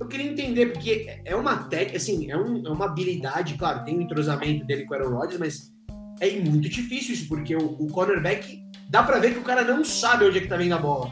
Eu 0.00 0.06
queria 0.06 0.30
entender, 0.30 0.66
porque 0.66 1.20
é 1.24 1.34
uma 1.34 1.64
técnica, 1.64 1.96
assim, 1.96 2.30
é, 2.30 2.36
um, 2.36 2.66
é 2.66 2.70
uma 2.70 2.86
habilidade, 2.86 3.54
claro, 3.54 3.84
tem 3.84 3.96
o 3.96 3.98
um 3.98 4.02
entrosamento 4.02 4.64
dele 4.64 4.84
com 4.84 4.94
o 4.94 4.96
Aaron 4.96 5.16
Rodgers, 5.16 5.40
mas 5.40 5.72
é 6.20 6.30
muito 6.38 6.68
difícil 6.68 7.14
isso, 7.14 7.28
porque 7.28 7.56
o, 7.56 7.76
o 7.80 7.88
cornerback, 7.88 8.62
dá 8.88 9.02
pra 9.02 9.18
ver 9.18 9.32
que 9.32 9.40
o 9.40 9.44
cara 9.44 9.64
não 9.64 9.84
sabe 9.84 10.24
onde 10.24 10.38
é 10.38 10.40
que 10.40 10.48
tá 10.48 10.56
vindo 10.56 10.74
a 10.74 10.78
bola. 10.78 11.10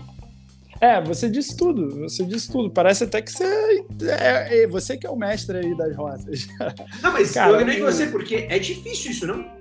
É, 0.81 1.01
você 1.01 1.29
disse 1.29 1.57
tudo, 1.57 2.01
você 2.01 2.25
disse 2.25 2.53
tudo. 2.53 2.71
Parece 2.71 3.05
até 3.05 3.23
que 3.23 3.33
você 3.33 3.85
é, 4.03 4.63
é 4.63 4.67
você 4.67 4.97
que 4.97 5.07
é 5.07 5.11
o 5.11 5.17
mestre 5.17 5.59
aí 5.59 5.77
das 5.77 5.97
rotas. 5.97 6.47
Não, 7.03 7.13
mas 7.13 7.33
Cara, 7.33 7.53
eu 7.53 7.57
lembrei 7.57 7.77
de 7.77 7.83
você, 7.83 8.07
porque 8.07 8.47
é 8.49 8.59
difícil 8.59 9.11
isso, 9.11 9.27
não? 9.27 9.57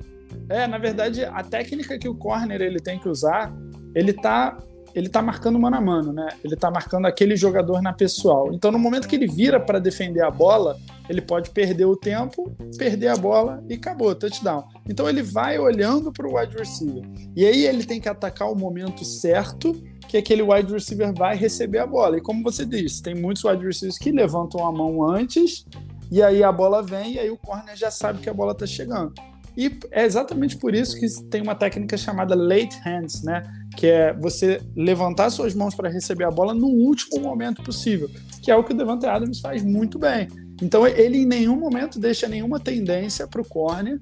É, 0.49 0.67
na 0.67 0.77
verdade, 0.77 1.23
a 1.23 1.41
técnica 1.41 1.97
que 1.97 2.09
o 2.09 2.15
corner 2.15 2.61
ele 2.61 2.79
tem 2.79 2.99
que 2.99 3.07
usar, 3.07 3.53
ele 3.95 4.11
tá 4.11 4.57
ele 4.95 5.09
tá 5.09 5.21
marcando 5.21 5.59
mano 5.59 5.75
a 5.75 5.81
mano, 5.81 6.13
né? 6.13 6.29
Ele 6.41 6.55
tá 6.55 6.71
marcando 6.71 7.05
aquele 7.05 7.35
jogador 7.35 7.81
na 7.81 7.91
pessoal. 7.91 8.53
Então, 8.53 8.71
no 8.71 8.79
momento 8.79 9.09
que 9.09 9.15
ele 9.15 9.27
vira 9.27 9.59
para 9.59 9.77
defender 9.77 10.23
a 10.23 10.31
bola, 10.31 10.79
ele 11.09 11.21
pode 11.21 11.49
perder 11.49 11.83
o 11.83 11.97
tempo, 11.97 12.55
perder 12.77 13.09
a 13.09 13.17
bola 13.17 13.61
e 13.69 13.73
acabou, 13.73 14.15
touchdown. 14.15 14.63
Então, 14.87 15.09
ele 15.09 15.21
vai 15.21 15.59
olhando 15.59 16.13
para 16.13 16.25
o 16.25 16.37
wide 16.39 16.55
receiver. 16.55 17.03
E 17.35 17.45
aí 17.45 17.65
ele 17.65 17.83
tem 17.83 17.99
que 17.99 18.07
atacar 18.07 18.49
o 18.49 18.55
momento 18.55 19.03
certo 19.03 19.73
que 20.07 20.15
aquele 20.15 20.41
wide 20.41 20.71
receiver 20.71 21.13
vai 21.13 21.35
receber 21.35 21.79
a 21.79 21.85
bola. 21.85 22.17
E 22.17 22.21
como 22.21 22.41
você 22.41 22.65
disse, 22.65 23.03
tem 23.03 23.13
muitos 23.13 23.43
wide 23.43 23.65
receivers 23.65 23.97
que 23.97 24.13
levantam 24.13 24.65
a 24.65 24.71
mão 24.71 25.03
antes 25.03 25.65
e 26.11 26.21
aí 26.21 26.43
a 26.43 26.51
bola 26.51 26.83
vem 26.83 27.13
e 27.13 27.19
aí 27.19 27.29
o 27.29 27.37
corner 27.37 27.75
já 27.75 27.89
sabe 27.89 28.19
que 28.19 28.29
a 28.29 28.33
bola 28.33 28.51
está 28.51 28.65
chegando. 28.65 29.13
E 29.57 29.79
é 29.91 30.03
exatamente 30.03 30.57
por 30.57 30.75
isso 30.75 30.99
que 30.99 31.07
tem 31.29 31.41
uma 31.41 31.55
técnica 31.55 31.97
chamada 31.97 32.35
late 32.35 32.77
hands, 32.83 33.23
né? 33.23 33.41
Que 33.77 33.87
é 33.87 34.13
você 34.13 34.61
levantar 34.75 35.29
suas 35.29 35.53
mãos 35.55 35.73
para 35.73 35.89
receber 35.89 36.25
a 36.25 36.31
bola 36.31 36.53
no 36.53 36.67
último 36.67 37.21
momento 37.21 37.63
possível, 37.63 38.09
que 38.41 38.51
é 38.51 38.55
o 38.55 38.63
que 38.63 38.73
o 38.73 38.77
Devante 38.77 39.05
Adams 39.05 39.39
faz 39.39 39.63
muito 39.63 39.97
bem. 39.97 40.27
Então 40.61 40.85
ele 40.85 41.19
em 41.19 41.25
nenhum 41.25 41.57
momento 41.57 41.99
deixa 41.99 42.27
nenhuma 42.27 42.59
tendência 42.59 43.27
para 43.27 43.41
o 43.41 43.45
corner 43.45 43.97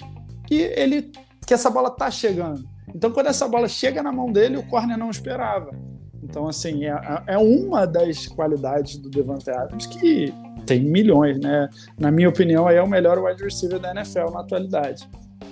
que 0.47 0.55
ele 0.55 1.11
que 1.45 1.53
essa 1.53 1.69
bola 1.69 1.91
tá 1.91 2.09
chegando. 2.09 2.63
Então 2.93 3.11
quando 3.11 3.27
essa 3.27 3.47
bola 3.47 3.67
chega 3.67 4.01
na 4.01 4.11
mão 4.11 4.31
dele, 4.31 4.57
o 4.57 4.63
corner 4.63 4.97
não 4.97 5.09
esperava. 5.09 5.71
Então 6.23 6.47
assim 6.47 6.85
é, 6.85 7.23
é 7.27 7.37
uma 7.37 7.85
das 7.85 8.27
qualidades 8.27 8.97
do 8.97 9.09
Devante 9.09 9.51
Adams 9.51 9.85
que 9.85 10.33
tem 10.65 10.81
milhões, 10.81 11.39
né? 11.39 11.69
Na 11.99 12.11
minha 12.11 12.29
opinião, 12.29 12.69
é 12.69 12.81
o 12.81 12.87
melhor 12.87 13.19
wide 13.19 13.43
receiver 13.43 13.79
da 13.79 13.91
NFL 13.91 14.31
na 14.31 14.39
atualidade. 14.39 15.07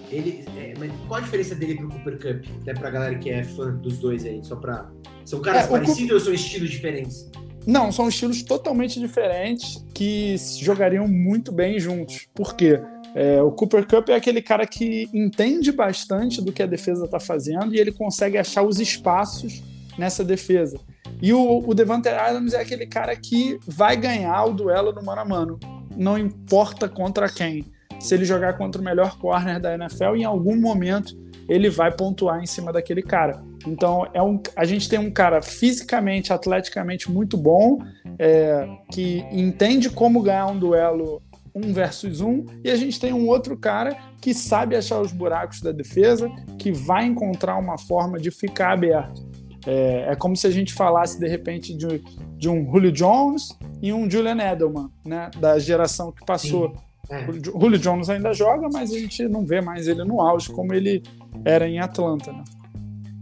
Ele, 0.09 0.43
é, 0.57 0.73
mas 0.77 0.91
qual 1.07 1.19
a 1.19 1.23
diferença 1.23 1.55
dele 1.55 1.75
pro 1.75 1.89
Cooper 1.89 2.17
Cup? 2.17 2.45
Até 2.61 2.73
pra 2.73 2.89
galera 2.89 3.15
que 3.17 3.29
é 3.29 3.43
fã 3.43 3.71
dos 3.71 3.97
dois 3.97 4.25
aí, 4.25 4.43
só 4.43 4.55
pra. 4.55 4.89
São 5.25 5.41
caras 5.41 5.65
é, 5.65 5.67
parecidos 5.67 5.97
Cooper... 5.97 6.13
ou 6.15 6.19
são 6.19 6.33
estilos 6.33 6.69
diferentes? 6.69 7.29
Não, 7.65 7.91
são 7.91 8.09
estilos 8.09 8.41
totalmente 8.41 8.99
diferentes 8.99 9.85
que 9.93 10.35
jogariam 10.59 11.07
muito 11.07 11.51
bem 11.51 11.79
juntos. 11.79 12.27
Por 12.33 12.55
quê? 12.55 12.81
É, 13.13 13.41
o 13.41 13.51
Cooper 13.51 13.85
Cup 13.85 14.09
é 14.09 14.15
aquele 14.15 14.41
cara 14.41 14.65
que 14.65 15.09
entende 15.13 15.71
bastante 15.71 16.41
do 16.41 16.51
que 16.51 16.63
a 16.63 16.65
defesa 16.65 17.05
está 17.05 17.19
fazendo 17.19 17.75
e 17.75 17.79
ele 17.79 17.91
consegue 17.91 18.37
achar 18.37 18.63
os 18.63 18.79
espaços 18.79 19.61
nessa 19.97 20.23
defesa. 20.23 20.79
E 21.21 21.33
o, 21.33 21.63
o 21.67 21.73
Devante 21.73 22.09
Adams 22.09 22.53
é 22.53 22.61
aquele 22.61 22.87
cara 22.87 23.15
que 23.15 23.59
vai 23.67 23.95
ganhar 23.95 24.43
o 24.45 24.53
duelo 24.53 24.91
no 24.91 25.03
mano 25.03 25.21
a 25.21 25.25
mano, 25.25 25.59
não 25.95 26.17
importa 26.17 26.89
contra 26.89 27.29
quem 27.29 27.65
se 28.01 28.15
ele 28.15 28.25
jogar 28.25 28.57
contra 28.57 28.81
o 28.81 28.83
melhor 28.83 29.17
corner 29.17 29.59
da 29.59 29.75
NFL, 29.75 30.15
em 30.15 30.23
algum 30.23 30.59
momento 30.59 31.15
ele 31.47 31.69
vai 31.69 31.91
pontuar 31.91 32.41
em 32.41 32.45
cima 32.45 32.71
daquele 32.71 33.01
cara. 33.01 33.43
Então, 33.67 34.07
é 34.13 34.21
um, 34.21 34.41
a 34.55 34.65
gente 34.65 34.89
tem 34.89 34.97
um 34.97 35.11
cara 35.11 35.41
fisicamente, 35.41 36.31
atleticamente 36.31 37.11
muito 37.11 37.37
bom, 37.37 37.79
é, 38.17 38.67
que 38.91 39.25
entende 39.31 39.89
como 39.89 40.21
ganhar 40.21 40.47
um 40.47 40.57
duelo 40.57 41.21
um 41.53 41.73
versus 41.73 42.21
um, 42.21 42.45
e 42.63 42.71
a 42.71 42.77
gente 42.77 42.97
tem 42.97 43.11
um 43.11 43.27
outro 43.27 43.57
cara 43.57 43.97
que 44.21 44.33
sabe 44.33 44.77
achar 44.77 45.01
os 45.01 45.11
buracos 45.11 45.59
da 45.59 45.73
defesa, 45.73 46.29
que 46.57 46.71
vai 46.71 47.05
encontrar 47.05 47.57
uma 47.57 47.77
forma 47.77 48.17
de 48.17 48.31
ficar 48.31 48.71
aberto. 48.71 49.29
É, 49.67 50.11
é 50.11 50.15
como 50.15 50.35
se 50.37 50.47
a 50.47 50.51
gente 50.51 50.73
falasse, 50.73 51.19
de 51.19 51.27
repente, 51.27 51.75
de, 51.75 52.01
de 52.37 52.47
um 52.47 52.71
Julio 52.71 52.91
Jones 52.93 53.49
e 53.81 53.91
um 53.91 54.09
Julian 54.09 54.37
Edelman, 54.37 54.89
né, 55.05 55.29
da 55.37 55.59
geração 55.59 56.13
que 56.13 56.25
passou. 56.25 56.69
Sim 56.69 56.90
é. 57.11 57.29
O 57.29 57.61
Julio 57.61 57.77
Jones 57.77 58.09
ainda 58.09 58.33
joga, 58.33 58.69
mas 58.71 58.91
a 58.91 58.97
gente 58.97 59.27
não 59.27 59.45
vê 59.45 59.59
mais 59.59 59.85
ele 59.87 60.03
no 60.05 60.21
auge 60.21 60.49
como 60.49 60.73
ele 60.73 61.03
era 61.43 61.67
em 61.67 61.77
Atlanta, 61.77 62.31
né? 62.31 62.43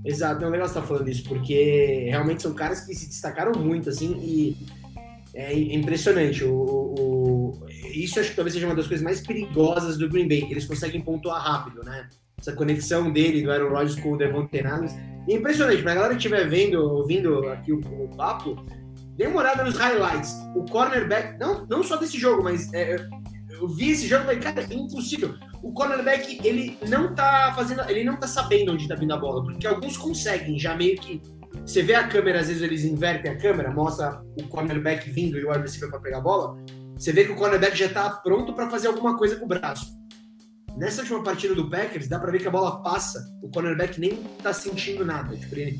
Exato, 0.05 0.45
é 0.45 0.49
legal 0.49 0.67
você 0.67 0.77
estar 0.77 0.87
falando 0.87 1.09
isso, 1.09 1.23
porque 1.27 2.07
realmente 2.07 2.43
são 2.43 2.53
caras 2.53 2.81
que 2.81 2.93
se 2.93 3.07
destacaram 3.07 3.59
muito, 3.59 3.89
assim, 3.89 4.15
e 4.21 4.55
é 5.33 5.53
impressionante. 5.53 6.43
O, 6.43 6.53
o, 6.53 7.65
isso 7.93 8.19
acho 8.19 8.29
que 8.29 8.35
talvez 8.35 8.53
seja 8.53 8.67
uma 8.67 8.75
das 8.75 8.87
coisas 8.87 9.03
mais 9.03 9.25
perigosas 9.25 9.97
do 9.97 10.07
Green 10.07 10.27
Bay, 10.27 10.47
eles 10.49 10.65
conseguem 10.65 11.01
pontuar 11.01 11.41
rápido, 11.41 11.83
né? 11.83 12.07
Essa 12.39 12.53
conexão 12.53 13.11
dele, 13.11 13.41
do 13.41 13.51
Aaron 13.51 13.69
Rodgers 13.69 13.99
com 13.99 14.13
o 14.13 14.17
Devontae 14.17 14.61
Adams. 14.61 14.93
É 15.27 15.33
impressionante, 15.33 15.81
pra 15.81 15.95
galera 15.95 16.13
que 16.13 16.19
estiver 16.19 16.47
vendo, 16.47 16.79
ouvindo 16.79 17.49
aqui 17.49 17.73
o, 17.73 17.79
o 17.79 18.07
papo, 18.15 18.55
dê 19.17 19.27
uma 19.27 19.41
olhada 19.41 19.63
nos 19.63 19.75
highlights. 19.75 20.33
O 20.55 20.63
cornerback, 20.63 21.37
não, 21.37 21.65
não 21.65 21.83
só 21.83 21.97
desse 21.97 22.17
jogo, 22.17 22.41
mas 22.41 22.71
é, 22.73 22.95
eu 23.59 23.67
vi 23.67 23.91
esse 23.91 24.07
jogo 24.07 24.23
e 24.23 24.25
falei, 24.25 24.39
cara, 24.39 24.61
é 24.69 24.73
impossível. 24.73 25.35
O 25.61 25.73
cornerback, 25.73 26.39
ele 26.43 26.77
não 26.87 27.13
tá 27.13 27.53
fazendo, 27.55 27.81
ele 27.89 28.03
não 28.03 28.17
tá 28.17 28.27
sabendo 28.27 28.71
onde 28.71 28.87
tá 28.87 28.95
vindo 28.95 29.13
a 29.13 29.17
bola, 29.17 29.43
porque 29.43 29.67
alguns 29.67 29.97
conseguem 29.97 30.57
já 30.57 30.75
meio 30.75 30.97
que. 30.97 31.21
Você 31.65 31.81
vê 31.81 31.95
a 31.95 32.07
câmera, 32.07 32.39
às 32.39 32.47
vezes 32.47 32.61
eles 32.61 32.85
invertem 32.85 33.31
a 33.31 33.37
câmera, 33.37 33.71
mostra 33.71 34.21
o 34.39 34.47
cornerback 34.47 35.09
vindo 35.09 35.37
e 35.37 35.43
o 35.43 35.49
wide 35.49 35.61
receiver 35.61 35.89
para 35.89 35.99
pegar 35.99 36.19
a 36.19 36.21
bola. 36.21 36.57
Você 36.97 37.11
vê 37.11 37.25
que 37.25 37.31
o 37.31 37.35
cornerback 37.35 37.77
já 37.77 37.89
tá 37.89 38.09
pronto 38.09 38.53
para 38.53 38.69
fazer 38.69 38.87
alguma 38.87 39.17
coisa 39.17 39.35
com 39.35 39.45
o 39.45 39.47
braço. 39.47 39.97
Nessa 40.77 41.01
última 41.01 41.23
partida 41.23 41.53
do 41.53 41.69
Packers, 41.69 42.07
dá 42.07 42.19
para 42.19 42.31
ver 42.31 42.39
que 42.39 42.47
a 42.47 42.51
bola 42.51 42.81
passa, 42.81 43.21
o 43.41 43.49
cornerback 43.49 43.99
nem 43.99 44.23
tá 44.41 44.53
sentindo 44.53 45.03
nada. 45.03 45.35
Tipo, 45.35 45.55
ele, 45.55 45.79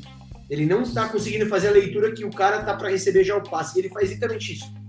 ele 0.50 0.66
não 0.66 0.82
tá 0.82 1.08
conseguindo 1.08 1.46
fazer 1.46 1.68
a 1.68 1.72
leitura 1.72 2.12
que 2.12 2.24
o 2.24 2.30
cara 2.30 2.62
tá 2.62 2.74
para 2.74 2.90
receber 2.90 3.24
já 3.24 3.36
o 3.36 3.42
passe. 3.42 3.78
E 3.78 3.82
ele 3.82 3.88
faz 3.88 4.10
exatamente 4.10 4.52
isso. 4.52 4.79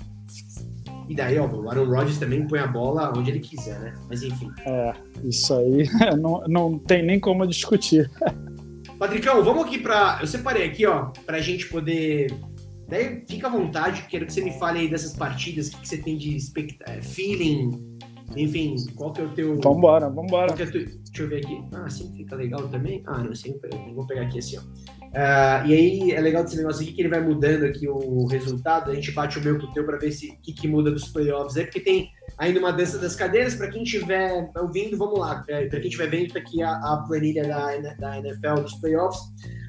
E 1.11 1.13
daí, 1.13 1.37
ó, 1.37 1.45
o 1.45 1.69
Aaron 1.69 1.89
Rodgers 1.89 2.17
também 2.17 2.47
põe 2.47 2.59
a 2.59 2.67
bola 2.67 3.11
onde 3.13 3.31
ele 3.31 3.41
quiser, 3.41 3.77
né? 3.81 3.93
Mas 4.07 4.23
enfim. 4.23 4.49
É, 4.65 4.93
isso 5.25 5.53
aí 5.53 5.83
não, 6.17 6.41
não 6.47 6.79
tem 6.79 7.03
nem 7.05 7.19
como 7.19 7.45
discutir. 7.45 8.09
Patricão, 8.97 9.43
vamos 9.43 9.65
aqui 9.65 9.77
para. 9.77 10.19
Eu 10.21 10.27
separei 10.27 10.65
aqui, 10.65 10.85
ó, 10.85 11.07
pra 11.25 11.41
gente 11.41 11.67
poder. 11.67 12.33
Daí 12.87 13.25
fica 13.27 13.47
à 13.47 13.49
vontade, 13.49 14.05
quero 14.09 14.25
que 14.25 14.31
você 14.31 14.41
me 14.41 14.57
fale 14.57 14.79
aí 14.79 14.87
dessas 14.87 15.13
partidas, 15.13 15.67
o 15.67 15.71
que, 15.71 15.81
que 15.81 15.87
você 15.89 15.97
tem 15.97 16.17
de 16.17 16.33
expect... 16.33 16.77
É, 16.87 17.01
feeling, 17.01 17.97
enfim, 18.37 18.75
qual 18.95 19.11
que 19.11 19.19
é 19.19 19.25
o 19.25 19.29
teu. 19.29 19.59
Vambora, 19.59 20.09
vambora. 20.09 20.53
É 20.53 20.65
Deixa 20.65 20.93
eu 21.17 21.27
ver 21.27 21.43
aqui. 21.43 21.61
Ah, 21.73 21.85
assim 21.87 22.13
fica 22.15 22.37
legal 22.37 22.69
também? 22.69 23.03
Ah, 23.05 23.17
não, 23.17 23.31
assim, 23.31 23.53
vou 23.93 24.07
pegar 24.07 24.21
aqui 24.21 24.39
assim, 24.39 24.57
ó. 24.57 24.61
Uh, 25.11 25.67
e 25.67 25.73
aí 25.73 26.11
é 26.11 26.21
legal 26.21 26.41
desse 26.41 26.55
negócio 26.55 26.83
aqui 26.83 26.93
que 26.93 27.01
ele 27.01 27.09
vai 27.09 27.19
mudando 27.19 27.65
aqui 27.65 27.85
o 27.85 28.25
resultado. 28.27 28.89
A 28.89 28.95
gente 28.95 29.11
bate 29.11 29.37
o 29.37 29.43
meu 29.43 29.59
com 29.59 29.65
o 29.65 29.73
teu 29.73 29.85
para 29.85 29.97
ver 29.97 30.11
se 30.11 30.37
que, 30.41 30.53
que, 30.53 30.67
muda 30.69 30.89
dos 30.89 31.09
playoffs 31.09 31.57
aí, 31.57 31.65
porque 31.65 31.81
tem 31.81 32.09
ainda 32.37 32.59
uma 32.59 32.71
dança 32.71 32.97
das 32.97 33.13
cadeiras. 33.13 33.55
Para 33.55 33.69
quem 33.69 33.83
estiver 33.83 34.49
ouvindo, 34.57 34.97
vamos 34.97 35.19
lá. 35.19 35.43
Para 35.43 35.67
quem 35.67 35.87
estiver 35.87 36.09
vendo, 36.09 36.31
tá 36.31 36.39
aqui 36.39 36.63
a, 36.63 36.71
a, 36.71 37.03
planilha 37.05 37.43
da, 37.43 37.77
da 37.95 38.19
NFL 38.19 38.61
dos 38.61 38.73
playoffs. 38.75 39.21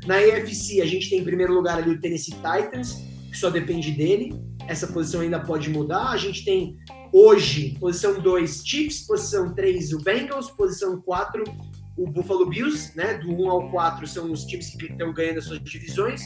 Na 0.07 0.17
AFC, 0.19 0.81
a 0.81 0.87
gente 0.87 1.11
tem 1.11 1.19
em 1.19 1.25
primeiro 1.25 1.53
lugar 1.53 1.79
ali 1.79 1.91
o 1.91 2.01
Tennessee 2.01 2.35
Titans, 2.35 3.03
que 3.29 3.37
só 3.37 3.51
depende 3.51 3.91
dele. 3.91 4.41
Essa 4.69 4.87
posição 4.87 5.23
ainda 5.23 5.41
pode 5.41 5.69
mudar. 5.71 6.11
A 6.11 6.17
gente 6.17 6.45
tem 6.45 6.77
hoje, 7.13 7.77
posição 7.81 8.21
2, 8.21 8.63
Chiefs, 8.65 9.05
posição 9.07 9.53
3, 9.53 9.93
o 9.93 9.99
Bengals, 9.99 10.51
posição 10.51 11.01
4, 11.01 11.43
o 11.97 12.11
Buffalo 12.11 12.47
Bills, 12.47 12.97
né? 12.97 13.15
Do 13.15 13.31
1 13.31 13.51
ao 13.51 13.71
4 13.71 14.07
são 14.07 14.31
os 14.31 14.45
times 14.45 14.71
que 14.71 14.87
estão 14.87 15.13
ganhando 15.13 15.39
as 15.39 15.45
suas 15.45 15.63
divisões. 15.63 16.23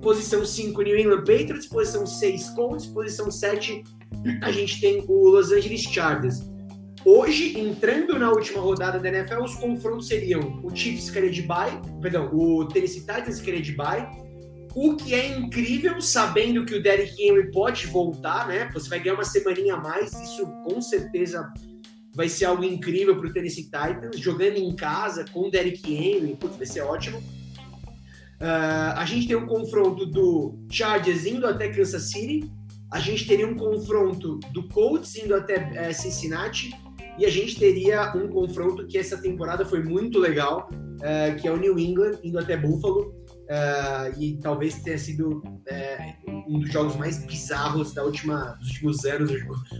Posição 0.00 0.44
5, 0.44 0.82
New 0.82 0.98
England 0.98 1.18
Patriots. 1.18 1.66
Posição 1.66 2.06
6, 2.06 2.50
Colts. 2.50 2.86
Posição 2.86 3.30
7, 3.30 3.84
a 4.42 4.50
gente 4.50 4.80
tem 4.80 5.04
o 5.06 5.28
Los 5.28 5.52
Angeles 5.52 5.82
Chargers. 5.82 6.48
Hoje, 7.04 7.58
entrando 7.58 8.18
na 8.18 8.30
última 8.30 8.60
rodada 8.60 8.98
da 8.98 9.08
NFL, 9.08 9.42
os 9.42 9.54
confrontos 9.54 10.08
seriam 10.08 10.60
o 10.64 10.74
Chiefs 10.74 11.10
querer 11.10 11.30
de 11.30 11.42
bye, 11.42 11.80
perdão, 12.02 12.28
o 12.34 12.66
Tennessee 12.66 13.00
Titans 13.00 13.40
querer 13.40 13.62
de 13.62 13.72
bye, 13.72 14.06
o 14.74 14.96
que 14.96 15.14
é 15.14 15.38
incrível, 15.38 16.00
sabendo 16.00 16.64
que 16.64 16.74
o 16.74 16.82
Derrick 16.82 17.20
Henry 17.22 17.50
pode 17.50 17.86
voltar, 17.86 18.48
né? 18.48 18.68
Você 18.74 18.88
vai 18.88 19.00
ganhar 19.00 19.14
uma 19.14 19.24
semaninha 19.24 19.74
a 19.74 19.80
mais, 19.80 20.12
isso 20.12 20.46
com 20.64 20.80
certeza 20.80 21.50
vai 22.18 22.28
ser 22.28 22.46
algo 22.46 22.64
incrível 22.64 23.16
para 23.16 23.28
o 23.28 23.32
Tennessee 23.32 23.66
Titans, 23.66 24.18
jogando 24.18 24.56
em 24.56 24.74
casa 24.74 25.24
com 25.32 25.46
o 25.46 25.50
Derrick 25.52 25.94
Henry, 25.94 26.34
putz, 26.34 26.56
vai 26.56 26.66
ser 26.66 26.80
ótimo. 26.80 27.18
Uh, 27.18 28.90
a 28.96 29.04
gente 29.04 29.28
tem 29.28 29.36
um 29.36 29.46
confronto 29.46 30.04
do 30.04 30.58
Chargers 30.68 31.24
indo 31.26 31.46
até 31.46 31.68
Kansas 31.68 32.10
City, 32.10 32.50
a 32.90 32.98
gente 32.98 33.24
teria 33.24 33.46
um 33.46 33.54
confronto 33.54 34.40
do 34.52 34.66
Colts 34.66 35.14
indo 35.14 35.32
até 35.32 35.70
é, 35.76 35.92
Cincinnati, 35.92 36.74
e 37.16 37.24
a 37.24 37.30
gente 37.30 37.56
teria 37.56 38.12
um 38.16 38.26
confronto 38.26 38.84
que 38.88 38.98
essa 38.98 39.16
temporada 39.16 39.64
foi 39.64 39.80
muito 39.84 40.18
legal, 40.18 40.68
uh, 40.72 41.40
que 41.40 41.46
é 41.46 41.52
o 41.52 41.56
New 41.56 41.78
England 41.78 42.18
indo 42.24 42.40
até 42.40 42.56
Buffalo. 42.56 43.14
Uh, 43.48 44.20
e 44.20 44.36
talvez 44.42 44.74
tenha 44.82 44.98
sido 44.98 45.42
é, 45.66 46.16
um 46.46 46.60
dos 46.60 46.70
jogos 46.70 46.96
mais 46.96 47.24
bizarros 47.24 47.94
da 47.94 48.04
última, 48.04 48.56
dos 48.60 48.68
últimos 48.68 49.04
anos. 49.06 49.30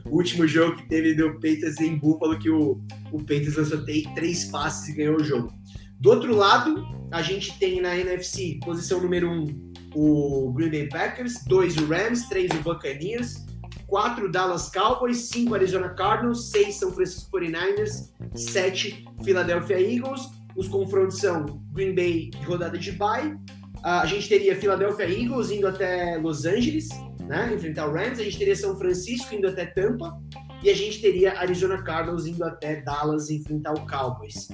O 0.07 0.17
último 0.17 0.47
jogo 0.47 0.77
que 0.77 0.89
teve 0.89 1.15
do 1.15 1.35
Patriots 1.35 1.79
em 1.79 1.99
Buffalo, 1.99 2.39
que 2.39 2.49
o, 2.49 2.81
o 3.13 3.19
Patriots 3.19 3.57
lançou 3.57 3.85
três 4.15 4.47
passes 4.47 4.89
e 4.89 4.95
ganhou 4.95 5.17
o 5.17 5.25
jogo. 5.25 5.53
Do 6.01 6.11
outro 6.11 6.35
lado, 6.35 6.83
a 7.11 7.21
gente 7.23 7.59
tem 7.59 7.81
na 7.81 7.97
NFC, 7.97 8.59
posição 8.65 9.03
número 9.03 9.29
1, 9.29 9.33
um, 9.33 9.73
o 9.95 10.53
Green 10.53 10.71
Bay 10.71 10.89
Packers, 10.89 11.45
2 11.47 11.77
o 11.79 11.87
Rams, 11.87 12.29
3 12.29 12.53
o 12.53 12.63
Buccaneers, 12.63 13.45
4 13.89 14.31
Dallas 14.31 14.69
Cowboys, 14.71 15.29
5 15.29 15.55
Arizona 15.55 15.89
Cardinals, 15.91 16.51
6 16.51 16.75
São 16.75 16.93
Francisco 16.93 17.37
49ers, 17.37 18.13
7 18.35 19.05
Philadelphia 19.25 19.81
Eagles. 19.81 20.23
Os 20.55 20.69
confrontos 20.69 21.19
são 21.19 21.47
Green 21.73 21.95
Bay 21.95 22.31
de 22.31 22.45
rodada 22.45 22.79
de 22.79 22.93
bye, 22.93 23.37
a 23.83 24.07
gente 24.07 24.29
teria 24.29 24.57
Philadelphia 24.57 25.09
Eagles 25.09 25.51
indo 25.51 25.67
até 25.67 26.17
Los 26.17 26.45
Angeles, 26.45 26.89
né? 27.27 27.53
Enfrentar 27.55 27.87
o 27.87 27.93
Rams. 27.93 28.19
A 28.19 28.25
gente 28.25 28.39
teria 28.39 28.57
São 28.57 28.77
Francisco 28.77 29.35
indo 29.35 29.49
até 29.49 29.67
Tampa. 29.67 30.19
E 30.63 30.71
a 30.71 30.75
gente 30.75 31.01
teria 31.01 31.39
Arizona 31.39 31.81
Cardinals 31.83 32.27
indo 32.27 32.43
até 32.43 32.83
Dallas 32.83 33.31
enfrentar 33.31 33.75
o 33.75 33.87
Cowboys. 33.87 34.49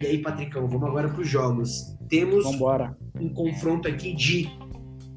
E 0.00 0.06
aí, 0.06 0.18
Patricão, 0.18 0.66
vamos 0.66 0.88
agora 0.88 1.08
para 1.08 1.20
os 1.20 1.28
jogos. 1.28 1.96
Temos 2.08 2.44
Vambora. 2.44 2.96
um 3.20 3.32
confronto 3.32 3.86
aqui 3.86 4.14
de 4.14 4.50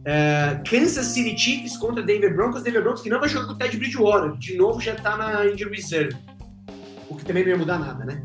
uh, 0.02 0.70
Kansas 0.70 1.08
City 1.08 1.36
Chiefs 1.36 1.76
contra 1.78 2.04
Denver 2.04 2.36
Broncos. 2.36 2.62
Denver 2.62 2.84
Broncos 2.84 3.02
que 3.02 3.10
não 3.10 3.20
vai 3.20 3.30
jogar 3.30 3.48
com 3.48 3.54
o 3.54 3.58
Ted 3.58 3.76
Bridgewater. 3.78 4.38
De 4.38 4.56
novo, 4.56 4.80
já 4.80 4.94
está 4.94 5.18
na 5.18 5.48
injury 5.48 5.76
reserve. 5.76 6.16
O 7.10 7.16
que 7.16 7.26
também 7.26 7.44
não 7.44 7.50
ia 7.50 7.58
mudar 7.58 7.80
nada, 7.80 8.06
né? 8.06 8.22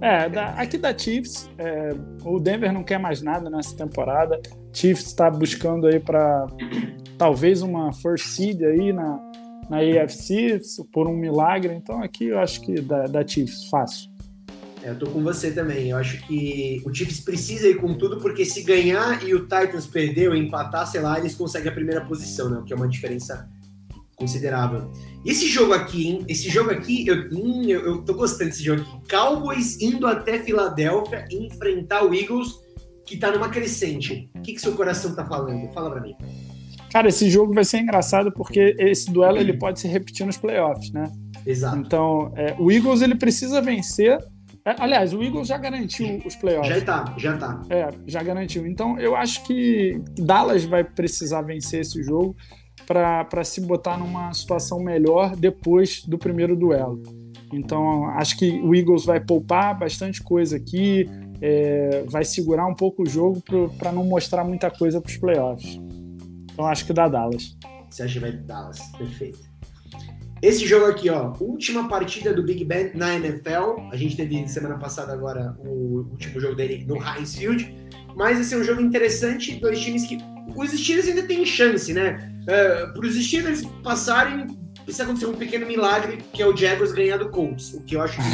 É, 0.00 0.28
da, 0.28 0.50
aqui 0.50 0.78
da 0.78 0.96
Chiefs, 0.96 1.50
é, 1.58 1.90
o 2.24 2.38
Denver 2.38 2.72
não 2.72 2.84
quer 2.84 2.98
mais 2.98 3.20
nada 3.20 3.50
nessa 3.50 3.76
temporada. 3.76 4.40
Chiefs 4.72 5.06
está 5.06 5.28
buscando 5.28 5.88
aí 5.88 5.98
para 5.98 6.46
talvez 7.16 7.62
uma 7.62 7.92
first 7.92 8.26
seed 8.26 8.62
aí 8.62 8.92
na, 8.92 9.18
na 9.68 9.78
AFC 9.78 10.60
por 10.92 11.08
um 11.08 11.16
milagre. 11.16 11.74
Então 11.74 12.00
aqui 12.00 12.26
eu 12.26 12.38
acho 12.38 12.60
que 12.60 12.80
da, 12.80 13.06
da 13.06 13.26
Chiefs, 13.26 13.68
fácil. 13.68 14.08
É, 14.84 14.90
eu 14.90 14.98
tô 14.98 15.06
com 15.06 15.20
você 15.20 15.50
também. 15.50 15.90
Eu 15.90 15.96
acho 15.96 16.24
que 16.28 16.80
o 16.86 16.94
Chiefs 16.94 17.18
precisa 17.20 17.68
ir 17.68 17.78
com 17.78 17.92
tudo, 17.94 18.20
porque 18.20 18.44
se 18.44 18.62
ganhar 18.62 19.26
e 19.26 19.34
o 19.34 19.40
Titans 19.40 19.86
perder 19.86 20.28
ou 20.28 20.36
empatar, 20.36 20.86
sei 20.86 21.00
lá, 21.00 21.18
eles 21.18 21.34
conseguem 21.34 21.70
a 21.70 21.74
primeira 21.74 22.04
posição, 22.04 22.48
né? 22.48 22.58
O 22.58 22.62
que 22.62 22.72
é 22.72 22.76
uma 22.76 22.88
diferença 22.88 23.48
considerável. 24.18 24.90
Esse 25.24 25.46
jogo 25.46 25.72
aqui, 25.72 26.08
hein? 26.08 26.24
Esse 26.28 26.50
jogo 26.50 26.70
aqui, 26.70 27.06
eu, 27.06 27.28
hum, 27.32 27.62
eu, 27.68 27.80
eu 27.80 28.04
tô 28.04 28.14
gostando 28.14 28.50
desse 28.50 28.64
jogo 28.64 28.82
aqui. 28.82 29.10
Cowboys 29.10 29.80
indo 29.80 30.06
até 30.06 30.40
Filadélfia 30.40 31.24
enfrentar 31.30 32.04
o 32.04 32.12
Eagles, 32.12 32.48
que 33.06 33.16
tá 33.16 33.30
numa 33.30 33.48
crescente. 33.48 34.28
O 34.34 34.42
que, 34.42 34.54
que 34.54 34.60
seu 34.60 34.74
coração 34.74 35.14
tá 35.14 35.24
falando? 35.24 35.72
Fala 35.72 35.90
pra 35.90 36.00
mim. 36.00 36.14
Cara, 36.92 37.08
esse 37.08 37.30
jogo 37.30 37.54
vai 37.54 37.64
ser 37.64 37.78
engraçado 37.78 38.32
porque 38.32 38.74
esse 38.78 39.10
duelo 39.10 39.38
ele 39.38 39.56
pode 39.56 39.78
se 39.78 39.86
repetir 39.86 40.26
nos 40.26 40.36
playoffs, 40.36 40.90
né? 40.90 41.04
Exato. 41.46 41.76
Então, 41.76 42.32
é, 42.34 42.56
o 42.58 42.72
Eagles 42.72 43.02
ele 43.02 43.14
precisa 43.14 43.60
vencer. 43.60 44.18
É, 44.64 44.74
aliás, 44.78 45.14
o 45.14 45.22
Eagles 45.22 45.46
já 45.46 45.58
garantiu 45.58 46.20
os 46.24 46.34
playoffs. 46.34 46.74
Já 46.74 46.84
tá, 46.84 47.14
já 47.16 47.36
tá. 47.36 47.62
É, 47.70 47.88
já 48.06 48.22
garantiu. 48.22 48.66
Então, 48.66 48.98
eu 48.98 49.14
acho 49.14 49.44
que 49.44 50.02
Dallas 50.18 50.64
vai 50.64 50.82
precisar 50.82 51.42
vencer 51.42 51.80
esse 51.80 52.02
jogo 52.02 52.34
para 52.88 53.44
se 53.44 53.60
botar 53.60 53.98
numa 53.98 54.32
situação 54.32 54.80
melhor 54.80 55.36
depois 55.36 56.02
do 56.04 56.16
primeiro 56.16 56.56
duelo. 56.56 57.02
Então, 57.52 58.06
acho 58.06 58.38
que 58.38 58.50
o 58.60 58.74
Eagles 58.74 59.04
vai 59.04 59.20
poupar 59.20 59.78
bastante 59.78 60.22
coisa 60.22 60.56
aqui, 60.56 61.06
é, 61.40 62.04
vai 62.08 62.24
segurar 62.24 62.66
um 62.66 62.74
pouco 62.74 63.02
o 63.02 63.06
jogo 63.06 63.42
para 63.78 63.92
não 63.92 64.04
mostrar 64.04 64.42
muita 64.42 64.70
coisa 64.70 65.00
para 65.00 65.10
os 65.10 65.16
playoffs. 65.18 65.78
Então, 66.52 66.66
acho 66.66 66.86
que 66.86 66.92
dá 66.92 67.08
Dallas. 67.08 67.56
Você 67.90 68.02
acha 68.02 68.14
que 68.14 68.20
vai 68.20 68.32
Dallas? 68.32 68.78
Perfeito. 68.96 69.38
Esse 70.40 70.66
jogo 70.66 70.86
aqui, 70.86 71.10
ó, 71.10 71.32
última 71.40 71.88
partida 71.88 72.32
do 72.32 72.42
Big 72.44 72.64
Ben 72.64 72.92
na 72.94 73.14
NFL. 73.16 73.80
A 73.90 73.96
gente 73.96 74.16
teve 74.16 74.46
semana 74.46 74.78
passada 74.78 75.12
agora 75.12 75.56
o 75.58 76.06
último 76.10 76.40
jogo 76.40 76.54
dele 76.54 76.84
no 76.86 76.96
Heinz 76.96 77.34
Field. 77.34 77.74
Mas 78.16 78.38
esse 78.38 78.54
é 78.54 78.58
um 78.58 78.64
jogo 78.64 78.80
interessante, 78.80 79.56
dois 79.56 79.80
times 79.80 80.06
que. 80.06 80.18
Os 80.56 80.70
Steelers 80.70 81.08
ainda 81.08 81.22
têm 81.22 81.44
chance, 81.44 81.92
né? 81.92 82.32
Uh, 82.42 82.92
Para 82.92 83.06
os 83.06 83.14
Steelers 83.14 83.62
passarem, 83.82 84.46
precisa 84.84 85.04
acontecer 85.04 85.26
um 85.26 85.34
pequeno 85.34 85.66
milagre, 85.66 86.18
que 86.32 86.42
é 86.42 86.46
o 86.46 86.56
Jaguars 86.56 86.92
ganhar 86.92 87.18
do 87.18 87.28
Colts. 87.30 87.74
O 87.74 87.84
que 87.84 87.96
eu 87.96 88.00
acho 88.00 88.16
que. 88.16 88.24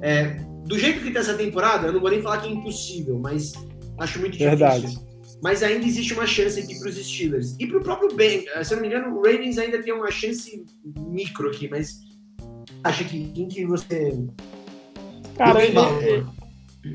é, 0.02 0.36
do 0.66 0.78
jeito 0.78 1.00
que 1.00 1.10
tá 1.10 1.20
essa 1.20 1.34
temporada, 1.34 1.88
eu 1.88 1.92
não 1.92 2.00
vou 2.00 2.10
nem 2.10 2.22
falar 2.22 2.38
que 2.38 2.48
é 2.48 2.52
impossível, 2.52 3.18
mas 3.18 3.52
acho 3.98 4.18
muito 4.18 4.32
difícil. 4.32 4.50
Verdade. 4.50 4.98
Mas 5.42 5.62
ainda 5.62 5.84
existe 5.84 6.14
uma 6.14 6.26
chance 6.26 6.58
aqui 6.58 6.78
para 6.78 6.88
os 6.88 6.96
Steelers. 6.96 7.54
E 7.58 7.66
para 7.66 7.78
o 7.78 7.82
próprio 7.82 8.14
Ben, 8.14 8.46
se 8.62 8.72
eu 8.72 8.76
não 8.76 8.82
me 8.82 8.88
engano, 8.88 9.14
o 9.14 9.22
Ravens 9.22 9.58
ainda 9.58 9.82
tem 9.82 9.92
uma 9.92 10.10
chance 10.10 10.64
micro 10.96 11.50
aqui, 11.50 11.68
mas 11.68 12.00
acha 12.82 13.04
que 13.04 13.28
quem 13.28 13.48
que 13.48 13.66
você. 13.66 14.12
Cara, 15.36 15.62
é, 15.62 16.24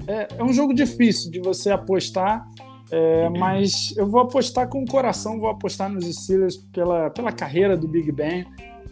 é, 0.08 0.28
é, 0.38 0.44
um 0.44 0.54
jogo 0.54 0.74
difícil 0.74 1.30
de 1.30 1.40
você 1.40 1.70
apostar, 1.70 2.44
é, 2.92 3.30
mas 3.30 3.94
eu 3.98 4.08
vou 4.08 4.22
apostar 4.22 4.68
com 4.68 4.84
o 4.84 4.86
coração, 4.86 5.40
vou 5.40 5.50
apostar 5.50 5.90
nos 5.90 6.06
Steelers 6.06 6.58
pela, 6.58 7.10
pela 7.10 7.32
carreira 7.32 7.78
do 7.78 7.88
Big 7.88 8.12
Ben 8.12 8.46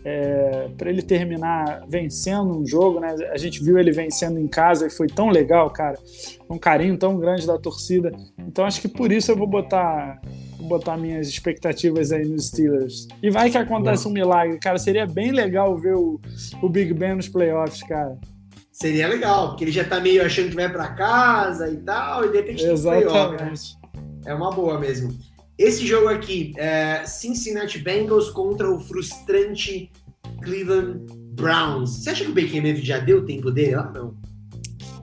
é, 0.09 0.69
para 0.77 0.89
ele 0.89 1.01
terminar 1.01 1.83
vencendo 1.89 2.57
um 2.57 2.65
jogo, 2.65 2.99
né? 2.99 3.13
A 3.29 3.37
gente 3.37 3.61
viu 3.61 3.77
ele 3.77 3.91
vencendo 3.91 4.39
em 4.39 4.47
casa 4.47 4.87
e 4.87 4.89
foi 4.89 5.07
tão 5.07 5.27
legal, 5.29 5.69
cara. 5.69 5.99
Um 6.49 6.57
carinho 6.57 6.97
tão 6.97 7.17
grande 7.17 7.45
da 7.45 7.57
torcida. 7.57 8.11
Então 8.37 8.63
acho 8.63 8.79
que 8.79 8.87
por 8.87 9.11
isso 9.11 9.31
eu 9.31 9.35
vou 9.35 9.47
botar 9.47 10.21
vou 10.57 10.69
botar 10.69 10.95
minhas 10.95 11.27
expectativas 11.27 12.13
aí 12.13 12.25
nos 12.25 12.47
Steelers. 12.47 13.07
E 13.21 13.29
vai 13.29 13.49
que 13.49 13.57
acontece 13.57 14.07
um 14.07 14.11
milagre, 14.11 14.57
cara. 14.59 14.77
Seria 14.77 15.05
bem 15.05 15.31
legal 15.31 15.75
ver 15.75 15.95
o, 15.95 16.21
o 16.61 16.69
Big 16.69 16.93
Ben 16.93 17.15
nos 17.15 17.27
playoffs, 17.27 17.83
cara. 17.83 18.17
Seria 18.71 19.07
legal, 19.07 19.49
porque 19.49 19.63
ele 19.65 19.71
já 19.71 19.83
tá 19.83 19.99
meio 19.99 20.23
achando 20.23 20.49
que 20.49 20.55
vai 20.55 20.71
para 20.71 20.87
casa 20.89 21.67
e 21.67 21.77
tal, 21.77 22.25
e 22.25 22.31
de 22.31 22.37
repente 22.37 22.63
Exatamente. 22.63 23.07
playoff, 23.07 23.43
né? 23.43 23.53
É 24.27 24.33
uma 24.33 24.51
boa 24.51 24.77
mesmo. 24.77 25.17
Esse 25.57 25.87
jogo 25.87 26.09
aqui, 26.09 26.53
é 26.57 27.03
Cincinnati 27.05 27.79
Bengals 27.79 28.29
contra 28.29 28.69
o 28.69 28.79
frustrante 28.79 29.89
Cleveland 30.43 31.05
Browns. 31.33 32.03
Você 32.03 32.09
acha 32.09 32.25
que 32.25 32.31
o 32.31 32.33
Baker 32.33 32.61
Mayfield 32.61 32.85
já 32.85 32.99
deu 32.99 33.25
tempo 33.25 33.49
dele 33.49 33.75
lá? 33.75 33.89
Não. 33.91 34.15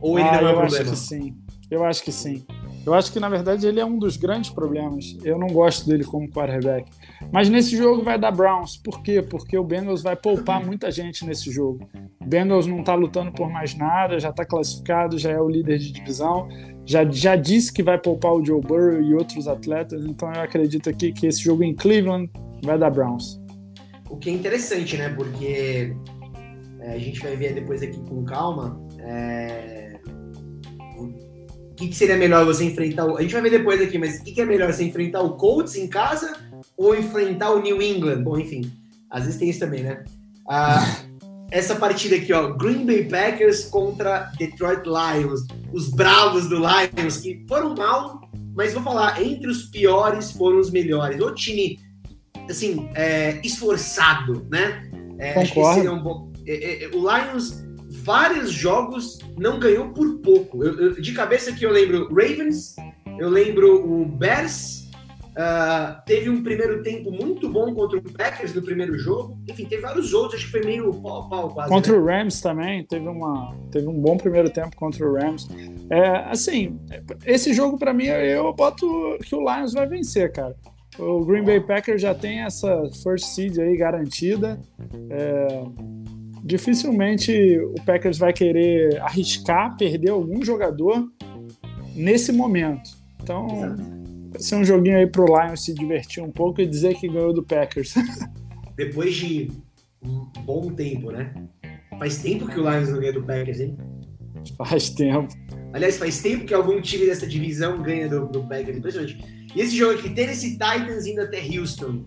Ou 0.00 0.18
ele 0.18 0.28
ah, 0.28 0.40
não 0.42 0.48
é 0.48 0.52
eu 0.52 0.56
problema? 0.58 0.82
acho 0.82 0.90
que 0.90 0.96
sim. 0.96 1.34
Eu 1.70 1.84
acho 1.84 2.04
que 2.04 2.12
sim. 2.12 2.44
Eu 2.86 2.92
acho 2.92 3.10
que, 3.10 3.18
na 3.18 3.30
verdade, 3.30 3.66
ele 3.66 3.80
é 3.80 3.84
um 3.84 3.98
dos 3.98 4.18
grandes 4.18 4.50
problemas. 4.50 5.16
Eu 5.24 5.38
não 5.38 5.46
gosto 5.46 5.88
dele 5.88 6.04
como 6.04 6.30
quarterback. 6.30 6.90
Mas 7.32 7.48
nesse 7.48 7.74
jogo 7.76 8.02
vai 8.02 8.18
dar 8.18 8.30
Browns. 8.30 8.76
Por 8.76 9.02
quê? 9.02 9.22
Porque 9.22 9.56
o 9.56 9.64
Bengals 9.64 10.02
vai 10.02 10.14
poupar 10.14 10.62
muita 10.64 10.90
gente 10.90 11.24
nesse 11.24 11.50
jogo. 11.50 11.88
Bengals 12.26 12.66
não 12.66 12.80
está 12.80 12.94
lutando 12.94 13.32
por 13.32 13.50
mais 13.50 13.74
nada, 13.74 14.18
já 14.18 14.30
está 14.30 14.44
classificado, 14.44 15.18
já 15.18 15.30
é 15.30 15.40
o 15.40 15.48
líder 15.48 15.78
de 15.78 15.92
divisão. 15.92 16.48
Já, 16.86 17.04
já 17.04 17.36
disse 17.36 17.72
que 17.72 17.82
vai 17.82 17.98
poupar 17.98 18.32
o 18.32 18.44
Joe 18.44 18.60
Burrow 18.60 19.00
e 19.00 19.14
outros 19.14 19.48
atletas. 19.48 20.04
Então 20.04 20.32
eu 20.32 20.42
acredito 20.42 20.88
aqui 20.90 21.12
que 21.12 21.26
esse 21.26 21.42
jogo 21.42 21.62
em 21.62 21.74
Cleveland 21.74 22.30
vai 22.62 22.78
dar 22.78 22.90
Browns. 22.90 23.40
O 24.10 24.16
que 24.16 24.30
é 24.30 24.32
interessante, 24.32 24.96
né? 24.96 25.08
Porque 25.08 25.94
é, 26.80 26.92
a 26.92 26.98
gente 26.98 27.20
vai 27.20 27.36
ver 27.36 27.54
depois 27.54 27.82
aqui 27.82 27.98
com 28.08 28.24
calma. 28.24 28.80
É 29.00 29.84
o 31.74 31.76
que, 31.76 31.88
que, 31.88 31.96
seria 31.96 32.16
melhor 32.16 32.44
você 32.44 32.64
enfrentar? 32.64 33.04
O... 33.04 33.16
A 33.16 33.22
gente 33.22 33.32
vai 33.32 33.42
ver 33.42 33.50
depois 33.50 33.80
aqui, 33.80 33.98
mas 33.98 34.20
o 34.20 34.24
que, 34.24 34.30
que, 34.30 34.40
é 34.40 34.44
melhor 34.44 34.72
você 34.72 34.84
enfrentar 34.84 35.22
o 35.22 35.36
Colts 35.36 35.74
em 35.74 35.88
casa 35.88 36.36
ou 36.76 36.94
enfrentar 36.94 37.50
o 37.50 37.60
New 37.60 37.82
England? 37.82 38.22
Bom, 38.22 38.38
enfim, 38.38 38.72
às 39.10 39.24
vezes 39.24 39.40
tem 39.40 39.50
isso 39.50 39.58
também, 39.58 39.82
né? 39.82 40.04
Ah, 40.48 40.78
essa 41.50 41.76
partida 41.76 42.16
aqui, 42.16 42.32
ó, 42.32 42.52
Green 42.52 42.84
Bay 42.84 43.04
Packers 43.04 43.66
contra 43.66 44.30
Detroit 44.38 44.82
Lions, 44.84 45.40
os 45.72 45.90
bravos 45.90 46.48
do 46.48 46.56
Lions 46.56 47.18
que 47.18 47.44
foram 47.48 47.74
mal, 47.74 48.20
mas 48.54 48.72
vou 48.72 48.82
falar, 48.82 49.22
entre 49.22 49.48
os 49.48 49.64
piores 49.64 50.30
foram 50.32 50.58
os 50.58 50.70
melhores. 50.70 51.20
O 51.20 51.32
time, 51.32 51.78
assim, 52.48 52.88
é, 52.94 53.40
esforçado, 53.44 54.46
né? 54.50 54.90
É, 55.18 55.40
acho 55.40 55.52
que 55.52 55.74
seria 55.74 55.92
um 55.92 56.02
bom. 56.02 56.32
É, 56.46 56.84
é, 56.84 56.88
o 56.88 56.98
Lions 56.98 57.64
vários 58.02 58.52
jogos 58.52 59.18
não 59.38 59.58
ganhou 59.58 59.88
por 59.90 60.18
pouco. 60.18 60.62
Eu, 60.62 60.78
eu, 60.78 61.00
de 61.00 61.12
cabeça 61.12 61.52
que 61.52 61.64
eu 61.64 61.70
lembro 61.70 62.08
Ravens, 62.08 62.76
eu 63.18 63.28
lembro 63.28 63.90
o 63.90 64.04
Bears, 64.04 64.83
uh, 65.36 66.02
teve 66.06 66.30
um 66.30 66.42
primeiro 66.42 66.82
tempo 66.82 67.10
muito 67.10 67.48
bom 67.48 67.74
contra 67.74 67.98
o 67.98 68.02
Packers 68.12 68.54
no 68.54 68.62
primeiro 68.62 68.98
jogo. 68.98 69.38
Enfim, 69.48 69.66
teve 69.66 69.82
vários 69.82 70.12
outros, 70.12 70.34
acho 70.34 70.46
que 70.46 70.52
foi 70.52 70.64
meio 70.64 70.92
pau 70.94 71.28
pau 71.28 71.50
quase. 71.50 71.68
Contra 71.68 71.92
né? 71.92 71.98
o 71.98 72.04
Rams 72.04 72.40
também, 72.40 72.84
teve, 72.84 73.08
uma, 73.08 73.54
teve 73.70 73.86
um 73.86 74.00
bom 74.00 74.16
primeiro 74.16 74.50
tempo 74.50 74.74
contra 74.76 75.06
o 75.06 75.14
Rams. 75.14 75.48
É, 75.90 76.30
assim, 76.30 76.78
esse 77.24 77.52
jogo 77.52 77.78
para 77.78 77.92
mim, 77.92 78.06
eu 78.06 78.52
boto 78.52 79.18
que 79.24 79.34
o 79.34 79.40
Lions 79.40 79.72
vai 79.72 79.86
vencer, 79.86 80.32
cara. 80.32 80.54
O 80.98 81.24
Green 81.24 81.44
Bay 81.44 81.60
Packers 81.60 82.00
já 82.00 82.14
tem 82.14 82.40
essa 82.40 82.88
first 83.02 83.26
seed 83.26 83.58
aí 83.58 83.76
garantida. 83.76 84.60
É, 85.10 85.64
dificilmente 86.44 87.58
o 87.58 87.74
Packers 87.84 88.18
vai 88.18 88.32
querer 88.32 89.00
arriscar 89.00 89.76
perder 89.76 90.10
algum 90.10 90.44
jogador 90.44 91.08
nesse 91.96 92.32
momento. 92.32 92.90
Então, 93.22 93.46
vai 94.34 94.42
ser 94.42 94.56
um 94.56 94.64
joguinho 94.64 94.96
aí 94.96 95.06
pro 95.06 95.26
Lions 95.26 95.64
se 95.64 95.72
divertir 95.72 96.22
um 96.22 96.30
pouco 96.30 96.60
e 96.60 96.66
dizer 96.66 96.94
que 96.94 97.06
ganhou 97.06 97.32
do 97.32 97.42
Packers. 97.42 97.94
Depois 98.76 99.14
de 99.14 99.48
um 100.04 100.28
bom 100.44 100.70
tempo, 100.70 101.12
né? 101.12 101.32
Faz 101.98 102.18
tempo 102.18 102.48
que 102.48 102.58
o 102.58 102.68
Lions 102.68 102.88
não 102.88 102.98
ganha 102.98 103.12
do 103.12 103.22
Packers, 103.22 103.60
hein? 103.60 103.76
Faz 104.58 104.90
tempo. 104.90 105.32
Aliás, 105.72 105.96
faz 105.96 106.20
tempo 106.20 106.44
que 106.44 106.52
algum 106.52 106.80
time 106.80 107.06
dessa 107.06 107.26
divisão 107.26 107.80
ganha 107.80 108.08
do, 108.08 108.26
do 108.26 108.42
Packers. 108.42 108.76
Impressionante. 108.76 109.18
E 109.54 109.60
esse 109.60 109.76
jogo 109.76 109.98
aqui, 109.98 110.10
Tennessee 110.10 110.52
Titans 110.52 111.06
indo 111.06 111.20
até 111.20 111.40
Houston. 111.40 112.04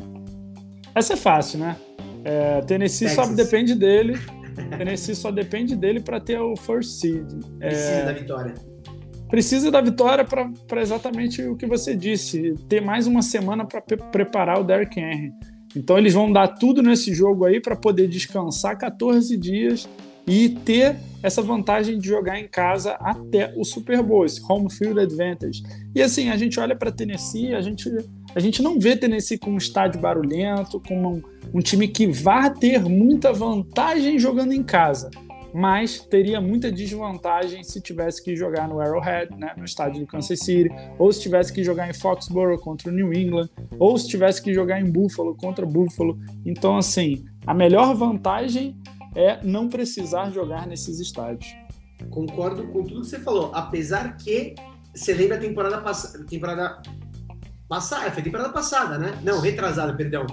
Essa 0.93 1.13
é 1.13 1.17
fácil, 1.17 1.59
né? 1.59 1.77
É, 2.25 2.61
Tennessee 2.61 3.07
Texas. 3.07 3.27
só 3.27 3.33
depende 3.33 3.73
dele. 3.73 4.19
Tennessee 4.77 5.15
só 5.15 5.31
depende 5.31 5.75
dele 5.75 6.01
para 6.01 6.19
ter 6.19 6.39
o 6.39 6.57
first 6.57 6.99
seed. 6.99 7.25
Precisa 7.57 7.89
é, 7.89 8.05
da 8.05 8.11
vitória. 8.11 8.53
Precisa 9.29 9.69
da 9.69 9.81
vitória 9.81 10.25
para 10.25 10.81
exatamente 10.81 11.41
o 11.43 11.55
que 11.55 11.65
você 11.65 11.95
disse, 11.95 12.55
ter 12.67 12.81
mais 12.81 13.07
uma 13.07 13.21
semana 13.21 13.65
para 13.65 13.81
preparar 13.81 14.59
o 14.59 14.63
Derrick 14.63 14.99
Henry. 14.99 15.31
Então 15.75 15.97
eles 15.97 16.13
vão 16.13 16.31
dar 16.31 16.47
tudo 16.47 16.81
nesse 16.81 17.13
jogo 17.13 17.45
aí 17.45 17.61
para 17.61 17.75
poder 17.75 18.07
descansar 18.07 18.77
14 18.77 19.37
dias 19.37 19.87
e 20.25 20.49
ter 20.49 20.97
essa 21.23 21.41
vantagem 21.41 21.97
de 21.97 22.07
jogar 22.07 22.39
em 22.39 22.47
casa 22.47 22.93
até 22.99 23.53
o 23.55 23.63
Super 23.63 24.01
Bowl, 24.01 24.25
esse 24.25 24.41
home 24.47 24.71
field 24.71 24.99
advantage. 24.99 25.63
E 25.95 26.01
assim, 26.01 26.29
a 26.29 26.37
gente 26.37 26.59
olha 26.59 26.75
para 26.75 26.91
Tennessee, 26.91 27.53
a 27.53 27.61
gente, 27.61 27.89
a 28.35 28.39
gente 28.39 28.61
não 28.61 28.79
vê 28.79 28.95
Tennessee 28.95 29.37
com 29.37 29.51
um 29.51 29.57
estádio 29.57 30.01
barulhento, 30.01 30.81
com 30.85 31.15
um, 31.15 31.21
um 31.53 31.59
time 31.59 31.87
que 31.87 32.07
vá 32.07 32.49
ter 32.49 32.81
muita 32.83 33.31
vantagem 33.31 34.19
jogando 34.19 34.53
em 34.53 34.63
casa 34.63 35.09
mas 35.57 36.01
teria 36.01 36.39
muita 36.39 36.71
desvantagem 36.71 37.63
se 37.63 37.81
tivesse 37.81 38.23
que 38.23 38.35
jogar 38.35 38.67
no 38.67 38.79
Arrowhead, 38.79 39.35
né, 39.35 39.55
no 39.57 39.65
estádio 39.65 40.01
do 40.01 40.05
Kansas 40.05 40.37
City, 40.37 40.69
ou 40.99 41.11
se 41.11 41.19
tivesse 41.19 41.51
que 41.51 41.63
jogar 41.63 41.89
em 41.89 41.93
Foxborough 41.95 42.59
contra 42.59 42.91
o 42.91 42.93
New 42.93 43.11
England, 43.11 43.49
ou 43.79 43.97
se 43.97 44.07
tivesse 44.07 44.39
que 44.39 44.53
jogar 44.53 44.79
em 44.79 44.85
Buffalo 44.85 45.35
contra 45.35 45.65
Buffalo. 45.65 46.15
Então, 46.45 46.77
assim, 46.77 47.25
a 47.47 47.55
melhor 47.55 47.95
vantagem 47.95 48.77
é 49.15 49.43
não 49.43 49.67
precisar 49.67 50.29
jogar 50.29 50.67
nesses 50.67 50.99
estádios. 50.99 51.51
Concordo 52.11 52.67
com 52.67 52.83
tudo 52.83 53.01
que 53.01 53.07
você 53.07 53.17
falou, 53.17 53.49
apesar 53.51 54.15
que 54.15 54.53
você 54.93 55.11
lembra 55.11 55.37
a 55.37 55.39
temporada 55.39 55.81
passada, 55.81 56.23
temporada 56.23 56.81
passada, 57.67 58.11
foi 58.11 58.21
temporada 58.21 58.49
passada, 58.49 58.99
né? 58.99 59.19
Não, 59.23 59.41
retrasada, 59.41 59.91
perdão 59.95 60.27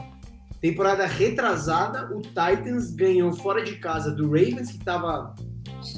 Temporada 0.65 1.05
retrasada, 1.05 2.09
o 2.17 2.23
Titans 2.23 2.91
ganhou 2.93 3.31
fora 3.35 3.63
de 3.63 3.77
casa 3.77 4.11
do 4.11 4.29
Ravens, 4.31 4.71
que 4.71 4.79
estava 4.79 5.35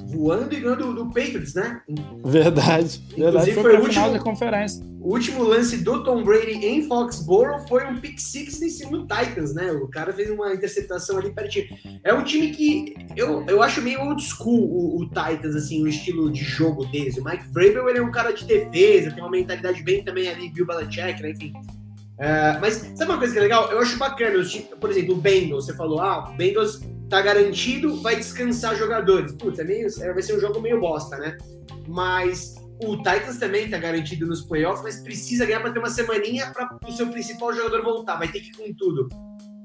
voando 0.08 0.52
e 0.52 0.58
ganhando 0.58 0.86
do, 0.86 1.04
do 1.04 1.06
Patriots, 1.06 1.54
né? 1.54 1.80
Verdade. 2.24 3.00
Verdade. 3.16 3.52
Foi, 3.52 3.62
foi 3.62 3.76
o 3.76 3.82
último, 3.82 4.12
da 4.12 4.18
conferência. 4.18 4.84
O 5.00 5.12
último 5.12 5.44
lance 5.44 5.76
do 5.76 6.02
Tom 6.02 6.24
Brady 6.24 6.66
em 6.66 6.82
Foxborough 6.88 7.64
foi 7.68 7.86
um 7.86 8.00
pick 8.00 8.18
six 8.18 8.60
em 8.60 8.68
cima 8.68 8.98
do 8.98 9.06
Titans, 9.06 9.54
né? 9.54 9.70
O 9.70 9.86
cara 9.86 10.12
fez 10.12 10.28
uma 10.30 10.52
interceptação 10.52 11.18
ali 11.18 11.32
pertinho. 11.32 11.66
É 12.02 12.12
um 12.12 12.24
time 12.24 12.50
que 12.50 12.92
eu, 13.14 13.44
eu 13.46 13.62
acho 13.62 13.80
meio 13.80 14.00
old 14.00 14.20
school 14.20 14.68
o, 14.68 15.00
o 15.00 15.06
Titans, 15.06 15.54
assim, 15.54 15.80
o 15.84 15.86
estilo 15.86 16.28
de 16.28 16.42
jogo 16.42 16.84
deles. 16.86 17.16
O 17.16 17.22
Mike 17.22 17.52
Vrabel, 17.52 17.88
ele 17.88 18.00
é 18.00 18.02
um 18.02 18.10
cara 18.10 18.32
de 18.32 18.44
defesa, 18.44 19.12
tem 19.12 19.22
uma 19.22 19.30
mentalidade 19.30 19.80
bem 19.84 20.02
também 20.02 20.28
ali, 20.28 20.48
Bill 20.48 20.66
Belichick, 20.66 21.22
né? 21.22 21.30
Enfim, 21.30 21.52
é, 22.18 22.58
mas 22.58 22.74
sabe 22.94 23.10
uma 23.10 23.18
coisa 23.18 23.32
que 23.32 23.38
é 23.38 23.42
legal? 23.42 23.70
Eu 23.70 23.78
acho 23.78 23.98
bacana, 23.98 24.42
por 24.80 24.90
exemplo, 24.90 25.14
o 25.14 25.20
Bengals, 25.20 25.66
você 25.66 25.74
falou, 25.74 26.00
ah, 26.00 26.30
o 26.30 26.36
Bengals 26.36 26.80
tá 27.10 27.20
garantido, 27.20 28.00
vai 28.00 28.16
descansar 28.16 28.74
jogadores. 28.74 29.32
Putz, 29.32 29.58
é 29.58 29.64
meio, 29.64 29.86
é, 30.00 30.12
vai 30.12 30.22
ser 30.22 30.36
um 30.36 30.40
jogo 30.40 30.60
meio 30.60 30.80
bosta, 30.80 31.16
né? 31.18 31.36
Mas 31.86 32.54
o 32.82 32.96
Titans 32.96 33.38
também 33.38 33.68
tá 33.68 33.78
garantido 33.78 34.26
nos 34.26 34.42
playoffs, 34.42 34.82
mas 34.82 35.00
precisa 35.02 35.44
ganhar 35.44 35.60
para 35.60 35.72
ter 35.72 35.78
uma 35.78 35.90
semaninha 35.90 36.50
para 36.52 36.78
o 36.86 36.92
seu 36.92 37.08
principal 37.08 37.52
jogador 37.52 37.82
voltar, 37.82 38.16
vai 38.16 38.28
ter 38.28 38.40
que 38.40 38.50
ir 38.50 38.54
com 38.54 38.74
tudo. 38.74 39.08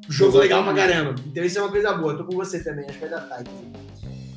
Jogo 0.09 0.37
legal 0.37 0.63
pra 0.63 0.73
caramba. 0.73 1.15
Então 1.25 1.43
isso 1.43 1.57
é 1.57 1.61
uma 1.61 1.71
coisa 1.71 1.93
boa, 1.93 2.17
tô 2.17 2.25
com 2.25 2.35
você 2.35 2.61
também, 2.61 2.85
acho 2.85 2.99
que 2.99 3.07
vai 3.07 3.09
dar 3.09 3.21
Titans. 3.21 3.49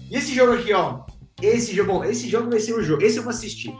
E 0.08 0.16
esse 0.16 0.32
jogo 0.32 0.52
aqui, 0.52 0.72
ó, 0.72 1.00
esse 1.42 1.74
jogo, 1.74 1.92
bom, 1.94 2.04
esse 2.04 2.28
jogo 2.28 2.48
vai 2.48 2.60
ser 2.60 2.74
o 2.74 2.82
jogo, 2.82 3.02
esse 3.02 3.16
eu 3.16 3.24
vou 3.24 3.30
assistir. 3.30 3.74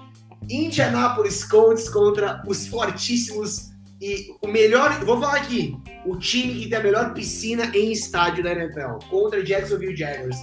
Indianapolis 0.51 1.45
Colts 1.45 1.89
contra 1.89 2.43
os 2.47 2.67
fortíssimos 2.67 3.74
e 4.05 4.37
o 4.43 4.49
melhor, 4.49 5.03
vou 5.03 5.19
falar 5.19 5.37
aqui, 5.37 5.75
o 6.05 6.17
time 6.19 6.55
que 6.55 6.69
tem 6.69 6.79
a 6.79 6.83
melhor 6.83 7.15
piscina 7.15 7.75
em 7.75 7.91
estádio 7.91 8.45
da 8.45 8.53
NFL, 8.53 8.99
contra 9.09 9.43
Jacksonville 9.43 9.97
Jaguars. 9.97 10.37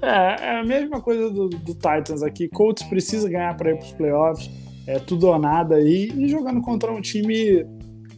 É, 0.00 0.46
é 0.46 0.60
a 0.60 0.64
mesma 0.64 1.00
coisa 1.00 1.28
do, 1.28 1.48
do 1.48 1.74
Titans 1.74 2.22
aqui. 2.22 2.48
Colts 2.48 2.84
precisa 2.84 3.28
ganhar 3.28 3.56
para 3.56 3.72
ir 3.72 3.78
para 3.78 3.86
os 3.86 3.92
playoffs, 3.92 4.48
é 4.86 5.00
tudo 5.00 5.26
ou 5.26 5.38
nada 5.40 5.74
aí, 5.74 6.12
e 6.16 6.28
jogando 6.28 6.62
contra 6.62 6.92
um 6.92 7.00
time 7.00 7.66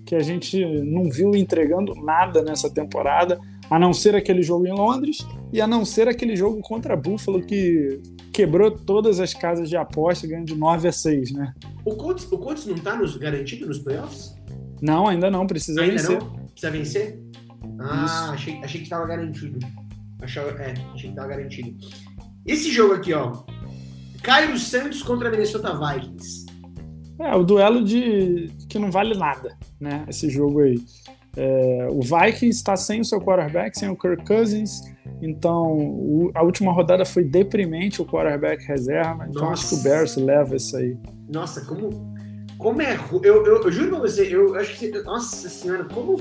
que 0.05 0.15
a 0.15 0.21
gente 0.21 0.63
não 0.83 1.11
viu 1.11 1.35
entregando 1.35 1.95
nada 1.95 2.43
nessa 2.43 2.69
temporada, 2.69 3.41
a 3.71 3.79
não 3.79 3.95
ser 3.95 4.15
aquele 4.15 4.43
jogo 4.43 4.67
em 4.67 4.73
Londres 4.73 5.19
e 5.53 5.61
a 5.61 5.67
não 5.67 5.87
ser 5.87 6.07
aquele 6.07 6.37
jogo 6.37 6.61
contra 6.61 6.97
Buffalo 6.97 7.41
que 7.41 7.99
quebrou 8.41 8.71
todas 8.71 9.21
as 9.21 9.35
casas 9.35 9.69
de 9.69 9.77
aposta, 9.77 10.27
ganhando 10.27 10.47
de 10.47 10.55
9 10.55 10.89
a 10.89 10.93
6, 10.93 11.33
né? 11.33 11.53
O 11.85 11.95
Colts, 11.95 12.27
o 12.33 12.39
Colts 12.39 12.65
não 12.65 12.75
está 12.75 12.97
nos, 12.97 13.17
garantido 13.17 13.67
nos 13.67 13.79
playoffs? 13.79 14.35
Não, 14.81 15.07
ainda 15.07 15.31
não, 15.31 15.47
precisa 15.47 15.83
ainda 15.83 15.97
vencer. 15.97 16.19
Não? 16.19 16.47
Precisa 16.47 16.71
vencer? 16.71 17.21
Ah, 17.79 18.31
achei, 18.33 18.57
achei 18.65 18.81
que 18.81 18.87
estava 18.87 19.07
garantido. 19.07 19.59
Achava, 20.23 20.51
é, 20.53 20.71
achei 20.71 21.03
que 21.03 21.09
estava 21.09 21.29
garantido. 21.29 21.77
Esse 22.47 22.71
jogo 22.71 22.95
aqui, 22.95 23.13
ó. 23.13 23.43
Cairo 24.23 24.59
Santos 24.59 25.03
contra 25.03 25.31
Minnesota 25.31 25.75
Vikings. 25.75 26.47
É, 27.19 27.37
o 27.37 27.45
duelo 27.45 27.85
de 27.85 28.51
que 28.71 28.79
não 28.79 28.91
vale 28.91 29.15
nada, 29.15 29.55
né? 29.79 30.07
Esse 30.09 30.31
jogo 30.31 30.61
aí. 30.61 30.83
É, 31.37 31.89
o 31.91 32.01
Vikings 32.01 32.57
está 32.57 32.75
sem 32.75 33.03
o 33.03 33.05
seu 33.05 33.21
quarterback, 33.21 33.79
sem 33.79 33.91
o 33.91 33.97
Kirk 33.97 34.25
Cousins. 34.25 34.81
Então, 35.23 35.73
o, 35.77 36.31
a 36.35 36.43
última 36.43 36.73
rodada 36.73 37.05
foi 37.05 37.25
deprimente 37.25 38.01
o 38.01 38.07
quarterback 38.07 38.65
reserva. 38.65 39.27
Então, 39.29 39.43
Nossa. 39.43 39.53
acho 39.53 39.69
que 39.69 39.75
o 39.75 39.83
Bears 39.83 40.17
leva 40.17 40.57
isso 40.57 40.77
aí. 40.77 40.97
Nossa, 41.29 41.65
como, 41.65 42.15
como 42.59 42.81
é. 42.81 42.99
Eu, 43.23 43.45
eu, 43.45 43.63
eu 43.63 43.73
juro 43.73 43.91
pra 43.91 43.99
você, 44.01 44.35
eu 44.35 44.55
acho 44.55 44.79
que. 44.79 44.91
Nossa 45.03 45.49
senhora, 45.49 45.85
como, 45.85 46.21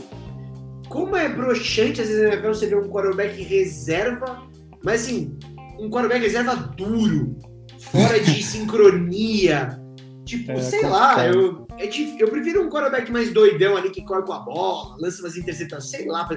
como 0.90 1.16
é 1.16 1.30
broxante 1.30 2.02
às 2.02 2.10
vezes 2.10 2.42
você 2.42 2.68
ver 2.68 2.78
um 2.78 2.90
quarterback 2.90 3.42
reserva, 3.42 4.44
mas 4.84 5.04
assim, 5.04 5.38
um 5.80 5.90
quarterback 5.90 6.22
reserva 6.22 6.56
duro, 6.56 7.38
fora 7.80 8.20
de 8.20 8.42
sincronia. 8.44 9.80
Tipo, 10.26 10.52
é, 10.52 10.62
sei 10.62 10.84
lá, 10.84 11.26
eu, 11.26 11.66
é, 11.80 11.90
eu 12.20 12.28
prefiro 12.30 12.64
um 12.64 12.70
quarterback 12.70 13.12
mais 13.12 13.34
doidão 13.34 13.76
ali 13.76 13.90
que 13.90 14.04
corre 14.04 14.22
com 14.24 14.34
a 14.34 14.40
bola, 14.40 14.96
lança 15.00 15.24
umas 15.24 15.36
interceptações, 15.36 15.90
sei 15.90 16.08
lá. 16.08 16.28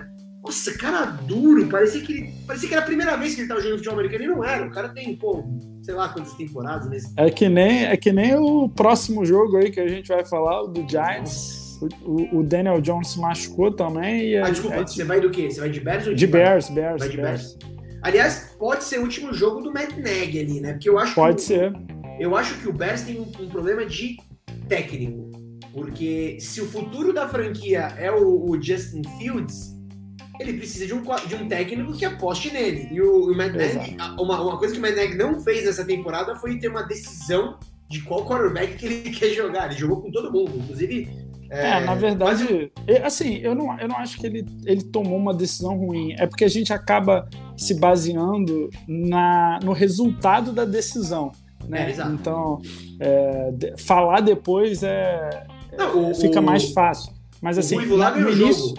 Nossa, 0.42 0.76
cara 0.76 1.04
duro, 1.06 1.68
parecia 1.68 2.00
que, 2.00 2.12
ele, 2.12 2.34
parecia 2.46 2.68
que 2.68 2.74
era 2.74 2.82
a 2.82 2.86
primeira 2.86 3.16
vez 3.16 3.34
que 3.34 3.42
ele 3.42 3.48
tava 3.48 3.60
jogando 3.60 3.78
futebol 3.78 4.00
americano 4.00 4.24
e 4.24 4.26
não 4.26 4.44
era. 4.44 4.66
O 4.66 4.70
cara 4.70 4.88
tem, 4.88 5.14
pô, 5.16 5.44
sei 5.80 5.94
lá 5.94 6.08
quantas 6.08 6.34
temporadas 6.34 6.88
nesse. 6.88 7.12
É 7.16 7.30
que 7.30 7.48
nem, 7.48 7.84
é 7.84 7.96
que 7.96 8.12
nem 8.12 8.34
o 8.34 8.68
próximo 8.68 9.24
jogo 9.24 9.56
aí 9.56 9.70
que 9.70 9.78
a 9.78 9.86
gente 9.86 10.08
vai 10.08 10.24
falar, 10.24 10.62
o 10.62 10.66
do 10.66 10.88
Giants. 10.88 11.62
O, 12.04 12.38
o, 12.38 12.42
Daniel 12.44 12.80
Jones 12.80 13.08
se 13.08 13.20
machucou 13.20 13.72
também. 13.72 14.38
Ah, 14.38 14.48
desculpa, 14.48 14.76
aí, 14.76 14.82
você 14.82 15.02
vai 15.02 15.20
do 15.20 15.30
quê? 15.30 15.50
Você 15.50 15.58
vai 15.58 15.68
de 15.68 15.80
Bears 15.80 16.06
ou 16.06 16.14
de, 16.14 16.18
de 16.18 16.26
Bears? 16.28 16.70
Bears, 16.70 17.00
vai 17.00 17.08
de 17.08 17.16
Bears. 17.16 17.56
Bears. 17.56 17.72
Aliás, 18.02 18.56
pode 18.58 18.84
ser 18.84 18.98
o 18.98 19.02
último 19.02 19.32
jogo 19.32 19.60
do 19.60 19.72
Matt 19.72 19.96
Nagy 19.96 20.38
ali, 20.38 20.60
né? 20.60 20.72
Porque 20.72 20.88
eu 20.88 20.98
acho 20.98 21.14
Pode 21.14 21.36
que, 21.36 21.42
ser. 21.42 21.72
Eu 22.18 22.36
acho 22.36 22.58
que 22.60 22.68
o 22.68 22.72
Bears 22.72 23.02
tem 23.02 23.20
um, 23.20 23.22
um, 23.22 23.48
problema 23.48 23.86
de 23.86 24.16
técnico. 24.68 25.30
Porque 25.72 26.36
se 26.40 26.60
o 26.60 26.66
futuro 26.66 27.12
da 27.12 27.28
franquia 27.28 27.94
é 27.96 28.10
o, 28.10 28.50
o 28.50 28.60
Justin 28.60 29.02
Fields, 29.18 29.72
ele 30.40 30.54
precisa 30.54 30.86
de 30.86 30.94
um, 30.94 31.02
de 31.02 31.34
um 31.34 31.48
técnico 31.48 31.92
que 31.92 32.04
aposte 32.04 32.52
nele. 32.52 32.88
E 32.90 33.00
o, 33.00 33.30
o 33.30 33.36
Matt 33.36 33.52
Nagy, 33.52 33.96
uma, 34.18 34.40
uma 34.40 34.58
coisa 34.58 34.74
que 34.74 34.78
o 34.78 34.82
Matt 34.82 34.96
Nagy 34.96 35.16
não 35.16 35.40
fez 35.40 35.64
nessa 35.64 35.84
temporada 35.84 36.36
foi 36.36 36.58
ter 36.58 36.68
uma 36.68 36.82
decisão 36.82 37.58
de 37.88 38.00
qual 38.02 38.24
quarterback 38.24 38.76
que 38.76 38.86
ele 38.86 39.10
quer 39.14 39.30
jogar. 39.30 39.66
Ele 39.66 39.78
jogou 39.78 40.00
com 40.00 40.10
todo 40.10 40.32
mundo, 40.32 40.52
inclusive. 40.56 41.08
É, 41.50 41.68
é 41.68 41.80
na 41.80 41.94
verdade, 41.94 42.72
mas... 42.86 43.04
assim, 43.04 43.36
eu 43.36 43.54
não, 43.54 43.78
eu 43.78 43.86
não 43.86 43.98
acho 43.98 44.18
que 44.18 44.26
ele, 44.26 44.46
ele 44.64 44.82
tomou 44.84 45.18
uma 45.18 45.34
decisão 45.34 45.76
ruim. 45.76 46.14
É 46.18 46.26
porque 46.26 46.44
a 46.44 46.48
gente 46.48 46.72
acaba 46.72 47.28
se 47.56 47.74
baseando 47.74 48.70
na, 48.88 49.60
no 49.62 49.72
resultado 49.72 50.50
da 50.52 50.64
decisão. 50.64 51.30
Né? 51.68 51.92
É, 51.92 52.06
então, 52.06 52.60
é, 52.98 53.50
de, 53.52 53.74
falar 53.76 54.20
depois 54.20 54.82
é, 54.82 55.46
não, 55.76 56.10
o, 56.10 56.14
fica 56.14 56.40
mais 56.40 56.72
fácil. 56.72 57.12
Mas 57.40 57.58
assim, 57.58 57.76
no 57.76 58.30
início, 58.30 58.74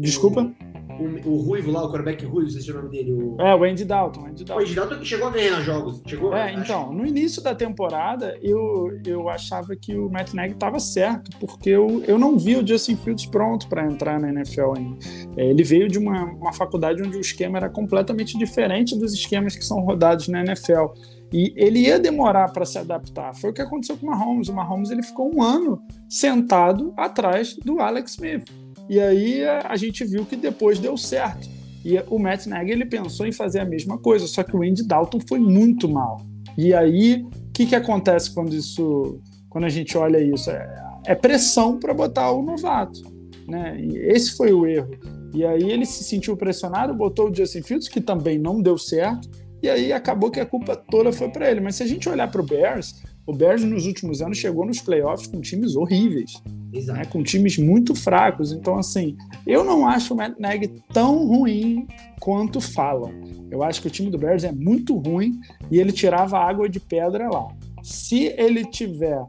Desculpa? 0.00 0.52
O, 0.98 1.30
o, 1.30 1.36
Ruivo 1.42 1.70
lá, 1.70 1.82
o 1.82 1.88
quarterback 1.88 2.24
Ruivo, 2.26 2.50
sei 2.50 2.60
se 2.60 2.70
é 2.70 2.74
o 2.74 2.76
nome 2.76 2.90
dele. 2.90 3.12
O... 3.12 3.40
É, 3.40 3.54
o 3.54 3.64
Andy 3.64 3.84
Dalton. 3.84 4.20
O 4.20 4.26
Andy 4.26 4.44
Dalton, 4.44 4.60
o 4.60 4.64
Andy 4.64 4.74
Dalton 4.74 4.98
que 4.98 5.04
chegou 5.06 5.28
a 5.28 5.30
ganhar 5.30 5.60
jogos. 5.62 6.02
Chegou, 6.06 6.34
é, 6.34 6.52
então, 6.52 6.92
no 6.92 7.06
início 7.06 7.42
da 7.42 7.54
temporada, 7.54 8.38
eu, 8.42 8.90
eu 9.06 9.28
achava 9.28 9.74
que 9.74 9.96
o 9.96 10.10
Matt 10.10 10.34
Nagy 10.34 10.52
estava 10.52 10.78
certo, 10.78 11.30
porque 11.38 11.70
eu, 11.70 12.02
eu 12.06 12.18
não 12.18 12.38
vi 12.38 12.56
o 12.56 12.66
Justin 12.66 12.96
Fields 12.96 13.26
pronto 13.26 13.68
para 13.68 13.86
entrar 13.86 14.20
na 14.20 14.28
NFL 14.28 14.76
ainda. 14.76 14.98
É, 15.36 15.48
ele 15.48 15.64
veio 15.64 15.88
de 15.88 15.98
uma, 15.98 16.24
uma 16.24 16.52
faculdade 16.52 17.02
onde 17.02 17.16
o 17.16 17.20
esquema 17.20 17.56
era 17.56 17.70
completamente 17.70 18.36
diferente 18.36 18.96
dos 18.98 19.14
esquemas 19.14 19.56
que 19.56 19.64
são 19.64 19.80
rodados 19.80 20.28
na 20.28 20.40
NFL. 20.40 20.92
E 21.32 21.54
ele 21.56 21.80
ia 21.80 21.98
demorar 21.98 22.52
para 22.52 22.66
se 22.66 22.76
adaptar. 22.76 23.34
Foi 23.34 23.50
o 23.50 23.52
que 23.54 23.62
aconteceu 23.62 23.96
com 23.96 24.06
o 24.06 24.10
Mahomes. 24.10 24.48
O 24.48 24.54
Mahomes 24.54 24.90
ele 24.90 25.02
ficou 25.02 25.34
um 25.34 25.42
ano 25.42 25.82
sentado 26.06 26.92
atrás 26.94 27.56
do 27.56 27.80
Alex 27.80 28.12
Smith. 28.12 28.61
E 28.88 29.00
aí 29.00 29.44
a 29.44 29.76
gente 29.76 30.04
viu 30.04 30.24
que 30.24 30.36
depois 30.36 30.78
deu 30.78 30.96
certo. 30.96 31.48
E 31.84 31.98
o 32.08 32.18
Matt 32.18 32.46
Nagy 32.46 32.70
ele 32.70 32.86
pensou 32.86 33.26
em 33.26 33.32
fazer 33.32 33.60
a 33.60 33.64
mesma 33.64 33.98
coisa, 33.98 34.26
só 34.26 34.42
que 34.42 34.56
o 34.56 34.62
Andy 34.62 34.84
Dalton 34.84 35.18
foi 35.26 35.38
muito 35.38 35.88
mal. 35.88 36.24
E 36.56 36.74
aí, 36.74 37.24
o 37.24 37.52
que, 37.52 37.66
que 37.66 37.74
acontece 37.74 38.30
quando 38.30 38.54
isso, 38.54 39.20
quando 39.48 39.64
a 39.64 39.68
gente 39.68 39.96
olha 39.96 40.20
isso? 40.20 40.50
É, 40.50 41.00
é 41.06 41.14
pressão 41.14 41.78
para 41.78 41.94
botar 41.94 42.30
o 42.30 42.42
novato. 42.42 43.00
Né? 43.48 43.80
E 43.80 43.96
esse 43.98 44.36
foi 44.36 44.52
o 44.52 44.66
erro. 44.66 44.90
E 45.34 45.44
aí 45.44 45.70
ele 45.70 45.86
se 45.86 46.04
sentiu 46.04 46.36
pressionado, 46.36 46.94
botou 46.94 47.30
o 47.30 47.34
Justin 47.34 47.62
Fields, 47.62 47.88
que 47.88 48.00
também 48.00 48.38
não 48.38 48.60
deu 48.60 48.76
certo. 48.76 49.28
e 49.62 49.68
aí 49.68 49.92
acabou 49.92 50.30
que 50.30 50.40
a 50.40 50.46
culpa 50.46 50.76
toda 50.76 51.10
foi 51.12 51.28
para 51.30 51.50
ele. 51.50 51.60
Mas 51.60 51.76
se 51.76 51.82
a 51.82 51.86
gente 51.86 52.08
olhar 52.08 52.30
para 52.30 52.42
o 52.42 52.44
Bears, 52.44 53.02
o 53.26 53.32
Bears 53.32 53.64
nos 53.64 53.86
últimos 53.86 54.20
anos 54.20 54.36
chegou 54.36 54.66
nos 54.66 54.80
playoffs 54.80 55.26
com 55.26 55.40
times 55.40 55.74
horríveis, 55.74 56.42
né, 56.72 57.04
com 57.04 57.22
times 57.22 57.58
muito 57.58 57.94
fracos. 57.94 58.52
Então, 58.52 58.78
assim, 58.78 59.16
eu 59.46 59.62
não 59.62 59.86
acho 59.86 60.14
o 60.14 60.16
Matt 60.16 60.38
Nagy 60.38 60.68
tão 60.92 61.26
ruim 61.26 61.86
quanto 62.18 62.60
falam. 62.60 63.12
Eu 63.50 63.62
acho 63.62 63.82
que 63.82 63.88
o 63.88 63.90
time 63.90 64.10
do 64.10 64.18
Bears 64.18 64.44
é 64.44 64.52
muito 64.52 64.96
ruim 64.96 65.38
e 65.70 65.78
ele 65.78 65.92
tirava 65.92 66.38
água 66.38 66.68
de 66.68 66.80
pedra 66.80 67.28
lá. 67.28 67.48
Se 67.82 68.26
ele 68.38 68.64
tiver 68.64 69.22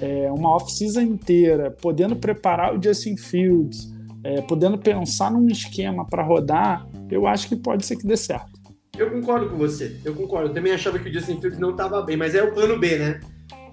é, 0.00 0.30
uma 0.32 0.56
off-season 0.56 1.02
inteira, 1.02 1.70
podendo 1.70 2.16
preparar 2.16 2.76
o 2.76 2.82
Justin 2.82 3.16
Fields, 3.16 3.92
é, 4.24 4.40
podendo 4.42 4.78
pensar 4.78 5.30
num 5.30 5.46
esquema 5.48 6.04
para 6.06 6.22
rodar, 6.22 6.86
eu 7.10 7.26
acho 7.26 7.48
que 7.48 7.56
pode 7.56 7.84
ser 7.86 7.96
que 7.96 8.06
dê 8.06 8.16
certo. 8.16 8.50
Eu 8.96 9.10
concordo 9.10 9.48
com 9.48 9.56
você, 9.56 9.98
eu 10.04 10.14
concordo. 10.14 10.48
Eu 10.48 10.54
também 10.54 10.72
achava 10.72 10.98
que 10.98 11.08
o 11.08 11.12
Justin 11.12 11.40
Fields 11.40 11.58
não 11.58 11.70
estava 11.70 12.02
bem, 12.02 12.16
mas 12.16 12.34
é 12.34 12.42
o 12.42 12.52
plano 12.52 12.78
B, 12.78 12.98
né? 12.98 13.20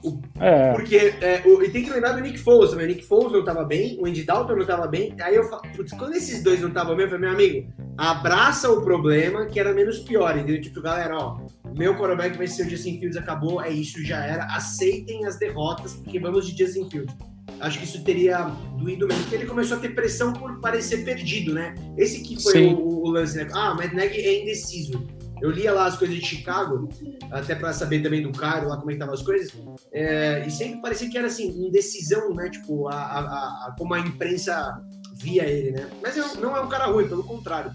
O, 0.08 0.22
é. 0.40 0.74
Porque, 0.74 0.96
é, 0.96 1.42
o, 1.46 1.62
e 1.64 1.70
tem 1.70 1.84
que 1.84 1.90
lembrar 1.90 2.14
do 2.14 2.22
Nick 2.22 2.38
Foles 2.38 2.72
também. 2.72 2.86
O 2.86 2.90
Nick 2.90 3.06
Foles 3.06 3.32
não 3.32 3.40
estava 3.40 3.64
bem, 3.64 3.98
o 4.00 4.06
Andy 4.06 4.24
Dalton 4.24 4.54
não 4.54 4.62
estava 4.62 4.88
bem. 4.88 5.14
Aí 5.22 5.36
eu 5.36 5.44
falo, 5.46 5.62
putz, 5.76 5.92
quando 5.94 6.16
esses 6.16 6.42
dois 6.44 6.62
não 6.62 6.70
estavam 6.70 6.96
bem, 6.96 7.06
eu 7.06 7.12
falei, 7.12 7.26
meu 7.26 7.34
amigo, 7.34 7.74
abraça 7.98 8.72
o 8.72 8.82
problema 8.84 9.46
que 9.46 9.60
era 9.60 9.74
menos 9.74 10.00
pior, 10.00 10.38
entendeu? 10.38 10.62
Tipo, 10.62 10.82
galera, 10.82 11.18
ó, 11.18 11.40
meu 11.78 11.96
quarterback 11.96 12.38
vai 12.38 12.48
ser 12.48 12.66
o 12.66 12.70
Justin 12.70 13.00
Fields, 13.00 13.18
acabou, 13.18 13.62
é 13.62 13.70
isso, 13.70 14.04
já 14.04 14.24
era. 14.24 14.46
Aceitem 14.46 15.26
as 15.26 15.38
derrotas, 15.38 15.94
porque 15.94 16.20
vamos 16.20 16.48
de 16.48 16.58
Justin 16.58 16.90
Fields. 16.90 17.16
Acho 17.60 17.80
que 17.80 17.86
isso 17.86 18.04
teria 18.04 18.44
doído 18.78 19.08
mesmo, 19.08 19.22
porque 19.24 19.36
ele 19.36 19.46
começou 19.46 19.78
a 19.78 19.80
ter 19.80 19.96
pressão 19.96 20.32
por 20.32 20.60
parecer 20.60 21.04
perdido, 21.04 21.54
né? 21.54 21.74
Esse 21.98 22.22
que 22.22 22.42
foi 22.42 22.68
o, 22.68 23.04
o, 23.04 23.10
lance, 23.10 23.38
né? 23.38 23.48
Ah, 23.52 23.74
o 23.74 23.78
Matt 23.78 23.94
Nagy 23.94 24.20
é 24.20 24.44
indeciso. 24.44 25.08
Eu 25.42 25.52
lia 25.52 25.72
lá 25.72 25.86
as 25.86 25.98
coisas 25.98 26.16
de 26.16 26.26
Chicago, 26.26 26.90
até 27.32 27.56
para 27.56 27.74
saber 27.74 28.02
também 28.02 28.22
do 28.22 28.32
Cairo, 28.32 28.68
lá 28.68 28.78
como 28.78 28.90
é 28.92 28.94
estavam 28.94 29.14
as 29.14 29.22
coisas, 29.22 29.54
é, 29.92 30.46
e 30.46 30.52
sempre 30.52 30.82
parecia 30.82 31.10
que 31.10 31.18
era 31.18 31.28
assim, 31.28 31.48
indecisão, 31.66 32.34
né? 32.34 32.50
Tipo, 32.50 32.88
a, 32.88 32.96
a, 32.96 33.20
a, 33.68 33.76
como 33.78 33.94
a 33.94 34.00
imprensa 34.00 34.82
via 35.16 35.44
ele, 35.46 35.72
né? 35.72 35.90
Mas 36.02 36.16
não 36.36 36.56
é 36.56 36.62
um 36.62 36.68
cara 36.68 36.86
ruim, 36.86 37.08
pelo 37.08 37.24
contrário. 37.24 37.72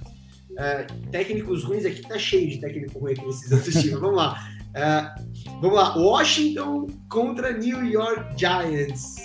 É, 0.59 0.87
técnicos 1.11 1.65
ruins 1.65 1.85
aqui 1.85 2.03
tá 2.03 2.19
cheio 2.19 2.49
de 2.49 2.61
técnico 2.61 2.99
ruim 2.99 3.13
aqui 3.13 3.25
nesses 3.25 3.51
outros 3.51 3.75
times. 3.75 3.99
Vamos 3.99 4.17
lá. 4.17 4.37
É, 4.75 5.15
vamos 5.61 5.75
lá. 5.75 5.97
Washington 5.97 6.87
contra 7.09 7.53
New 7.53 7.85
York 7.87 8.39
Giants. 8.39 9.17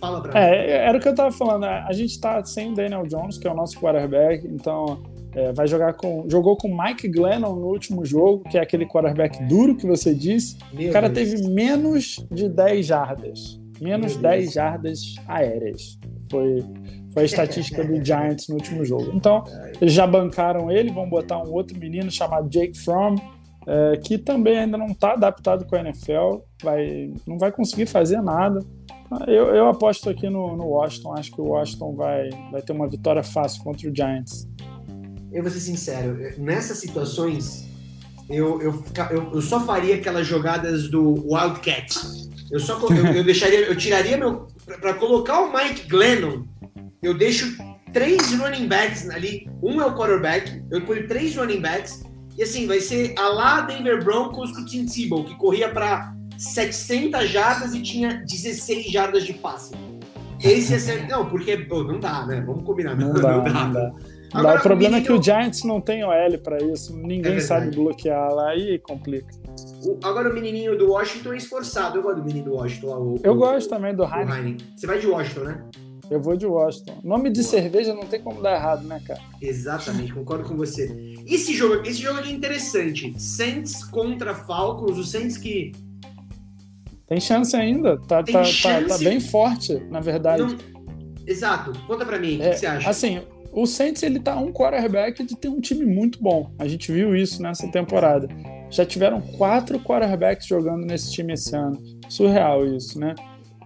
Fala 0.00 0.22
pra 0.22 0.40
é, 0.40 0.66
mim. 0.66 0.72
Era 0.72 0.98
o 0.98 1.00
que 1.00 1.08
eu 1.08 1.14
tava 1.14 1.30
falando. 1.30 1.62
Né? 1.62 1.84
A 1.86 1.92
gente 1.92 2.18
tá 2.18 2.42
sem 2.44 2.72
o 2.72 2.74
Daniel 2.74 3.06
Jones, 3.06 3.36
que 3.36 3.46
é 3.46 3.50
o 3.50 3.54
nosso 3.54 3.78
quarterback, 3.78 4.46
então 4.46 5.02
é, 5.34 5.52
vai 5.52 5.66
jogar 5.66 5.94
com. 5.94 6.24
Jogou 6.28 6.56
com 6.56 6.68
Mike 6.68 7.08
Glennon 7.08 7.54
no 7.54 7.66
último 7.66 8.04
jogo, 8.04 8.44
que 8.48 8.58
é 8.58 8.60
aquele 8.60 8.86
quarterback 8.86 9.42
duro 9.44 9.76
que 9.76 9.86
você 9.86 10.14
disse. 10.14 10.56
Meu 10.72 10.90
o 10.90 10.92
cara 10.92 11.08
Deus. 11.08 11.30
teve 11.30 11.48
menos 11.48 12.24
de 12.30 12.48
10 12.48 12.86
jardas. 12.86 13.60
Menos 13.80 14.14
Meu 14.14 14.22
10 14.22 14.42
Deus. 14.42 14.54
jardas 14.54 15.14
aéreas. 15.26 15.98
Foi, 16.30 16.64
foi 17.12 17.22
a 17.22 17.26
estatística 17.26 17.84
do 17.84 18.04
Giants 18.04 18.48
no 18.48 18.56
último 18.56 18.84
jogo. 18.84 19.10
Então, 19.14 19.42
eles 19.80 19.92
já 19.92 20.06
bancaram 20.06 20.70
ele, 20.70 20.92
vão 20.92 21.08
botar 21.08 21.38
um 21.38 21.52
outro 21.52 21.78
menino 21.78 22.10
chamado 22.10 22.48
Jake 22.48 22.78
Fromm, 22.78 23.16
é, 23.66 23.96
que 23.96 24.18
também 24.18 24.58
ainda 24.58 24.76
não 24.76 24.86
está 24.86 25.12
adaptado 25.12 25.66
com 25.66 25.76
a 25.76 25.80
NFL, 25.80 26.40
vai, 26.62 27.12
não 27.26 27.36
vai 27.38 27.50
conseguir 27.50 27.86
fazer 27.86 28.20
nada. 28.20 28.60
Eu, 29.26 29.46
eu 29.56 29.68
aposto 29.68 30.08
aqui 30.08 30.30
no, 30.30 30.56
no 30.56 30.66
Washington, 30.66 31.14
acho 31.14 31.32
que 31.32 31.40
o 31.40 31.46
Washington 31.46 31.94
vai, 31.96 32.30
vai 32.52 32.62
ter 32.62 32.72
uma 32.72 32.86
vitória 32.86 33.24
fácil 33.24 33.64
contra 33.64 33.90
o 33.90 33.94
Giants 33.94 34.48
eu 35.32 35.42
vou 35.42 35.50
ser 35.50 35.60
sincero, 35.60 36.16
nessas 36.38 36.78
situações, 36.78 37.68
eu, 38.28 38.60
eu, 38.60 38.84
eu, 39.34 39.42
só 39.42 39.60
faria 39.64 39.96
aquelas 39.96 40.26
jogadas 40.26 40.88
do 40.88 41.14
Wildcat. 41.32 41.94
Eu 42.50 42.60
só 42.60 42.78
eu, 42.88 43.06
eu 43.06 43.24
deixaria, 43.24 43.60
eu 43.60 43.76
tiraria 43.76 44.16
meu. 44.16 44.46
para 44.80 44.94
colocar 44.94 45.40
o 45.40 45.52
Mike 45.52 45.88
Glennon, 45.88 46.44
eu 47.02 47.14
deixo 47.14 47.56
três 47.92 48.32
running 48.32 48.68
backs 48.68 49.08
ali. 49.10 49.48
Um 49.62 49.80
é 49.80 49.86
o 49.86 49.94
quarterback, 49.94 50.62
eu 50.70 50.80
ponho 50.82 51.06
três 51.08 51.36
running 51.36 51.60
backs. 51.60 52.02
E 52.38 52.42
assim, 52.42 52.66
vai 52.66 52.80
ser 52.80 53.14
a 53.18 53.28
lá 53.28 53.60
Denver 53.62 54.02
Broncos 54.02 54.52
com 54.52 54.62
o 54.62 54.64
Tim 54.64 54.86
Tebow, 54.86 55.24
que 55.24 55.36
corria 55.36 55.68
para 55.68 56.14
700 56.38 57.28
jardas 57.28 57.74
e 57.74 57.82
tinha 57.82 58.22
16 58.24 58.90
jardas 58.90 59.24
de 59.24 59.34
passe. 59.34 59.74
Esse 60.42 60.72
ia 60.72 60.78
ser. 60.78 61.06
Não, 61.06 61.28
porque. 61.28 61.66
Oh, 61.70 61.82
não 61.82 62.00
dá, 62.00 62.24
né? 62.26 62.42
Vamos 62.46 62.64
combinar. 62.64 62.96
Não, 62.96 63.12
não 63.12 63.20
dá. 63.20 63.36
Não 63.36 63.44
dá. 63.44 63.52
Não 63.52 63.72
dá. 63.72 63.92
Agora, 64.32 64.60
o 64.60 64.62
problema 64.62 64.98
é 64.98 65.00
que 65.00 65.12
o 65.12 65.20
Giants 65.20 65.64
não 65.64 65.80
tem 65.80 66.04
OL 66.04 66.38
para 66.42 66.62
isso, 66.62 66.96
ninguém 66.96 67.36
é 67.36 67.40
sabe 67.40 67.74
bloquear 67.74 68.32
lá 68.32 68.54
e 68.56 68.78
complica. 68.78 69.34
O, 69.84 69.98
agora 70.04 70.30
o 70.30 70.34
menininho 70.34 70.76
do 70.78 70.90
Washington 70.90 71.32
é 71.32 71.36
esforçado. 71.36 71.98
Eu 71.98 72.02
gosto 72.02 72.18
do 72.18 72.24
menino 72.24 72.44
do 72.44 72.54
Washington. 72.54 72.86
O, 72.86 73.20
eu 73.22 73.32
o, 73.32 73.36
gosto 73.36 73.68
também 73.68 73.94
do 73.94 74.04
Heine. 74.04 74.56
Você 74.76 74.86
vai 74.86 74.98
de 74.98 75.06
Washington, 75.06 75.40
né? 75.40 75.64
Eu 76.10 76.20
vou 76.20 76.36
de 76.36 76.44
Washington. 76.44 76.98
Nome 77.04 77.30
de 77.30 77.40
Boa. 77.40 77.50
cerveja 77.50 77.94
não 77.94 78.04
tem 78.04 78.20
como 78.20 78.42
dar 78.42 78.56
errado, 78.56 78.86
né, 78.86 79.00
cara? 79.06 79.20
Exatamente, 79.40 80.12
concordo 80.12 80.44
com 80.44 80.56
você. 80.56 81.14
Esse 81.26 81.54
jogo, 81.54 81.86
esse 81.86 82.00
jogo 82.00 82.18
aqui 82.18 82.30
é 82.30 82.32
interessante. 82.32 83.14
Saints 83.20 83.84
contra 83.84 84.34
Falcons. 84.34 84.98
O 84.98 85.04
Saints 85.04 85.36
que. 85.36 85.72
Tem 87.06 87.20
chance 87.20 87.56
ainda. 87.56 87.96
Tá, 87.96 88.22
tá, 88.22 88.44
chance... 88.44 88.88
tá, 88.88 88.96
tá, 88.96 89.04
bem 89.04 89.20
forte, 89.20 89.74
na 89.88 90.00
verdade. 90.00 90.42
Não... 90.42 90.56
Exato. 91.26 91.72
Conta 91.86 92.04
pra 92.04 92.18
mim, 92.18 92.38
o 92.38 92.42
é, 92.42 92.50
que 92.50 92.56
você 92.56 92.66
acha? 92.66 92.90
Assim, 92.90 93.22
o 93.52 93.66
Saints 93.66 94.02
ele 94.02 94.20
tá 94.20 94.36
um 94.36 94.52
quarterback 94.52 95.24
de 95.24 95.36
ter 95.36 95.48
um 95.48 95.60
time 95.60 95.84
muito 95.84 96.22
bom. 96.22 96.50
A 96.58 96.68
gente 96.68 96.92
viu 96.92 97.14
isso 97.16 97.42
nessa 97.42 97.68
temporada. 97.70 98.28
Já 98.70 98.86
tiveram 98.86 99.20
quatro 99.20 99.80
quarterbacks 99.80 100.46
jogando 100.46 100.86
nesse 100.86 101.12
time 101.12 101.32
esse 101.32 101.54
ano. 101.54 101.80
Surreal 102.08 102.64
isso, 102.66 102.98
né? 102.98 103.14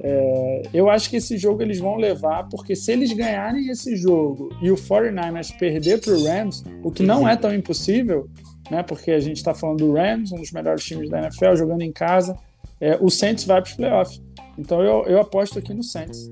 É, 0.00 0.62
eu 0.72 0.90
acho 0.90 1.08
que 1.08 1.16
esse 1.16 1.36
jogo 1.38 1.62
eles 1.62 1.78
vão 1.78 1.96
levar, 1.96 2.48
porque 2.48 2.74
se 2.74 2.92
eles 2.92 3.12
ganharem 3.12 3.68
esse 3.68 3.96
jogo 3.96 4.50
e 4.60 4.70
o 4.70 4.74
49ers 4.74 5.56
perder 5.56 6.00
para 6.00 6.14
o 6.14 6.24
Rams, 6.24 6.64
o 6.82 6.90
que 6.90 7.02
não 7.02 7.28
é 7.28 7.36
tão 7.36 7.54
impossível, 7.54 8.28
né? 8.70 8.82
Porque 8.82 9.12
a 9.12 9.20
gente 9.20 9.36
está 9.36 9.54
falando 9.54 9.78
do 9.78 9.92
Rams, 9.92 10.32
um 10.32 10.36
dos 10.36 10.50
melhores 10.50 10.84
times 10.84 11.08
da 11.10 11.20
NFL, 11.20 11.54
jogando 11.54 11.82
em 11.82 11.92
casa, 11.92 12.36
é, 12.80 12.98
o 13.00 13.08
Saints 13.08 13.44
vai 13.44 13.60
para 13.60 13.68
os 13.68 13.76
playoffs. 13.76 14.22
Então 14.58 14.82
eu, 14.82 15.04
eu 15.04 15.20
aposto 15.20 15.58
aqui 15.58 15.72
no 15.72 15.82
Saints. 15.82 16.30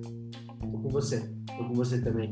Tô 0.61 0.79
com 0.79 0.89
você, 0.89 1.21
tô 1.57 1.65
com 1.65 1.75
você 1.75 2.01
também. 2.01 2.31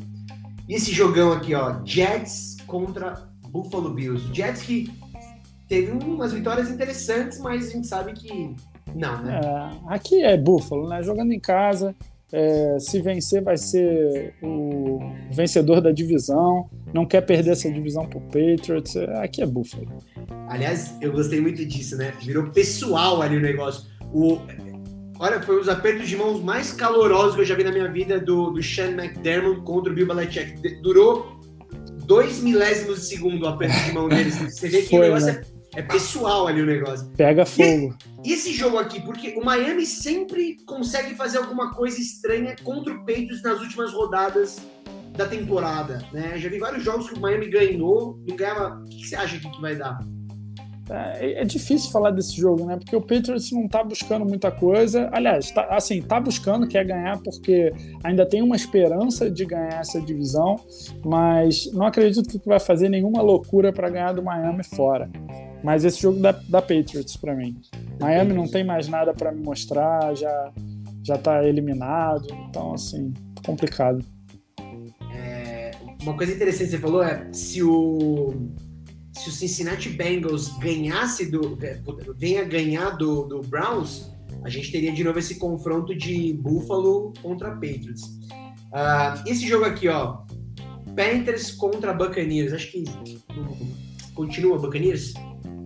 E 0.70 0.74
esse 0.74 0.92
jogão 0.92 1.32
aqui, 1.32 1.52
ó, 1.52 1.84
Jets 1.84 2.58
contra 2.64 3.28
Buffalo 3.48 3.92
Bills. 3.92 4.32
Jets 4.32 4.62
que 4.62 4.88
teve 5.66 5.90
umas 5.90 6.32
vitórias 6.32 6.70
interessantes, 6.70 7.40
mas 7.40 7.66
a 7.66 7.72
gente 7.72 7.88
sabe 7.88 8.12
que 8.12 8.54
não, 8.94 9.20
né? 9.20 9.40
É, 9.42 9.92
aqui 9.92 10.22
é 10.22 10.36
Buffalo, 10.36 10.88
né? 10.88 11.02
Jogando 11.02 11.32
em 11.32 11.40
casa, 11.40 11.92
é, 12.32 12.76
se 12.78 13.02
vencer 13.02 13.42
vai 13.42 13.56
ser 13.56 14.32
o 14.40 15.00
vencedor 15.32 15.80
da 15.80 15.90
divisão. 15.90 16.70
Não 16.94 17.04
quer 17.04 17.22
perder 17.22 17.50
essa 17.50 17.68
divisão 17.68 18.08
pro 18.08 18.20
Patriots. 18.20 18.96
Aqui 19.20 19.42
é 19.42 19.46
Buffalo. 19.46 19.88
Aliás, 20.48 20.94
eu 21.00 21.10
gostei 21.10 21.40
muito 21.40 21.66
disso, 21.66 21.96
né? 21.96 22.14
Virou 22.22 22.48
pessoal 22.50 23.20
ali 23.20 23.36
o 23.36 23.40
negócio. 23.40 23.90
O, 24.12 24.38
Olha, 25.20 25.38
foi 25.42 25.56
um 25.56 25.58
dos 25.58 25.68
apertos 25.68 26.08
de 26.08 26.16
mãos 26.16 26.42
mais 26.42 26.72
calorosos 26.72 27.34
que 27.34 27.42
eu 27.42 27.44
já 27.44 27.54
vi 27.54 27.62
na 27.62 27.70
minha 27.70 27.92
vida 27.92 28.18
do, 28.18 28.52
do 28.52 28.62
Sean 28.62 28.92
McDermott 28.92 29.60
contra 29.66 29.92
o 29.92 29.94
Bill 29.94 30.06
Belichick. 30.06 30.80
Durou 30.80 31.38
dois 32.06 32.40
milésimos 32.40 33.00
de 33.00 33.06
segundo 33.08 33.42
o 33.42 33.48
aperto 33.48 33.78
de 33.84 33.92
mão 33.92 34.08
deles. 34.08 34.34
Você 34.50 34.70
vê 34.70 34.80
que 34.80 34.88
foi, 34.88 34.98
o 35.00 35.02
negócio 35.02 35.26
né? 35.26 35.42
é, 35.76 35.80
é, 35.80 35.82
pessoal 35.82 36.46
ali 36.46 36.62
o 36.62 36.66
negócio. 36.66 37.06
Pega 37.18 37.44
fogo. 37.44 37.94
E, 38.24 38.32
esse 38.32 38.54
jogo 38.54 38.78
aqui, 38.78 38.98
porque 39.02 39.34
o 39.36 39.44
Miami 39.44 39.84
sempre 39.84 40.56
consegue 40.64 41.14
fazer 41.14 41.36
alguma 41.36 41.70
coisa 41.74 42.00
estranha 42.00 42.56
contra 42.64 42.94
o 42.94 43.00
Patriots 43.00 43.42
nas 43.42 43.60
últimas 43.60 43.92
rodadas 43.92 44.56
da 45.18 45.26
temporada, 45.26 46.02
né? 46.14 46.38
Já 46.38 46.48
vi 46.48 46.58
vários 46.58 46.82
jogos 46.82 47.10
que 47.10 47.18
o 47.18 47.20
Miami 47.20 47.50
ganhou, 47.50 48.18
não 48.26 48.36
ganhava. 48.36 48.82
O 48.86 48.88
que 48.88 49.06
você 49.06 49.16
acha 49.16 49.38
que 49.38 49.60
vai 49.60 49.76
dar? 49.76 49.98
É, 50.92 51.42
é, 51.42 51.44
difícil 51.44 51.90
falar 51.92 52.10
desse 52.10 52.36
jogo, 52.36 52.66
né? 52.66 52.76
Porque 52.76 52.96
o 52.96 53.00
Patriots 53.00 53.52
não 53.52 53.68
tá 53.68 53.84
buscando 53.84 54.24
muita 54.24 54.50
coisa. 54.50 55.08
Aliás, 55.12 55.50
tá, 55.52 55.66
assim, 55.70 56.02
tá 56.02 56.18
buscando, 56.18 56.66
quer 56.66 56.84
ganhar, 56.84 57.18
porque 57.22 57.72
ainda 58.02 58.26
tem 58.26 58.42
uma 58.42 58.56
esperança 58.56 59.30
de 59.30 59.44
ganhar 59.44 59.80
essa 59.80 60.00
divisão, 60.00 60.56
mas 61.04 61.70
não 61.72 61.86
acredito 61.86 62.28
que 62.28 62.48
vai 62.48 62.58
fazer 62.58 62.88
nenhuma 62.88 63.22
loucura 63.22 63.72
para 63.72 63.88
ganhar 63.88 64.12
do 64.12 64.22
Miami 64.22 64.64
fora. 64.64 65.08
Mas 65.62 65.84
esse 65.84 66.02
jogo 66.02 66.18
da, 66.18 66.32
da 66.32 66.60
Patriots 66.60 67.16
para 67.16 67.36
mim. 67.36 67.56
Miami 68.00 68.32
não 68.32 68.48
tem 68.48 68.64
mais 68.64 68.88
nada 68.88 69.14
para 69.14 69.30
me 69.30 69.42
mostrar, 69.42 70.14
já 70.14 70.52
já 71.02 71.16
tá 71.16 71.42
eliminado, 71.46 72.26
então 72.48 72.74
assim, 72.74 73.12
complicado. 73.44 74.04
É, 75.14 75.70
uma 76.02 76.14
coisa 76.16 76.32
interessante 76.32 76.64
que 76.64 76.76
você 76.76 76.78
falou 76.78 77.02
é 77.02 77.26
se 77.32 77.62
o 77.62 78.34
se 79.12 79.28
o 79.28 79.32
Cincinnati 79.32 79.88
Bengals 79.88 80.56
ganhasse 80.58 81.30
do 81.30 81.58
venha 82.16 82.44
ganhar 82.44 82.90
do, 82.90 83.24
do 83.24 83.40
Browns, 83.40 84.10
a 84.44 84.48
gente 84.48 84.70
teria 84.70 84.92
de 84.92 85.04
novo 85.04 85.18
esse 85.18 85.36
confronto 85.36 85.94
de 85.94 86.32
Buffalo 86.34 87.12
contra 87.22 87.50
Patriots. 87.50 88.02
Uh, 88.72 89.26
esse 89.26 89.46
jogo 89.46 89.64
aqui, 89.64 89.88
ó, 89.88 90.18
Panthers 90.94 91.50
contra 91.50 91.92
Buccaneers, 91.92 92.52
acho 92.52 92.70
que 92.70 92.84
continua 94.14 94.58
Buccaneers. 94.58 95.14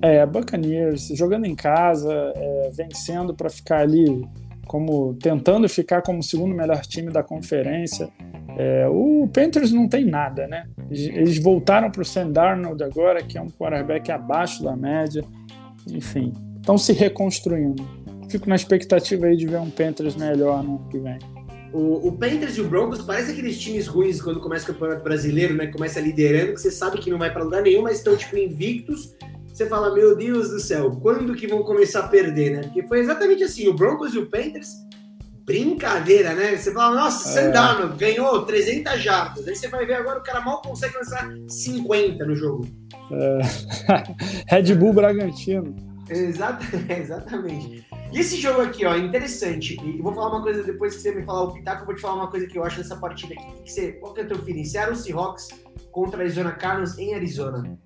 É, 0.02 0.24
Buccaneers, 0.26 1.08
jogando 1.14 1.46
em 1.46 1.54
casa, 1.54 2.12
é, 2.34 2.70
vencendo 2.74 3.34
para 3.34 3.48
ficar 3.48 3.80
ali 3.80 4.26
como 4.66 5.14
tentando 5.14 5.68
ficar 5.68 6.02
como 6.02 6.18
o 6.18 6.22
segundo 6.22 6.54
melhor 6.54 6.80
time 6.82 7.10
da 7.10 7.22
conferência. 7.22 8.10
É, 8.56 8.86
o 8.88 9.28
Panthers 9.32 9.72
não 9.72 9.88
tem 9.88 10.04
nada, 10.04 10.46
né? 10.46 10.66
Eles 10.90 11.38
voltaram 11.38 11.90
para 11.90 12.02
o 12.02 12.04
Sam 12.04 12.30
Darnold 12.30 12.82
agora, 12.82 13.22
que 13.22 13.36
é 13.36 13.40
um 13.40 13.48
quarterback 13.48 14.10
abaixo 14.12 14.62
da 14.62 14.76
média. 14.76 15.24
Enfim, 15.88 16.32
estão 16.56 16.78
se 16.78 16.92
reconstruindo. 16.92 17.84
Fico 18.28 18.48
na 18.48 18.54
expectativa 18.54 19.26
aí 19.26 19.36
de 19.36 19.46
ver 19.46 19.58
um 19.58 19.70
Panthers 19.70 20.16
melhor 20.16 20.62
no 20.62 20.76
ano 20.76 20.88
que 20.88 20.98
vem. 20.98 21.18
O, 21.72 22.08
o, 22.08 22.12
Panthers 22.12 22.56
e 22.56 22.60
o 22.60 22.68
Broncos 22.68 23.02
parece 23.02 23.32
aqueles 23.32 23.58
times 23.58 23.88
ruins 23.88 24.22
quando 24.22 24.38
começa 24.38 24.70
o 24.70 24.72
campeonato 24.72 25.02
brasileiro, 25.02 25.54
né? 25.54 25.66
Começa 25.66 26.00
liderando, 26.00 26.54
que 26.54 26.60
você 26.60 26.70
sabe 26.70 26.98
que 26.98 27.10
não 27.10 27.18
vai 27.18 27.32
para 27.32 27.42
lugar 27.42 27.62
nenhum, 27.62 27.82
mas 27.82 27.98
estão 27.98 28.16
tipo 28.16 28.36
invictos. 28.36 29.16
Você 29.52 29.66
fala, 29.66 29.92
meu 29.92 30.16
Deus 30.16 30.50
do 30.50 30.60
céu, 30.60 30.92
quando 31.02 31.34
que 31.34 31.48
vão 31.48 31.64
começar 31.64 32.00
a 32.00 32.08
perder, 32.08 32.50
né? 32.50 32.60
Porque 32.62 32.86
foi 32.86 33.00
exatamente 33.00 33.42
assim, 33.42 33.66
o 33.66 33.74
Broncos 33.74 34.14
e 34.14 34.18
o 34.18 34.26
Panthers, 34.26 34.70
brincadeira, 35.44 36.34
né? 36.34 36.56
Você 36.56 36.72
fala, 36.72 36.94
nossa, 36.94 37.28
é. 37.28 37.42
Sandano 37.44 37.94
ganhou 37.96 38.44
300 38.44 39.02
jardas. 39.02 39.46
Aí 39.46 39.54
você 39.54 39.68
vai 39.68 39.84
ver 39.84 39.94
agora 39.94 40.18
o 40.18 40.22
cara 40.22 40.40
mal 40.40 40.62
consegue 40.62 40.96
lançar 40.96 41.30
50 41.48 42.24
no 42.24 42.34
jogo. 42.34 42.66
É. 43.12 43.40
Red 44.56 44.74
Bull 44.74 44.92
Bragantino. 44.92 45.74
Exata, 46.08 46.64
exatamente. 46.92 47.86
E 48.12 48.18
esse 48.18 48.36
jogo 48.36 48.60
aqui, 48.60 48.84
ó, 48.84 48.96
interessante. 48.96 49.76
E 49.84 50.00
vou 50.00 50.14
falar 50.14 50.30
uma 50.30 50.42
coisa 50.42 50.62
depois 50.62 50.94
que 50.94 51.02
você 51.02 51.14
me 51.14 51.24
falar 51.24 51.44
o 51.44 51.52
Pitaco, 51.52 51.82
eu 51.82 51.86
vou 51.86 51.94
te 51.94 52.00
falar 52.00 52.14
uma 52.14 52.30
coisa 52.30 52.46
que 52.46 52.56
eu 52.56 52.64
acho 52.64 52.78
dessa 52.78 52.96
partida 52.96 53.34
aqui. 53.34 53.62
Que 53.62 53.72
você, 53.72 53.92
qual 53.92 54.14
que 54.14 54.20
é 54.20 54.24
o 54.24 54.28
teu 54.28 54.38
feeling? 54.38 54.64
Seattle 54.64 54.96
Seahawks 54.96 55.48
contra 55.90 56.22
Arizona 56.22 56.52
Cardinals 56.52 56.98
em 56.98 57.14
Arizona. 57.14 57.78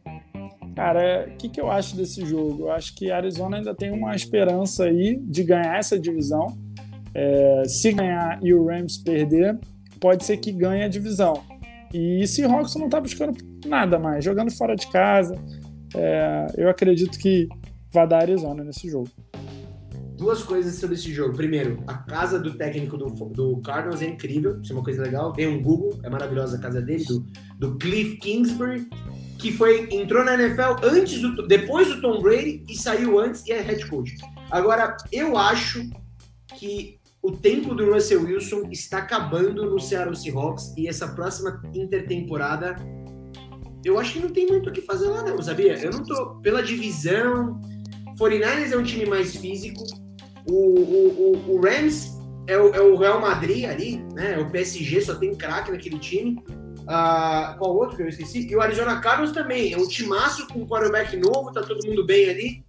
Cara, 0.75 1.29
o 1.29 1.37
que, 1.37 1.49
que 1.49 1.61
eu 1.61 1.71
acho 1.71 1.97
desse 1.97 2.25
jogo? 2.25 2.67
Eu 2.67 2.73
acho 2.73 2.95
que 2.95 3.11
a 3.11 3.17
Arizona 3.17 3.57
ainda 3.57 3.75
tem 3.75 3.91
uma 3.91 4.15
esperança 4.15 4.85
aí 4.85 5.19
de 5.21 5.43
ganhar 5.43 5.77
essa 5.77 5.99
divisão. 5.99 6.57
É, 7.21 7.64
se 7.66 7.93
ganhar 7.93 8.39
e 8.43 8.55
o 8.55 8.64
Rams 8.64 8.99
perder, 8.99 9.59
pode 10.01 10.25
ser 10.25 10.37
que 10.37 10.53
ganhe 10.53 10.85
a 10.85 10.89
divisão. 10.89 11.43
E 11.93 12.25
Seahawks 12.27 12.77
não 12.77 12.89
tá 12.89 13.01
buscando 13.01 13.37
nada 13.66 13.99
mais, 13.99 14.25
jogando 14.25 14.53
fora 14.53 14.77
de 14.77 14.87
casa. 14.87 15.35
É, 15.97 16.47
eu 16.57 16.69
acredito 16.69 17.19
que 17.19 17.49
vai 17.93 18.07
dar 18.07 18.19
Arizona 18.19 18.62
nesse 18.62 18.89
jogo 18.89 19.09
duas 20.19 20.43
coisas 20.43 20.75
sobre 20.75 20.97
esse 20.97 21.14
jogo. 21.14 21.35
Primeiro, 21.35 21.83
a 21.87 21.95
casa 21.95 22.39
do 22.39 22.55
técnico 22.55 22.99
do, 22.99 23.07
do 23.07 23.61
Cardinals 23.62 24.03
é 24.03 24.07
incrível, 24.07 24.61
isso 24.61 24.73
é 24.73 24.77
uma 24.77 24.85
coisa 24.85 25.01
legal. 25.01 25.33
Tem 25.33 25.47
um 25.47 25.62
Google, 25.62 25.99
é 26.03 26.11
maravilhosa 26.11 26.59
a 26.59 26.61
casa 26.61 26.83
dele, 26.83 27.05
do, 27.05 27.25
do 27.59 27.79
Cliff 27.79 28.16
Kingsbury, 28.16 28.89
que 29.39 29.53
foi 29.53 29.89
entrou 29.93 30.25
na 30.25 30.35
NFL 30.35 30.85
antes 30.85 31.23
do, 31.23 31.47
depois 31.47 31.87
do 31.89 32.01
Tom 32.01 32.21
Brady 32.21 32.64
e 32.69 32.77
saiu 32.77 33.19
antes 33.21 33.47
e 33.47 33.53
é 33.53 33.61
head 33.61 33.87
coach. 33.87 34.16
Agora, 34.51 34.97
eu 35.12 35.39
acho 35.39 35.89
que 36.59 36.97
o 37.23 37.33
tempo 37.33 37.75
do 37.75 37.93
Russell 37.93 38.23
Wilson 38.23 38.69
está 38.71 38.99
acabando 38.99 39.69
no 39.69 39.79
Seattle 39.79 40.16
Seahawks 40.16 40.75
e 40.77 40.89
essa 40.89 41.09
próxima 41.09 41.62
intertemporada 41.75 42.77
eu 43.85 43.99
acho 43.99 44.14
que 44.14 44.19
não 44.21 44.31
tem 44.31 44.47
muito 44.47 44.71
o 44.71 44.73
que 44.73 44.81
fazer 44.83 45.09
lá 45.09 45.23
não, 45.23 45.41
sabia? 45.41 45.79
Eu 45.79 45.93
não 45.93 46.03
tô 46.03 46.37
pela 46.41 46.62
divisão 46.62 47.61
49ers 48.19 48.73
é 48.73 48.77
um 48.77 48.83
time 48.83 49.07
mais 49.07 49.37
físico, 49.37 49.85
o, 50.47 50.53
o, 50.53 51.53
o, 51.55 51.61
Rams 51.61 52.19
é 52.49 52.59
o, 52.59 52.75
é 52.75 52.81
o, 52.81 52.97
Real 52.97 53.21
Madrid 53.21 53.64
ali, 53.64 54.05
né? 54.12 54.39
O 54.39 54.51
PSG 54.51 55.01
só 55.01 55.14
tem 55.14 55.35
craque 55.35 55.71
naquele 55.71 55.99
time. 55.99 56.43
Uh, 56.81 57.59
qual 57.59 57.77
outro 57.77 57.97
que 57.97 58.03
eu 58.03 58.09
esqueci? 58.09 58.49
E 58.49 58.57
o 58.57 58.61
Arizona 58.61 58.99
Cardinals 59.01 59.33
também. 59.33 59.73
É 59.73 59.77
um 59.77 59.87
timaço 59.87 60.49
com 60.49 60.61
um 60.61 60.66
quarterback 60.66 61.16
novo, 61.16 61.53
tá 61.53 61.62
todo 61.62 61.87
mundo 61.87 62.05
bem 62.05 62.31
ali. 62.31 62.64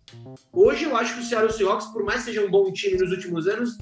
Hoje 0.54 0.84
eu 0.84 0.96
acho 0.96 1.16
que 1.16 1.22
o 1.22 1.24
Seattle 1.24 1.52
Seahawks, 1.52 1.88
por 1.88 2.04
mais 2.04 2.20
que 2.20 2.26
seja 2.26 2.46
um 2.46 2.52
bom 2.52 2.72
time 2.72 2.98
nos 2.98 3.12
últimos 3.12 3.48
anos, 3.48 3.78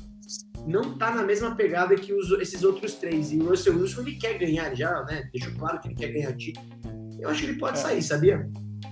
não 0.68 0.98
tá 0.98 1.16
na 1.16 1.24
mesma 1.24 1.56
pegada 1.56 1.96
que 1.96 2.14
os, 2.14 2.30
esses 2.40 2.64
outros 2.64 2.96
três. 2.96 3.32
E 3.32 3.38
o 3.38 3.50
Russell 3.50 3.78
Wilson, 3.78 4.02
ele 4.02 4.16
quer 4.16 4.38
ganhar, 4.38 4.76
já, 4.76 5.04
né? 5.06 5.30
Deixou 5.32 5.54
claro 5.54 5.80
que 5.80 5.88
ele 5.88 5.96
quer 5.96 6.12
ganhar 6.12 6.34
título. 6.36 6.66
Eu 7.20 7.30
acho 7.30 7.42
que 7.42 7.50
ele 7.50 7.58
pode 7.58 7.78
é. 7.78 7.82
sair, 7.82 8.02
sabia? 8.02 8.50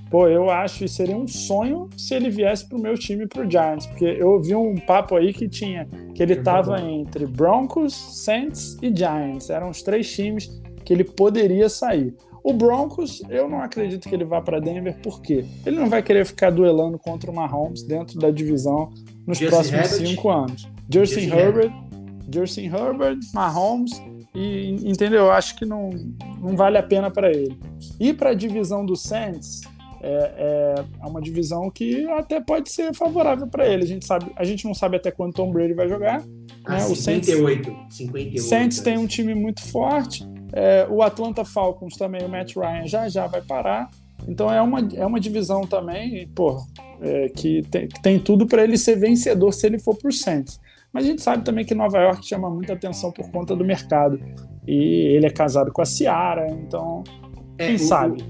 Pô, 0.09 0.27
eu 0.27 0.49
acho 0.49 0.79
que 0.79 0.87
seria 0.87 1.17
um 1.17 1.27
sonho 1.27 1.89
se 1.97 2.13
ele 2.13 2.29
viesse 2.29 2.67
pro 2.69 2.79
meu 2.79 2.97
time, 2.97 3.27
pro 3.27 3.49
Giants, 3.49 3.87
porque 3.87 4.05
eu 4.05 4.29
ouvi 4.29 4.55
um 4.55 4.75
papo 4.75 5.15
aí 5.15 5.33
que 5.33 5.49
tinha 5.49 5.87
que 6.13 6.23
ele 6.23 6.37
tava 6.37 6.79
entre 6.79 7.25
Broncos, 7.25 7.93
Saints 8.23 8.77
e 8.81 8.95
Giants. 8.95 9.49
Eram 9.49 9.69
os 9.69 9.81
três 9.81 10.09
times 10.09 10.61
que 10.85 10.93
ele 10.93 11.03
poderia 11.03 11.67
sair. 11.67 12.15
O 12.43 12.53
Broncos, 12.53 13.23
eu 13.27 13.49
não 13.49 13.59
acredito 13.59 14.07
que 14.07 14.13
ele 14.13 14.23
vá 14.23 14.39
para 14.39 14.59
Denver, 14.59 14.95
por 15.01 15.19
quê? 15.21 15.43
Ele 15.65 15.77
não 15.77 15.89
vai 15.89 16.03
querer 16.03 16.25
ficar 16.25 16.51
duelando 16.51 16.99
contra 16.99 17.29
o 17.29 17.35
Mahomes 17.35 17.81
dentro 17.81 18.19
da 18.19 18.29
divisão 18.29 18.91
nos 19.25 19.39
Justin 19.39 19.47
próximos 19.47 19.91
Herbert. 19.91 20.07
cinco 20.07 20.29
anos. 20.29 20.74
Justin, 20.89 21.21
Justin 21.21 21.35
Herbert, 21.35 21.71
Justin 22.33 22.65
Herbert, 22.65 23.19
Mahomes, 23.33 23.91
e 24.33 24.75
entendeu? 24.83 25.21
Eu 25.25 25.31
acho 25.31 25.55
que 25.55 25.65
não, 25.65 25.89
não 26.41 26.55
vale 26.55 26.77
a 26.77 26.83
pena 26.83 27.09
para 27.09 27.31
ele. 27.31 27.57
E 27.99 28.13
para 28.13 28.31
a 28.31 28.33
divisão 28.33 28.85
do 28.85 28.95
Saints, 28.95 29.61
é, 30.01 30.75
é, 31.01 31.07
uma 31.07 31.21
divisão 31.21 31.69
que 31.71 32.07
até 32.11 32.39
pode 32.39 32.69
ser 32.69 32.93
favorável 32.93 33.47
para 33.47 33.67
ele. 33.67 33.83
A 33.83 33.87
gente, 33.87 34.05
sabe, 34.05 34.31
a 34.35 34.43
gente 34.43 34.65
não 34.65 34.73
sabe 34.73 34.97
até 34.97 35.09
quando 35.09 35.33
Tom 35.33 35.51
Brady 35.51 35.73
vai 35.73 35.87
jogar. 35.87 36.21
Ah, 36.65 36.73
né? 36.73 36.79
58, 36.79 36.91
o 36.91 37.75
Saints, 37.75 37.95
58. 37.95 38.41
Saints 38.43 38.79
tem 38.81 38.97
um 38.97 39.07
time 39.07 39.33
muito 39.33 39.61
forte. 39.61 40.27
É, 40.53 40.85
o 40.89 41.01
Atlanta 41.01 41.43
Falcons 41.43 41.95
também, 41.95 42.23
o 42.23 42.29
Matt 42.29 42.55
Ryan 42.55 42.85
já 42.85 43.09
já 43.09 43.25
vai 43.25 43.41
parar. 43.41 43.89
Então 44.27 44.51
é 44.51 44.61
uma, 44.61 44.79
é 44.93 45.05
uma 45.05 45.19
divisão 45.19 45.61
também, 45.65 46.27
pô, 46.29 46.63
é, 47.01 47.29
que, 47.29 47.61
tem, 47.69 47.87
que 47.87 48.01
tem 48.01 48.19
tudo 48.19 48.45
para 48.45 48.63
ele 48.63 48.77
ser 48.77 48.95
vencedor 48.97 49.53
se 49.53 49.65
ele 49.65 49.79
for 49.79 49.95
para 49.95 50.09
o 50.09 50.13
Saints. 50.13 50.59
Mas 50.95 51.03
a 51.03 51.07
gente 51.07 51.21
sabe 51.21 51.43
também 51.43 51.65
que 51.65 51.75
Nova 51.75 51.99
York 51.99 52.25
chama 52.25 52.49
muita 52.49 52.71
atenção 52.71 53.11
por 53.11 53.29
conta 53.29 53.53
do 53.53 53.65
mercado. 53.65 54.17
E 54.65 55.13
ele 55.13 55.25
é 55.25 55.29
casado 55.29 55.69
com 55.73 55.81
a 55.81 55.85
Ciara, 55.85 56.47
então 56.49 57.03
é, 57.57 57.67
quem 57.67 57.75
o, 57.75 57.79
sabe 57.79 58.23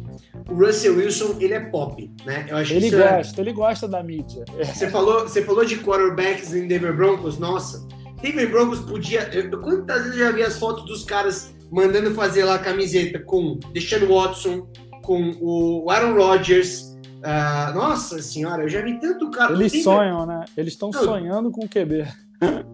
o 0.50 0.54
Russell 0.54 0.98
Wilson, 0.98 1.38
ele 1.40 1.54
é 1.54 1.60
pop, 1.60 2.12
né? 2.26 2.46
Eu 2.50 2.58
acho 2.58 2.74
ele 2.74 2.90
que 2.90 2.98
gosta, 2.98 3.40
é... 3.40 3.44
ele 3.44 3.54
gosta 3.54 3.88
da 3.88 4.04
mídia. 4.04 4.46
Você 4.64 4.90
falou, 4.90 5.22
você 5.22 5.44
falou 5.44 5.64
de 5.64 5.78
quarterbacks 5.78 6.54
em 6.54 6.68
Denver 6.68 6.96
Broncos, 6.96 7.38
nossa. 7.38 7.88
Denver 8.22 8.50
Broncos 8.50 8.80
podia... 8.80 9.30
Eu, 9.34 9.60
quantas 9.62 10.04
vezes 10.04 10.20
eu 10.20 10.26
já 10.26 10.32
vi 10.32 10.44
as 10.44 10.58
fotos 10.58 10.86
dos 10.86 11.04
caras 11.04 11.56
mandando 11.72 12.12
fazer 12.12 12.44
lá 12.44 12.56
a 12.56 12.60
camiseta 12.60 13.20
com 13.20 13.60
Deshaun 13.74 14.08
Watson, 14.08 14.68
com 15.04 15.32
o 15.40 15.90
Aaron 15.90 16.16
Rodgers, 16.16 16.96
uh, 17.20 17.74
nossa 17.74 18.22
senhora, 18.22 18.64
eu 18.64 18.70
já 18.70 18.82
vi 18.82 19.00
tanto 19.00 19.30
cara... 19.32 19.54
Eles 19.54 19.84
sonham, 19.84 20.26
né? 20.26 20.46
Eles 20.58 20.74
estão 20.74 20.92
sonhando 20.92 21.50
com 21.52 21.66
o 21.66 21.70
QB. 21.70 22.25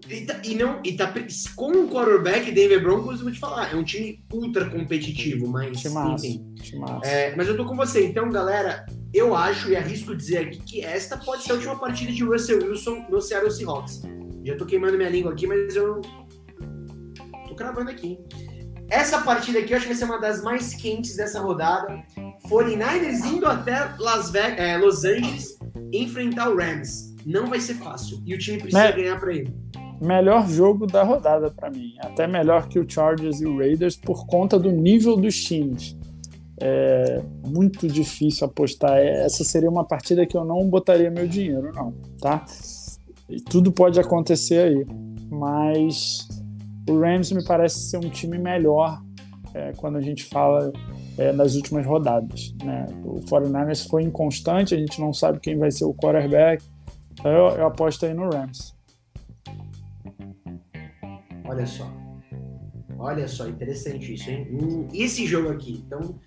E, 0.08 0.20
tá, 0.22 0.40
e, 0.44 0.54
não, 0.56 0.80
e 0.84 0.96
tá, 0.96 1.12
com 1.54 1.70
o 1.70 1.88
quarterback 1.88 2.50
Denver 2.50 2.82
Broncos, 2.82 3.18
eu 3.18 3.24
vou 3.24 3.32
te 3.32 3.38
falar, 3.38 3.72
é 3.72 3.76
um 3.76 3.84
time 3.84 4.22
ultra 4.32 4.68
competitivo, 4.68 5.46
mas. 5.46 5.80
Timaço, 5.80 6.26
enfim. 6.26 6.54
É, 7.04 7.34
mas 7.36 7.48
eu 7.48 7.56
tô 7.56 7.64
com 7.64 7.76
você. 7.76 8.04
Então, 8.06 8.28
galera, 8.30 8.84
eu 9.14 9.34
acho 9.34 9.70
e 9.70 9.76
arrisco 9.76 10.16
dizer 10.16 10.38
aqui 10.38 10.58
que 10.60 10.84
esta 10.84 11.16
pode 11.16 11.44
ser 11.44 11.52
a 11.52 11.54
última 11.54 11.78
partida 11.78 12.12
de 12.12 12.24
Russell 12.24 12.58
Wilson 12.58 13.06
no 13.08 13.20
Seattle 13.20 13.50
Seahawks. 13.50 14.02
Já 14.44 14.56
tô 14.56 14.66
queimando 14.66 14.96
minha 14.96 15.10
língua 15.10 15.32
aqui, 15.32 15.46
mas 15.46 15.76
eu. 15.76 16.00
tô 17.46 17.54
cravando 17.54 17.90
aqui. 17.90 18.18
Essa 18.88 19.22
partida 19.22 19.60
aqui 19.60 19.72
eu 19.72 19.76
acho 19.76 19.86
que 19.86 19.92
vai 19.92 19.98
ser 19.98 20.04
uma 20.04 20.20
das 20.20 20.42
mais 20.42 20.74
quentes 20.74 21.16
dessa 21.16 21.40
rodada. 21.40 22.02
49ers 22.48 23.24
indo 23.24 23.46
até 23.46 23.94
Las 23.98 24.30
Vegas, 24.30 24.58
é, 24.58 24.76
Los 24.76 25.04
Angeles 25.04 25.56
enfrentar 25.92 26.50
o 26.50 26.56
Rams 26.56 27.11
não 27.26 27.46
vai 27.46 27.60
ser 27.60 27.74
fácil. 27.74 28.20
E 28.24 28.34
o 28.34 28.38
time 28.38 28.58
precisa 28.58 28.88
Me... 28.88 28.92
ganhar 28.92 29.18
para 29.18 29.32
ele. 29.32 29.54
Melhor 30.00 30.48
jogo 30.48 30.86
da 30.86 31.02
rodada 31.02 31.50
para 31.50 31.70
mim. 31.70 31.94
Até 32.00 32.26
melhor 32.26 32.68
que 32.68 32.78
o 32.78 32.88
Chargers 32.88 33.40
e 33.40 33.46
o 33.46 33.56
Raiders 33.58 33.96
por 33.96 34.26
conta 34.26 34.58
do 34.58 34.70
nível 34.70 35.16
dos 35.16 35.36
times. 35.42 35.96
É 36.60 37.22
muito 37.46 37.88
difícil 37.88 38.46
apostar. 38.46 38.98
É, 38.98 39.24
essa 39.24 39.44
seria 39.44 39.70
uma 39.70 39.84
partida 39.84 40.26
que 40.26 40.36
eu 40.36 40.44
não 40.44 40.68
botaria 40.68 41.10
meu 41.10 41.26
dinheiro, 41.26 41.72
não, 41.72 41.92
tá? 42.20 42.44
E 43.28 43.40
tudo 43.40 43.72
pode 43.72 43.98
acontecer 43.98 44.58
aí. 44.58 44.86
Mas 45.30 46.28
o 46.88 46.98
Rams 46.98 47.32
me 47.32 47.44
parece 47.44 47.80
ser 47.88 47.98
um 47.98 48.10
time 48.10 48.38
melhor 48.38 49.00
é, 49.54 49.72
quando 49.76 49.96
a 49.96 50.00
gente 50.00 50.24
fala 50.24 50.72
é, 51.16 51.32
nas 51.32 51.54
últimas 51.54 51.86
rodadas. 51.86 52.54
Né? 52.62 52.86
O 53.04 53.20
49ers 53.20 53.88
foi 53.88 54.02
inconstante, 54.02 54.74
a 54.74 54.78
gente 54.78 55.00
não 55.00 55.12
sabe 55.12 55.40
quem 55.40 55.56
vai 55.56 55.70
ser 55.70 55.84
o 55.84 55.94
quarterback. 55.94 56.62
Então 57.22 57.30
eu, 57.30 57.56
eu 57.56 57.66
aposto 57.66 58.04
aí 58.04 58.12
no 58.12 58.28
Rams. 58.28 58.74
Olha 61.48 61.64
só. 61.64 61.88
Olha 62.98 63.28
só, 63.28 63.46
interessante 63.46 64.12
isso, 64.12 64.28
hein? 64.28 64.48
Hum, 64.50 64.88
esse 64.92 65.24
jogo 65.24 65.50
aqui? 65.50 65.84
Então, 65.86 66.18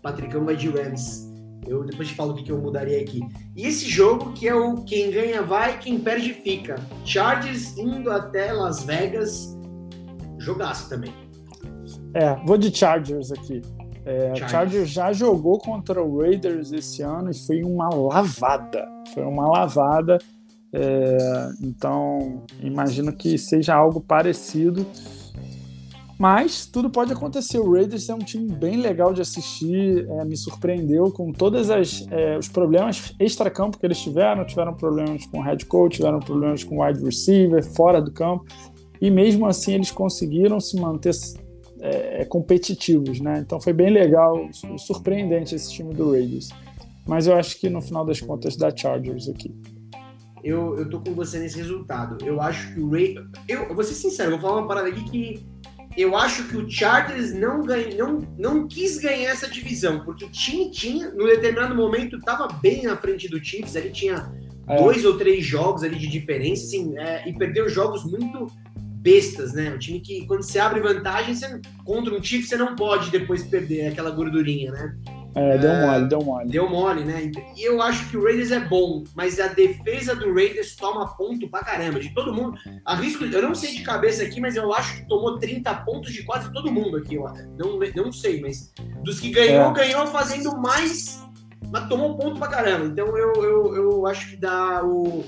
Patricão 0.00 0.44
vai 0.44 0.54
de 0.54 0.68
Rams. 0.68 1.28
Eu 1.66 1.84
depois 1.84 2.08
te 2.08 2.14
falo 2.14 2.32
o 2.32 2.36
que, 2.36 2.44
que 2.44 2.52
eu 2.52 2.58
mudaria 2.58 3.00
aqui. 3.00 3.20
E 3.56 3.66
esse 3.66 3.88
jogo 3.88 4.32
que 4.32 4.46
é 4.46 4.54
o 4.54 4.84
quem 4.84 5.10
ganha 5.10 5.42
vai, 5.42 5.76
quem 5.80 5.98
perde 5.98 6.32
fica. 6.32 6.76
Chargers 7.04 7.76
indo 7.76 8.12
até 8.12 8.52
Las 8.52 8.84
Vegas. 8.84 9.58
Jogaço 10.38 10.88
também. 10.88 11.12
É, 12.14 12.36
vou 12.46 12.56
de 12.56 12.72
Chargers 12.76 13.32
aqui. 13.32 13.60
É, 14.04 14.26
Chargers. 14.36 14.50
Chargers 14.50 14.90
já 14.90 15.12
jogou 15.12 15.58
contra 15.58 16.00
o 16.00 16.20
Raiders 16.20 16.70
esse 16.70 17.02
ano 17.02 17.30
e 17.30 17.34
foi 17.34 17.64
uma 17.64 17.88
lavada. 17.88 18.86
Foi 19.12 19.24
uma 19.24 19.48
lavada. 19.48 20.18
É, 20.76 21.50
então, 21.62 22.42
imagino 22.60 23.12
que 23.12 23.38
seja 23.38 23.74
algo 23.74 24.00
parecido. 24.00 24.84
Mas 26.18 26.66
tudo 26.66 26.90
pode 26.90 27.12
acontecer. 27.12 27.58
O 27.58 27.72
Raiders 27.72 28.08
é 28.08 28.14
um 28.14 28.18
time 28.18 28.50
bem 28.50 28.76
legal 28.76 29.12
de 29.12 29.20
assistir, 29.20 30.08
é, 30.08 30.24
me 30.24 30.36
surpreendeu 30.36 31.10
com 31.10 31.32
todos 31.32 31.68
é, 31.70 32.38
os 32.38 32.48
problemas 32.48 33.14
extra-campo 33.20 33.78
que 33.78 33.86
eles 33.86 34.00
tiveram. 34.00 34.44
Tiveram 34.44 34.74
problemas 34.74 35.26
com 35.26 35.38
o 35.38 35.42
head 35.42 35.64
coach, 35.66 35.96
tiveram 35.96 36.18
problemas 36.18 36.64
com 36.64 36.78
o 36.78 36.84
wide 36.84 37.04
receiver, 37.04 37.64
fora 37.64 38.00
do 38.00 38.12
campo. 38.12 38.44
E 39.00 39.10
mesmo 39.10 39.46
assim 39.46 39.74
eles 39.74 39.90
conseguiram 39.90 40.58
se 40.60 40.76
manter 40.80 41.14
é, 41.80 42.22
é, 42.22 42.24
competitivos, 42.24 43.20
né? 43.20 43.40
Então 43.44 43.60
foi 43.60 43.72
bem 43.72 43.90
legal, 43.90 44.48
surpreendente 44.78 45.54
esse 45.54 45.70
time 45.72 45.92
do 45.92 46.12
Raiders. 46.12 46.48
Mas 47.06 47.26
eu 47.26 47.36
acho 47.36 47.60
que 47.60 47.68
no 47.68 47.82
final 47.82 48.04
das 48.04 48.20
contas 48.20 48.56
dá 48.56 48.74
Chargers 48.74 49.28
aqui. 49.28 49.52
Eu, 50.44 50.78
eu 50.78 50.90
tô 50.90 51.00
com 51.00 51.14
você 51.14 51.38
nesse 51.38 51.56
resultado. 51.56 52.18
Eu 52.24 52.40
acho 52.40 52.74
que 52.74 52.80
o 52.80 52.90
Raiders. 52.90 53.26
Eu, 53.48 53.62
eu 53.64 53.74
vou 53.74 53.82
ser 53.82 53.94
sincero, 53.94 54.32
vou 54.32 54.40
falar 54.40 54.60
uma 54.60 54.68
parada 54.68 54.88
aqui 54.88 55.04
que 55.10 55.54
eu 55.96 56.16
acho 56.16 56.48
que 56.48 56.56
o 56.56 56.68
Chargers 56.68 57.32
não, 57.32 57.62
ganha, 57.62 57.96
não, 57.96 58.18
não 58.36 58.68
quis 58.68 58.98
ganhar 58.98 59.30
essa 59.30 59.48
divisão, 59.48 60.04
porque 60.04 60.28
time 60.28 60.70
tinha, 60.70 61.10
no 61.10 61.24
determinado 61.24 61.74
momento, 61.74 62.16
estava 62.16 62.48
bem 62.48 62.82
na 62.82 62.96
frente 62.96 63.28
do 63.28 63.42
Chiefs, 63.42 63.76
ele 63.76 63.90
tinha 63.90 64.32
é. 64.68 64.76
dois 64.76 65.04
ou 65.04 65.16
três 65.16 65.44
jogos 65.44 65.84
ali 65.84 65.96
de 65.96 66.08
diferença, 66.08 66.64
assim, 66.64 66.98
é, 66.98 67.28
e 67.28 67.32
perdeu 67.32 67.68
jogos 67.68 68.04
muito 68.04 68.50
bestas, 68.76 69.52
né? 69.52 69.72
Um 69.72 69.78
time 69.78 70.00
que, 70.00 70.26
quando 70.26 70.42
você 70.42 70.58
abre 70.58 70.80
vantagem 70.80 71.34
você, 71.34 71.60
contra 71.84 72.12
um 72.12 72.20
time, 72.20 72.42
você 72.42 72.56
não 72.56 72.74
pode 72.74 73.10
depois 73.10 73.44
perder 73.44 73.88
aquela 73.88 74.10
gordurinha, 74.10 74.72
né? 74.72 74.96
É, 75.34 75.58
deu 75.58 75.70
é, 75.70 75.86
mole, 75.86 76.08
deu 76.08 76.22
mole. 76.22 76.48
Deu 76.48 76.70
mole, 76.70 77.04
né? 77.04 77.30
E 77.56 77.68
eu 77.68 77.82
acho 77.82 78.08
que 78.08 78.16
o 78.16 78.22
Raiders 78.22 78.52
é 78.52 78.60
bom, 78.60 79.02
mas 79.14 79.40
a 79.40 79.48
defesa 79.48 80.14
do 80.14 80.32
Raiders 80.32 80.76
toma 80.76 81.16
ponto 81.16 81.48
pra 81.48 81.60
caramba, 81.60 81.98
de 81.98 82.14
todo 82.14 82.32
mundo. 82.32 82.56
Arrisco, 82.84 83.24
eu 83.24 83.42
não 83.42 83.54
sei 83.54 83.74
de 83.74 83.82
cabeça 83.82 84.22
aqui, 84.22 84.40
mas 84.40 84.54
eu 84.54 84.72
acho 84.72 84.96
que 84.96 85.08
tomou 85.08 85.38
30 85.38 85.74
pontos 85.76 86.12
de 86.12 86.22
quase 86.22 86.52
todo 86.52 86.70
mundo 86.70 86.98
aqui. 86.98 87.16
Eu 87.16 87.26
não, 87.58 87.78
não 88.04 88.12
sei, 88.12 88.40
mas 88.40 88.72
dos 89.02 89.18
que 89.18 89.30
ganhou, 89.30 89.70
é. 89.70 89.72
ganhou 89.72 90.06
fazendo 90.06 90.56
mais, 90.56 91.20
mas 91.70 91.88
tomou 91.88 92.16
ponto 92.16 92.38
pra 92.38 92.48
caramba. 92.48 92.86
Então 92.86 93.16
eu, 93.16 93.32
eu, 93.42 93.74
eu 93.74 94.06
acho 94.06 94.30
que 94.30 94.36
dá 94.36 94.84
o 94.84 95.24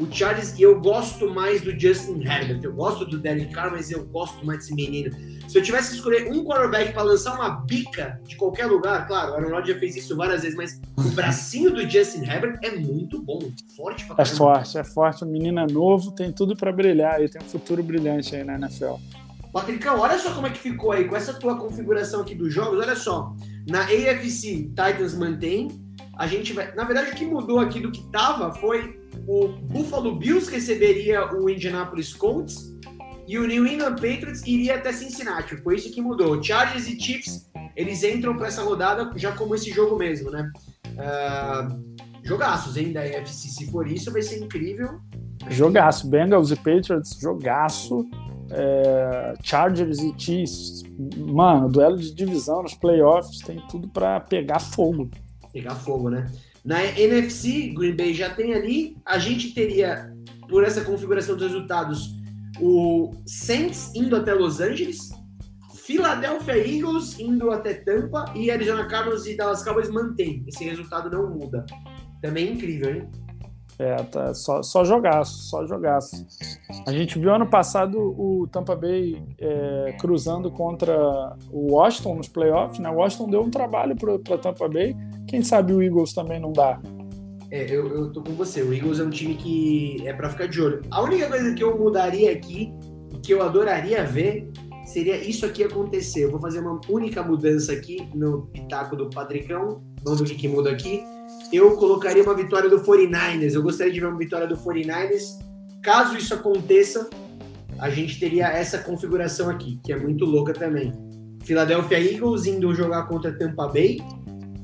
o 0.00 0.10
Charles, 0.10 0.58
e 0.58 0.62
eu 0.62 0.80
gosto 0.80 1.28
mais 1.28 1.60
do 1.60 1.78
Justin 1.78 2.22
Herbert. 2.22 2.60
Eu 2.62 2.72
gosto 2.72 3.04
do 3.04 3.18
Derek 3.18 3.52
Carr, 3.52 3.70
mas 3.70 3.90
eu 3.90 4.04
gosto 4.06 4.44
mais 4.46 4.60
desse 4.60 4.74
menino. 4.74 5.14
Se 5.46 5.58
eu 5.58 5.62
tivesse 5.62 5.90
que 5.90 5.96
escolher 5.96 6.32
um 6.32 6.42
quarterback 6.42 6.94
para 6.94 7.02
lançar 7.02 7.34
uma 7.34 7.50
bica 7.50 8.18
de 8.24 8.34
qualquer 8.36 8.66
lugar, 8.66 9.06
claro, 9.06 9.32
o 9.32 9.34
Aaron 9.34 9.50
Rodgers 9.50 9.74
já 9.74 9.78
fez 9.78 9.96
isso 9.96 10.16
várias 10.16 10.42
vezes, 10.42 10.56
mas 10.56 10.80
o 10.96 11.10
bracinho 11.10 11.70
do 11.70 11.88
Justin 11.88 12.24
Herbert 12.24 12.58
é 12.62 12.76
muito 12.76 13.20
bom, 13.20 13.40
forte 13.76 14.06
pra 14.06 14.14
é 14.14 14.16
caramba. 14.16 14.22
É 14.22 14.36
forte, 14.36 14.78
é 14.78 14.84
forte. 14.84 15.24
O 15.24 15.26
menino 15.26 15.60
é 15.60 15.66
novo, 15.66 16.12
tem 16.12 16.32
tudo 16.32 16.56
para 16.56 16.72
brilhar 16.72 17.22
e 17.22 17.28
tem 17.28 17.42
um 17.42 17.48
futuro 17.48 17.82
brilhante 17.82 18.34
aí 18.34 18.42
na 18.42 18.54
NFL. 18.54 18.94
Patricão, 19.52 19.98
olha 19.98 20.18
só 20.18 20.32
como 20.32 20.46
é 20.46 20.50
que 20.50 20.58
ficou 20.58 20.92
aí 20.92 21.06
com 21.06 21.16
essa 21.16 21.34
tua 21.34 21.56
configuração 21.56 22.22
aqui 22.22 22.34
dos 22.34 22.54
jogos. 22.54 22.78
Olha 22.78 22.96
só, 22.96 23.34
na 23.68 23.82
AFC, 23.82 24.70
Titans 24.70 25.14
mantém. 25.14 25.68
A 26.16 26.26
gente 26.26 26.52
vai. 26.52 26.74
Na 26.74 26.84
verdade, 26.84 27.10
o 27.10 27.14
que 27.14 27.26
mudou 27.26 27.58
aqui 27.58 27.80
do 27.80 27.90
que 27.90 28.02
tava 28.10 28.52
foi 28.54 28.99
o 29.26 29.48
Buffalo 29.48 30.16
Bills 30.16 30.50
receberia 30.50 31.32
o 31.34 31.48
Indianapolis 31.48 32.12
Colts 32.12 32.76
e 33.26 33.38
o 33.38 33.46
New 33.46 33.66
England 33.66 33.94
Patriots 33.94 34.42
iria 34.46 34.74
até 34.74 34.92
Cincinnati. 34.92 35.56
Foi 35.58 35.76
isso 35.76 35.92
que 35.92 36.02
mudou. 36.02 36.42
Chargers 36.42 36.88
e 36.88 37.00
Chiefs, 37.00 37.48
eles 37.76 38.02
entram 38.02 38.36
para 38.36 38.48
essa 38.48 38.62
rodada 38.62 39.10
já 39.16 39.32
como 39.32 39.54
esse 39.54 39.70
jogo 39.70 39.96
mesmo, 39.96 40.30
né? 40.30 40.50
Uh, 40.88 41.96
jogaços, 42.24 42.76
hein, 42.76 42.92
da 42.92 43.06
NFC. 43.06 43.48
Se 43.48 43.70
for 43.70 43.86
isso, 43.86 44.12
vai 44.12 44.22
ser 44.22 44.42
incrível. 44.42 45.00
Jogaço. 45.48 46.08
Bengals 46.08 46.50
e 46.50 46.56
Patriots, 46.56 47.16
jogaço. 47.20 48.04
É, 48.52 49.34
Chargers 49.44 50.00
e 50.00 50.12
Chiefs, 50.18 50.82
mano, 51.16 51.68
duelo 51.68 51.96
de 51.96 52.12
divisão 52.12 52.64
nos 52.64 52.74
playoffs 52.74 53.38
tem 53.38 53.64
tudo 53.68 53.88
para 53.88 54.18
pegar 54.18 54.58
fogo. 54.58 55.08
Pegar 55.52 55.76
fogo, 55.76 56.10
né? 56.10 56.26
Na 56.64 56.84
NFC, 56.84 57.72
Green 57.74 57.96
Bay 57.96 58.14
já 58.14 58.30
tem 58.30 58.54
ali. 58.54 58.96
A 59.04 59.18
gente 59.18 59.54
teria, 59.54 60.12
por 60.48 60.64
essa 60.64 60.82
configuração 60.82 61.36
dos 61.36 61.46
resultados, 61.46 62.14
o 62.60 63.10
Saints 63.26 63.92
indo 63.94 64.14
até 64.14 64.34
Los 64.34 64.60
Angeles, 64.60 65.10
Philadelphia 65.74 66.56
Eagles 66.56 67.18
indo 67.18 67.50
até 67.50 67.74
Tampa 67.74 68.26
e 68.34 68.50
Arizona 68.50 68.86
Cardinals 68.86 69.26
e 69.26 69.36
Dallas 69.36 69.64
Cowboys 69.64 69.88
mantém. 69.88 70.44
Esse 70.46 70.64
resultado 70.64 71.10
não 71.10 71.30
muda. 71.30 71.64
Também 72.20 72.48
é 72.48 72.52
incrível, 72.52 72.94
hein? 72.94 73.08
É, 73.80 73.96
tá, 74.02 74.34
só, 74.34 74.62
só 74.62 74.84
jogaço, 74.84 75.48
só 75.48 75.66
jogaço. 75.66 76.26
A 76.86 76.92
gente 76.92 77.18
viu 77.18 77.34
ano 77.34 77.46
passado 77.46 77.98
o 77.98 78.46
Tampa 78.52 78.76
Bay 78.76 79.20
é, 79.38 79.96
cruzando 79.98 80.50
contra 80.50 80.94
o 81.50 81.72
Washington 81.72 82.16
nos 82.16 82.28
playoffs, 82.28 82.78
né? 82.78 82.90
O 82.90 82.96
Washington 82.96 83.30
deu 83.30 83.42
um 83.42 83.50
trabalho 83.50 83.96
para 83.96 84.36
Tampa 84.36 84.68
Bay. 84.68 84.94
Quem 85.30 85.42
sabe 85.42 85.72
o 85.72 85.80
Eagles 85.80 86.12
também 86.12 86.40
não 86.40 86.52
dá. 86.52 86.78
É, 87.50 87.64
eu, 87.64 87.88
eu 87.88 88.12
tô 88.12 88.22
com 88.22 88.32
você. 88.32 88.62
O 88.62 88.74
Eagles 88.74 89.00
é 89.00 89.04
um 89.04 89.10
time 89.10 89.34
que 89.36 90.06
é 90.06 90.12
para 90.12 90.28
ficar 90.28 90.46
de 90.46 90.60
olho. 90.60 90.82
A 90.90 91.02
única 91.02 91.28
coisa 91.28 91.54
que 91.54 91.62
eu 91.64 91.78
mudaria 91.78 92.32
aqui, 92.32 92.72
que 93.22 93.32
eu 93.32 93.42
adoraria 93.42 94.04
ver, 94.04 94.50
seria 94.84 95.16
isso 95.16 95.46
aqui 95.46 95.64
acontecer. 95.64 96.24
Eu 96.24 96.32
vou 96.32 96.40
fazer 96.40 96.60
uma 96.60 96.80
única 96.88 97.22
mudança 97.22 97.72
aqui 97.72 98.08
no 98.14 98.48
pitaco 98.48 98.96
do 98.96 99.08
Patricão. 99.08 99.80
Vamos 100.02 100.20
ver 100.20 100.26
o 100.26 100.28
que, 100.28 100.34
que 100.34 100.48
muda 100.48 100.70
aqui 100.70 101.02
eu 101.52 101.76
colocaria 101.76 102.22
uma 102.22 102.34
vitória 102.34 102.70
do 102.70 102.80
49ers. 102.80 103.54
Eu 103.54 103.62
gostaria 103.62 103.92
de 103.92 104.00
ver 104.00 104.06
uma 104.06 104.18
vitória 104.18 104.46
do 104.46 104.56
49ers. 104.56 105.38
Caso 105.82 106.16
isso 106.16 106.34
aconteça, 106.34 107.08
a 107.78 107.90
gente 107.90 108.20
teria 108.20 108.48
essa 108.48 108.78
configuração 108.78 109.48
aqui, 109.48 109.80
que 109.82 109.92
é 109.92 109.98
muito 109.98 110.24
louca 110.24 110.52
também. 110.52 110.92
Philadelphia 111.42 111.98
Eagles 111.98 112.46
indo 112.46 112.72
jogar 112.74 113.04
contra 113.04 113.32
Tampa 113.32 113.66
Bay, 113.66 113.98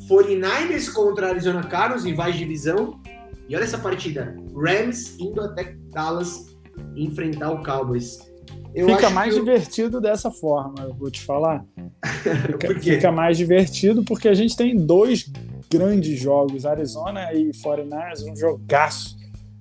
49ers 0.09 0.93
contra 0.93 1.29
Arizona 1.29 1.63
Cardinals, 1.65 2.05
rivais 2.05 2.35
de 2.35 2.41
divisão. 2.41 3.01
E 3.49 3.55
olha 3.55 3.65
essa 3.65 3.79
partida, 3.79 4.37
Rams 4.55 5.17
indo 5.21 5.41
até 5.41 5.77
Dallas 5.93 6.57
enfrentar 6.97 7.53
o 7.53 7.63
Cowboys. 7.63 8.19
Eu 8.75 8.89
Fica 8.89 9.09
mais 9.09 9.35
eu... 9.35 9.45
divertido 9.45 10.01
dessa 10.01 10.31
forma, 10.31 10.83
eu 10.83 10.95
vou 10.95 11.11
te 11.11 11.23
falar. 11.23 11.65
Fica, 12.47 12.81
fica 12.81 13.13
mais 13.13 13.37
divertido 13.37 14.03
porque 14.05 14.29
a 14.29 14.35
gente 14.35 14.57
tem 14.57 14.77
dois 14.77 15.31
grandes 15.71 16.19
jogos. 16.19 16.67
Arizona 16.67 17.33
e 17.33 17.51
49ers, 17.51 18.31
um 18.31 18.37
jogaço. 18.37 19.17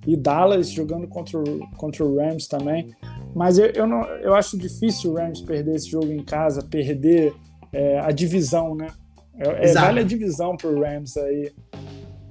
E 0.06 0.16
Dallas 0.16 0.70
jogando 0.70 1.08
contra 1.08 1.38
o, 1.38 1.68
contra 1.76 2.04
o 2.04 2.16
Rams 2.16 2.46
também. 2.46 2.94
Mas 3.34 3.58
eu, 3.58 3.66
eu, 3.66 3.86
não, 3.86 4.02
eu 4.18 4.34
acho 4.34 4.56
difícil 4.56 5.12
o 5.12 5.14
Rams 5.14 5.40
perder 5.40 5.74
esse 5.74 5.90
jogo 5.90 6.12
em 6.12 6.22
casa, 6.22 6.62
perder 6.62 7.34
é, 7.72 7.98
a 7.98 8.10
divisão, 8.10 8.74
né? 8.74 8.88
É, 9.38 9.70
é 9.70 9.72
vale 9.74 10.00
a 10.00 10.04
divisão 10.04 10.56
pro 10.56 10.80
Rams 10.80 11.16
aí. 11.16 11.52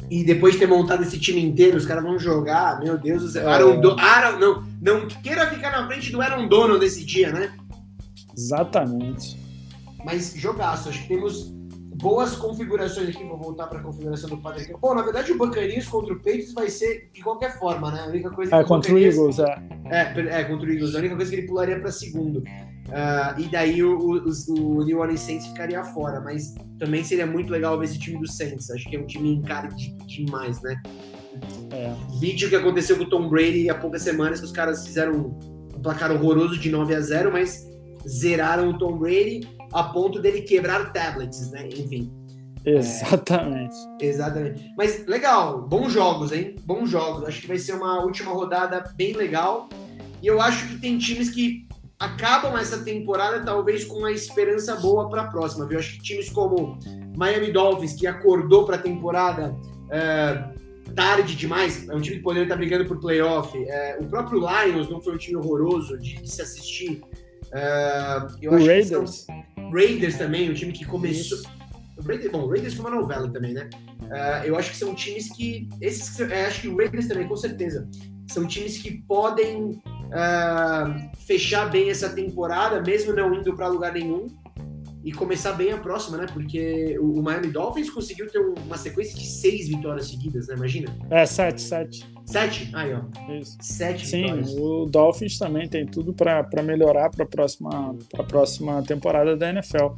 E 0.10 0.24
depois 0.24 0.54
de 0.54 0.60
ter 0.60 0.68
montado 0.68 1.02
esse 1.02 1.20
time 1.20 1.44
inteiro, 1.44 1.78
os 1.78 1.86
caras 1.86 2.04
vão 2.04 2.20
jogar, 2.20 2.80
meu 2.80 2.98
Deus 2.98 3.24
do 3.24 3.30
céu. 3.30 3.50
É. 3.50 3.54
Aaron, 3.54 3.82
Do, 3.82 4.00
Aaron, 4.00 4.40
não, 4.40 4.64
não 4.82 5.08
queira 5.08 5.50
ficar 5.50 5.72
na 5.72 5.88
frente 5.88 6.12
do 6.12 6.22
Aaron 6.22 6.48
Donald 6.48 6.80
nesse 6.80 7.04
dia, 7.04 7.32
né? 7.32 7.56
Exatamente. 8.38 9.40
Mas 10.04 10.34
jogaço, 10.36 10.90
acho 10.90 11.02
que 11.02 11.08
temos 11.08 11.55
boas 12.02 12.36
configurações 12.36 13.10
aqui, 13.10 13.24
vou 13.24 13.38
voltar 13.38 13.68
para 13.68 13.80
a 13.80 13.82
configuração 13.82 14.30
do 14.30 14.38
Padre. 14.38 14.74
Bom, 14.80 14.94
na 14.94 15.02
verdade 15.02 15.32
o 15.32 15.38
Buccaneers 15.38 15.88
contra 15.88 16.14
o 16.14 16.18
Patriots 16.18 16.54
vai 16.54 16.70
ser 16.70 17.10
de 17.14 17.22
qualquer 17.22 17.58
forma, 17.58 17.92
né? 17.92 18.02
A 18.02 18.08
única 18.08 18.30
coisa 18.30 18.56
é, 18.56 18.64
contra 18.64 18.94
o 18.94 18.98
Eagles, 18.98 19.40
é. 19.40 19.64
é. 19.86 20.42
É, 20.42 20.44
contra 20.44 20.68
o 20.68 20.72
Eagles. 20.72 20.96
A 20.96 21.00
única 21.00 21.16
coisa 21.16 21.32
que 21.32 21.38
ele 21.38 21.48
pularia 21.48 21.80
para 21.80 21.92
segundo. 21.92 22.40
Uh, 22.40 23.40
e 23.40 23.48
daí 23.48 23.84
o, 23.84 23.98
o, 23.98 24.30
o, 24.50 24.84
New 24.84 25.00
Orleans 25.00 25.22
Saints 25.22 25.48
ficaria 25.48 25.84
fora, 25.84 26.22
mas 26.22 26.54
também 26.78 27.04
seria 27.04 27.26
muito 27.26 27.50
legal 27.50 27.80
ver 27.80 27.86
esse 27.86 27.98
time 27.98 28.20
do 28.20 28.28
Saints. 28.28 28.70
Acho 28.70 28.88
que 28.90 28.96
é 28.96 29.00
um 29.00 29.08
time 29.08 29.34
encardido 29.34 30.06
demais, 30.06 30.62
né? 30.62 30.80
É. 31.72 31.94
Vídeo 32.20 32.50
que 32.50 32.56
aconteceu 32.56 32.98
com 32.98 33.04
o 33.04 33.10
Tom 33.10 33.28
Brady 33.28 33.70
há 33.70 33.76
poucas 33.76 34.04
semanas, 34.04 34.40
que 34.40 34.46
os 34.46 34.52
caras 34.52 34.86
fizeram 34.86 35.14
um 35.76 35.82
placar 35.82 36.12
horroroso 36.12 36.60
de 36.60 36.70
9 36.70 36.96
a 36.96 37.02
0 37.02 37.32
mas 37.32 37.66
zeraram 38.08 38.70
o 38.70 38.78
Tom 38.78 38.98
Brady 38.98 39.48
a 39.74 39.84
ponto 39.84 40.20
dele 40.22 40.42
quebrar 40.42 40.92
tablets, 40.94 41.52
né? 41.52 41.68
Enfim. 41.68 42.12
Exatamente. 42.66 43.76
É, 44.02 44.06
exatamente. 44.06 44.74
Mas 44.78 45.06
legal, 45.06 45.62
bons 45.62 45.94
jogos, 45.94 46.32
hein? 46.32 46.56
Bons 46.64 46.90
jogos. 46.90 47.28
Acho 47.28 47.42
que 47.42 47.48
vai 47.48 47.58
ser 47.58 47.74
uma 47.74 48.04
última 48.04 48.32
rodada 48.32 48.84
bem 48.96 49.14
legal. 49.14 49.70
E 50.22 50.28
eu 50.28 50.42
acho 50.42 50.68
que 50.68 50.80
tem 50.80 50.98
times 50.98 51.30
que 51.30 51.68
acabam 52.00 52.58
essa 52.58 52.84
temporada 52.84 53.44
talvez 53.44 53.86
com 53.86 54.00
uma 54.00 54.12
esperança 54.12 54.76
boa 54.76 55.10
para 55.10 55.24
a 55.24 55.28
próxima, 55.28 55.66
viu? 55.66 55.80
Acho 55.80 55.94
que 55.94 56.04
times 56.04 56.30
como 56.30 56.78
Miami 57.16 57.52
Dolphins, 57.52 57.94
que 57.94 58.08
acordou 58.08 58.66
para 58.66 58.76
a 58.76 58.80
temporada 58.80 59.56
é, 59.92 60.44
tarde 60.96 61.36
demais, 61.36 61.88
é 61.88 61.96
um 61.96 62.02
time 62.02 62.18
que 62.18 62.24
poderia 62.24 62.44
estar 62.44 62.56
brigando 62.56 62.86
por 62.86 63.00
playoff. 63.00 63.58
É, 63.58 63.98
o 64.00 64.06
próprio 64.06 64.40
Lions 64.40 64.90
não 64.90 65.02
foi 65.02 65.14
um 65.14 65.18
time 65.18 65.38
horroroso 65.38 65.98
de, 66.00 66.16
de 66.16 66.30
se 66.30 66.42
assistir. 66.42 67.02
É, 67.56 68.48
o 68.48 68.66
Raiders. 68.66 69.26
Raiders 69.72 70.18
também, 70.18 70.52
um 70.52 70.54
time 70.54 70.74
que 70.74 70.86
começou. 70.86 71.40
O 71.98 72.02
Raiders, 72.02 72.32
bom, 72.32 72.44
o 72.44 72.50
Raiders 72.50 72.74
foi 72.74 72.86
uma 72.86 72.96
novela 72.96 73.32
também, 73.32 73.54
né? 73.54 73.70
Uh, 74.02 74.46
eu 74.46 74.58
acho 74.58 74.72
que 74.72 74.78
são 74.78 74.94
times 74.94 75.32
que. 75.32 75.70
Esses, 75.80 76.20
eu 76.20 76.28
acho 76.48 76.62
que 76.62 76.68
o 76.68 76.76
Raiders 76.76 77.08
também, 77.08 77.28
com 77.28 77.38
certeza. 77.38 77.88
São 78.30 78.46
times 78.46 78.78
que 78.78 79.02
podem 79.08 79.72
uh, 79.72 81.18
fechar 81.20 81.70
bem 81.72 81.90
essa 81.90 82.10
temporada, 82.10 82.82
mesmo 82.82 83.14
não 83.14 83.34
indo 83.34 83.56
para 83.56 83.68
lugar 83.68 83.94
nenhum, 83.94 84.28
e 85.06 85.12
começar 85.12 85.54
bem 85.54 85.72
a 85.72 85.78
próxima, 85.78 86.18
né? 86.18 86.26
Porque 86.34 86.98
o, 87.00 87.22
Miami 87.22 87.52
Dolphins 87.52 87.92
conseguiu 87.92 88.28
ter 88.28 88.40
uma 88.40 88.76
sequência 88.76 89.16
de 89.16 89.28
seis 89.28 89.68
vitórias 89.68 90.08
seguidas, 90.08 90.48
né? 90.48 90.56
Imagina. 90.56 90.98
É, 91.12 91.28
sete, 91.28 91.62
sete. 91.62 92.10
Sete? 92.26 92.72
Aí, 92.74 92.92
ó. 92.92 93.32
Isso. 93.32 93.56
Sete 93.62 94.08
Sim, 94.08 94.24
vitórias. 94.24 94.56
o 94.56 94.88
Dolphins 94.88 95.38
também 95.38 95.70
tem 95.70 95.86
tudo 95.86 96.12
para 96.12 96.64
melhorar 96.64 97.12
para 97.12 97.24
a 97.24 97.28
próxima, 97.28 97.96
próxima 98.28 98.82
temporada 98.82 99.38
da 99.38 99.52
NFL. 99.52 99.94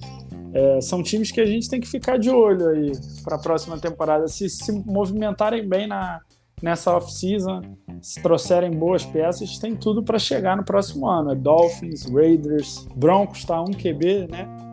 É, 0.54 0.82
são 0.82 1.02
times 1.02 1.32
que 1.32 1.40
a 1.40 1.46
gente 1.46 1.70
tem 1.70 1.80
que 1.80 1.88
ficar 1.88 2.18
de 2.18 2.30
olho 2.30 2.68
aí 2.68 2.92
para 3.24 3.38
a 3.38 3.40
próxima 3.40 3.80
temporada. 3.80 4.28
Se 4.28 4.50
se 4.50 4.74
movimentarem 4.86 5.66
bem 5.66 5.88
na, 5.88 6.20
nessa 6.62 6.94
off-season, 6.94 7.62
se 8.02 8.22
trouxerem 8.22 8.72
boas 8.72 9.06
peças, 9.06 9.58
tem 9.58 9.74
tudo 9.74 10.04
para 10.04 10.20
chegar 10.20 10.58
no 10.58 10.66
próximo 10.66 11.08
ano. 11.08 11.32
É 11.32 11.36
Dolphins, 11.36 12.12
Raiders, 12.12 12.86
Broncos 12.94 13.46
tá 13.46 13.62
um 13.62 13.72
QB, 13.72 14.28
né? 14.30 14.67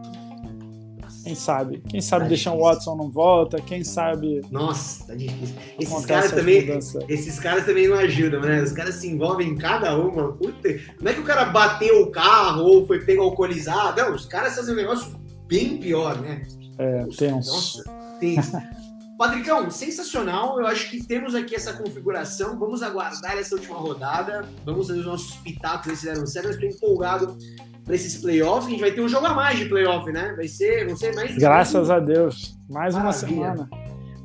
Quem 1.24 1.34
sabe? 1.34 1.82
Quem 1.88 2.00
sabe 2.02 2.24
Tá 2.24 2.28
deixar 2.28 2.52
o. 2.52 2.60
Watson 2.60 2.94
não 2.96 3.10
volta, 3.10 3.56
quem 3.60 3.82
sabe 3.82 4.42
Nossa, 4.50 5.06
tá 5.06 5.14
difícil. 5.14 5.56
Esses 5.80 6.04
caras 6.06 6.24
as 6.26 6.30
também. 6.32 6.60
mudanças. 6.66 7.04
Esses 7.08 7.40
caras 7.40 7.64
também 7.64 7.88
não 7.88 7.96
ajudam, 7.96 8.40
né? 8.42 8.62
Os 8.62 8.72
caras 8.72 8.96
se 8.96 9.08
envolvem 9.08 9.48
em 9.48 9.56
cada 9.56 9.96
uma. 9.96 10.32
Puta, 10.32 10.68
não 11.00 11.10
é 11.10 11.14
que 11.14 11.20
o 11.20 11.24
cara 11.24 11.46
bateu 11.46 12.02
o 12.02 12.10
carro 12.10 12.62
ou 12.64 12.86
foi 12.86 13.00
pego 13.04 13.22
alcoolizado. 13.22 14.00
Não, 14.02 14.14
os 14.14 14.26
caras 14.26 14.54
fazem 14.54 14.74
um 14.74 14.76
negócio 14.76 15.18
bem 15.48 15.78
pior, 15.78 16.20
né? 16.20 16.42
É, 16.78 17.04
tenso. 17.16 17.52
Nossa, 17.52 17.84
tenso. 18.20 18.52
Patricão, 19.18 19.70
sensacional. 19.70 20.58
Eu 20.60 20.66
acho 20.66 20.90
que 20.90 21.02
temos 21.04 21.34
aqui 21.34 21.54
essa 21.54 21.72
configuração. 21.72 22.58
Vamos 22.58 22.82
aguardar 22.82 23.38
essa 23.38 23.54
última 23.54 23.76
rodada. 23.76 24.44
Vamos 24.64 24.88
fazer 24.88 25.00
os 25.00 25.06
nossos 25.06 25.36
pitacos 25.36 25.86
ver 25.86 25.96
se 25.96 26.06
deram 26.06 26.26
certo. 26.26 26.46
Eu 26.46 26.52
estou 26.52 26.68
empolgado 26.68 27.36
para 27.84 27.94
esses 27.94 28.16
playoffs. 28.20 28.66
A 28.66 28.70
gente 28.70 28.80
vai 28.80 28.90
ter 28.92 29.00
um 29.00 29.08
jogo 29.08 29.26
a 29.26 29.34
mais 29.34 29.58
de 29.58 29.66
playoff, 29.66 30.10
né? 30.10 30.32
Vai 30.36 30.48
ser, 30.48 30.86
vão 30.86 30.96
ser 30.96 31.14
mais. 31.14 31.36
Graças 31.36 31.90
a 31.90 32.00
Deus. 32.00 32.56
Mais 32.68 32.94
uma 32.94 33.04
Maravilha. 33.04 33.28
semana. 33.28 33.68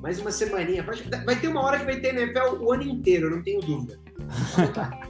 Mais 0.01 0.19
uma 0.19 0.31
semaninha. 0.31 0.83
Vai 1.25 1.35
ter 1.35 1.47
uma 1.49 1.61
hora 1.61 1.77
que 1.79 1.85
vai 1.85 1.99
ter 1.99 2.15
NFL 2.15 2.55
o 2.63 2.71
ano 2.71 2.83
inteiro, 2.83 3.29
não 3.29 3.43
tenho 3.43 3.59
dúvida. 3.61 3.99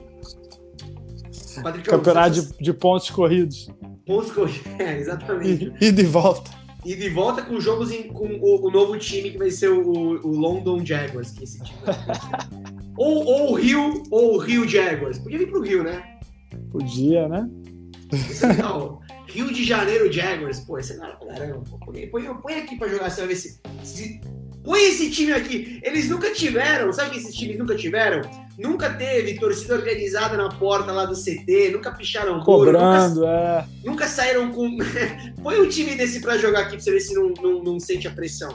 Patricão, 1.61 1.97
Campeonato 1.97 2.41
de, 2.41 2.57
de 2.57 2.73
pontos 2.73 3.09
corridos. 3.09 3.69
pontos 4.05 4.31
corridos. 4.31 4.61
É, 4.79 4.97
exatamente. 4.97 5.73
E, 5.79 5.87
e 5.87 5.91
de 5.91 6.03
volta. 6.03 6.49
E 6.85 6.95
de 6.95 7.09
volta 7.09 7.41
com 7.41 7.59
jogos 7.59 7.91
em- 7.91 8.07
com 8.07 8.25
o, 8.25 8.67
o 8.67 8.71
novo 8.71 8.97
time 8.97 9.31
que 9.31 9.37
vai 9.37 9.51
ser 9.51 9.69
o, 9.69 9.81
o 9.81 10.27
London 10.29 10.85
Jaguars, 10.85 11.31
que 11.31 11.41
é 11.41 11.43
esse 11.43 11.59
time. 11.61 11.77
ou, 12.97 13.25
ou 13.25 13.51
o 13.51 13.55
Rio, 13.55 14.03
ou 14.09 14.35
o 14.35 14.37
Rio 14.37 14.67
Jaguars. 14.67 15.19
Podia 15.19 15.37
vir 15.39 15.49
pro 15.49 15.61
Rio, 15.61 15.83
né? 15.83 16.17
Podia, 16.71 17.27
né? 17.27 17.49
Legal. 18.47 19.01
Rio 19.27 19.53
de 19.53 19.63
Janeiro 19.63 20.11
Jaguars. 20.11 20.61
Pô, 20.61 20.77
esse 20.79 20.93
é 20.93 20.95
pra 20.97 21.15
caramba. 21.17 21.63
Pô, 21.69 21.77
põe, 21.77 22.07
põe 22.41 22.53
aqui 22.55 22.77
pra 22.77 22.87
jogar, 22.87 23.09
você 23.11 23.21
vai 23.21 23.27
ver 23.29 23.35
se, 23.35 23.59
se- 23.83 24.21
Põe 24.63 24.81
esse 24.83 25.09
time 25.09 25.31
aqui. 25.31 25.79
Eles 25.83 26.09
nunca 26.09 26.31
tiveram, 26.33 26.91
sabe 26.91 27.11
que 27.11 27.17
esses 27.17 27.33
times 27.35 27.57
nunca 27.57 27.75
tiveram? 27.75 28.21
Nunca 28.59 28.93
teve 28.93 29.39
torcida 29.39 29.73
organizada 29.73 30.35
na 30.35 30.49
porta 30.49 30.91
lá 30.91 31.05
do 31.05 31.15
CT, 31.15 31.71
nunca 31.71 31.93
picharam 31.93 32.41
couro, 32.41 32.73
nunca, 32.73 32.83
Cobrando, 32.83 33.25
é. 33.25 33.65
nunca 33.85 34.05
saíram 34.05 34.51
com. 34.51 34.77
Põe 35.41 35.61
um 35.61 35.69
time 35.69 35.95
desse 35.95 36.19
pra 36.19 36.37
jogar 36.37 36.61
aqui 36.61 36.71
pra 36.71 36.79
você 36.79 36.91
ver 36.91 36.99
se 36.99 37.13
não, 37.13 37.29
não, 37.41 37.63
não 37.63 37.79
sente 37.79 38.05
a 38.07 38.11
pressão. 38.11 38.51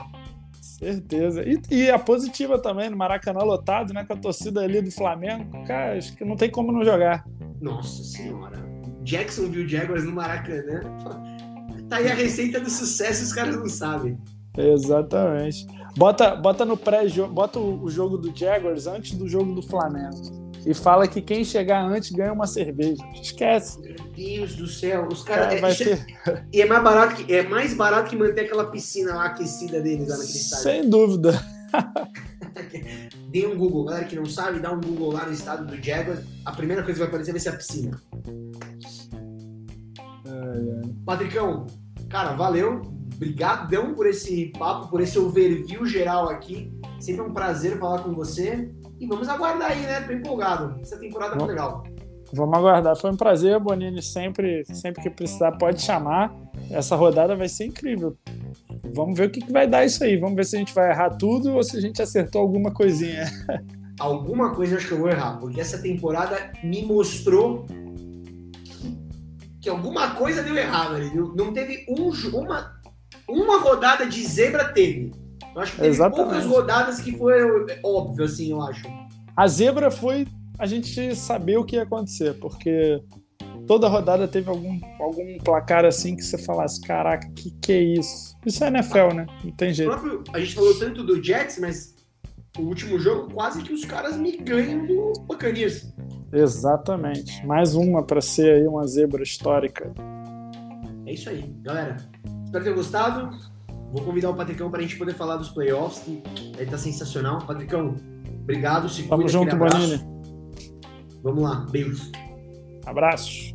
Certeza. 0.61 1.43
E, 1.43 1.59
e 1.71 1.89
a 1.89 1.97
positiva 1.97 2.59
também, 2.59 2.89
no 2.89 2.97
Maracanã 2.97 3.39
lotado, 3.39 3.93
né? 3.93 4.05
Com 4.05 4.13
a 4.13 4.17
torcida 4.17 4.61
ali 4.61 4.79
do 4.79 4.91
Flamengo. 4.91 5.63
Cara, 5.65 5.97
acho 5.97 6.15
que 6.15 6.23
não 6.23 6.35
tem 6.35 6.51
como 6.51 6.71
não 6.71 6.83
jogar. 6.85 7.25
Nossa 7.59 8.03
senhora. 8.03 8.63
Jacksonville 9.01 9.67
Jaguars 9.67 10.03
no 10.03 10.11
Maracanã. 10.11 10.81
Tá 11.89 11.97
aí 11.97 12.11
a 12.11 12.13
receita 12.13 12.59
do 12.59 12.69
sucesso, 12.69 13.23
os 13.23 13.33
caras 13.33 13.55
não 13.55 13.67
sabem. 13.67 14.17
Exatamente. 14.57 15.65
Bota, 15.97 16.35
bota 16.35 16.65
no 16.65 16.75
pré-jogo, 16.75 17.33
bota 17.33 17.57
o, 17.59 17.89
jogo 17.89 18.17
do 18.17 18.35
Jaguars 18.37 18.85
antes 18.85 19.13
do 19.17 19.27
jogo 19.29 19.53
do 19.53 19.61
Flamengo. 19.61 20.45
E 20.65 20.73
fala 20.73 21.07
que 21.07 21.21
quem 21.21 21.43
chegar 21.43 21.85
antes 21.85 22.09
ganha 22.11 22.33
uma 22.33 22.47
cerveja. 22.47 23.01
Esquece. 23.21 23.79
Meu 23.79 23.95
Deus 24.13 24.55
do 24.55 24.67
céu, 24.67 25.07
os 25.09 25.23
Cara, 25.23 25.43
caras. 25.45 25.61
vai 25.61 25.71
isso 25.71 25.83
é- 25.83 25.95
ter, 25.95 26.47
E 26.51 26.61
é 26.61 26.65
mais 26.65 26.83
barato 26.83 27.15
que 27.23 27.33
é 27.33 27.47
mais 27.47 27.73
barato 27.75 28.09
que 28.09 28.15
manter 28.17 28.41
aquela 28.41 28.65
piscina 28.71 29.13
lá 29.13 29.25
aquecida 29.25 29.79
deles 29.79 30.09
lá 30.09 30.17
naquele 30.17 30.37
estádio. 30.37 30.63
sem 30.63 30.89
dúvida. 30.89 31.31
Dê 33.29 33.45
um 33.45 33.55
Google, 33.57 33.85
galera 33.85 34.05
que 34.05 34.15
não 34.15 34.25
sabe, 34.25 34.59
dá 34.59 34.71
um 34.71 34.79
Google 34.81 35.11
lá 35.13 35.25
no 35.25 35.33
estado 35.33 35.65
do 35.65 35.81
Jaguars. 35.83 36.21
A 36.43 36.51
primeira 36.51 36.81
coisa 36.83 36.93
que 36.93 36.99
vai 36.99 37.07
aparecer 37.09 37.31
vai 37.31 37.39
ser 37.39 37.49
a 37.49 37.53
piscina. 37.57 38.01
Patricão, 41.05 41.67
cara, 42.09 42.33
valeu. 42.33 42.81
Obrigadão 43.15 43.93
por 43.93 44.07
esse 44.07 44.47
papo, 44.57 44.89
por 44.89 45.01
esse 45.01 45.17
overview 45.17 45.85
geral 45.85 46.29
aqui. 46.29 46.71
Sempre 46.99 47.21
um 47.21 47.33
prazer 47.33 47.79
falar 47.79 47.99
com 47.99 48.13
você. 48.13 48.69
E 48.99 49.07
vamos 49.07 49.27
aguardar 49.29 49.71
aí, 49.71 49.81
né? 49.81 50.01
Tô 50.01 50.13
empolgado. 50.13 50.79
Essa 50.81 50.97
temporada 50.97 51.37
foi 51.37 51.47
legal. 51.47 51.83
Vamos 52.33 52.57
aguardar. 52.57 52.95
Foi 52.97 53.11
um 53.11 53.15
prazer, 53.15 53.59
Bonini. 53.59 54.01
Sempre, 54.01 54.65
sempre 54.65 55.01
que 55.01 55.09
precisar, 55.09 55.53
pode 55.53 55.81
chamar. 55.81 56.35
Essa 56.69 56.95
rodada 56.95 57.35
vai 57.35 57.47
ser 57.47 57.65
incrível. 57.65 58.17
Vamos 58.93 59.17
ver 59.17 59.27
o 59.27 59.31
que, 59.31 59.41
que 59.41 59.51
vai 59.51 59.67
dar 59.67 59.85
isso 59.85 60.03
aí. 60.03 60.17
Vamos 60.17 60.35
ver 60.35 60.45
se 60.45 60.55
a 60.55 60.59
gente 60.59 60.73
vai 60.73 60.91
errar 60.91 61.11
tudo 61.11 61.55
ou 61.55 61.63
se 61.63 61.77
a 61.77 61.81
gente 61.81 62.01
acertou 62.01 62.41
alguma 62.41 62.71
coisinha. 62.71 63.25
Alguma 63.97 64.53
coisa 64.53 64.73
eu 64.73 64.77
acho 64.77 64.87
que 64.89 64.93
eu 64.93 64.99
vou 64.99 65.07
errar, 65.07 65.37
porque 65.39 65.61
essa 65.61 65.81
temporada 65.81 66.51
me 66.61 66.83
mostrou 66.83 67.65
que 69.61 69.69
alguma 69.69 70.15
coisa 70.15 70.43
deu 70.43 70.53
errado 70.53 70.95
ali. 70.95 71.15
Não 71.15 71.53
teve 71.53 71.85
um, 71.87 72.11
uma, 72.37 72.75
uma 73.27 73.59
rodada 73.59 74.05
de 74.05 74.23
zebra 74.25 74.65
teve. 74.73 75.11
Eu 75.55 75.61
acho 75.61 75.71
que 75.71 75.77
teve 75.77 75.89
Exatamente. 75.89 76.29
poucas 76.29 76.45
rodadas 76.45 76.99
que 76.99 77.17
foram 77.17 77.65
óbvio, 77.83 78.25
assim, 78.25 78.51
eu 78.51 78.61
acho. 78.61 78.85
A 79.35 79.47
zebra 79.47 79.89
foi 79.89 80.27
a 80.59 80.65
gente 80.65 81.15
saber 81.15 81.57
o 81.57 81.63
que 81.65 81.75
ia 81.75 81.83
acontecer, 81.83 82.33
porque 82.39 83.01
toda 83.67 83.87
rodada 83.87 84.27
teve 84.27 84.49
algum, 84.49 84.79
algum 84.99 85.37
placar 85.39 85.85
assim 85.85 86.15
que 86.15 86.23
você 86.23 86.37
falasse: 86.37 86.81
caraca, 86.81 87.29
que 87.35 87.51
que 87.61 87.71
é 87.73 87.81
isso? 87.81 88.35
Isso 88.45 88.63
é 88.63 88.67
NFL, 88.67 89.13
né? 89.13 89.25
Não 89.43 89.51
tem 89.51 89.71
O 89.71 89.73
jeito. 89.73 89.89
próprio, 89.91 90.23
a 90.33 90.39
gente 90.39 90.53
falou 90.55 90.77
tanto 90.77 91.03
do 91.03 91.21
Jets, 91.23 91.57
mas 91.59 91.95
o 92.57 92.61
último 92.61 92.97
jogo 92.99 93.33
quase 93.33 93.61
que 93.61 93.73
os 93.73 93.83
caras 93.83 94.15
me 94.17 94.37
ganham 94.37 94.85
do 94.85 95.13
Buccaneers. 95.25 95.93
Exatamente. 96.31 97.45
Mais 97.45 97.75
uma 97.75 98.03
para 98.03 98.21
ser 98.21 98.55
aí 98.55 98.67
uma 98.67 98.85
zebra 98.87 99.23
histórica. 99.23 99.93
É 101.05 101.13
isso 101.13 101.29
aí, 101.29 101.53
galera. 101.61 101.97
Espero 102.55 102.63
ter 102.63 102.73
gostado. 102.73 103.37
Vou 103.91 104.01
convidar 104.01 104.29
o 104.29 104.33
Patricão 104.33 104.71
para 104.71 104.79
a 104.79 104.81
gente 104.81 104.97
poder 104.97 105.13
falar 105.13 105.35
dos 105.35 105.49
playoffs, 105.49 105.99
que 106.05 106.23
aí 106.57 106.65
tá 106.65 106.77
sensacional. 106.77 107.39
Patricão, 107.45 107.95
obrigado. 108.43 108.87
Se 108.87 109.03
Tamo 109.03 109.23
cuida, 109.23 109.29
junto, 109.29 109.53
abraço. 109.53 109.77
Bonini. 109.77 111.21
Vamos 111.21 111.43
lá, 111.43 111.65
beijos. 111.69 112.09
Abraços. 112.85 113.54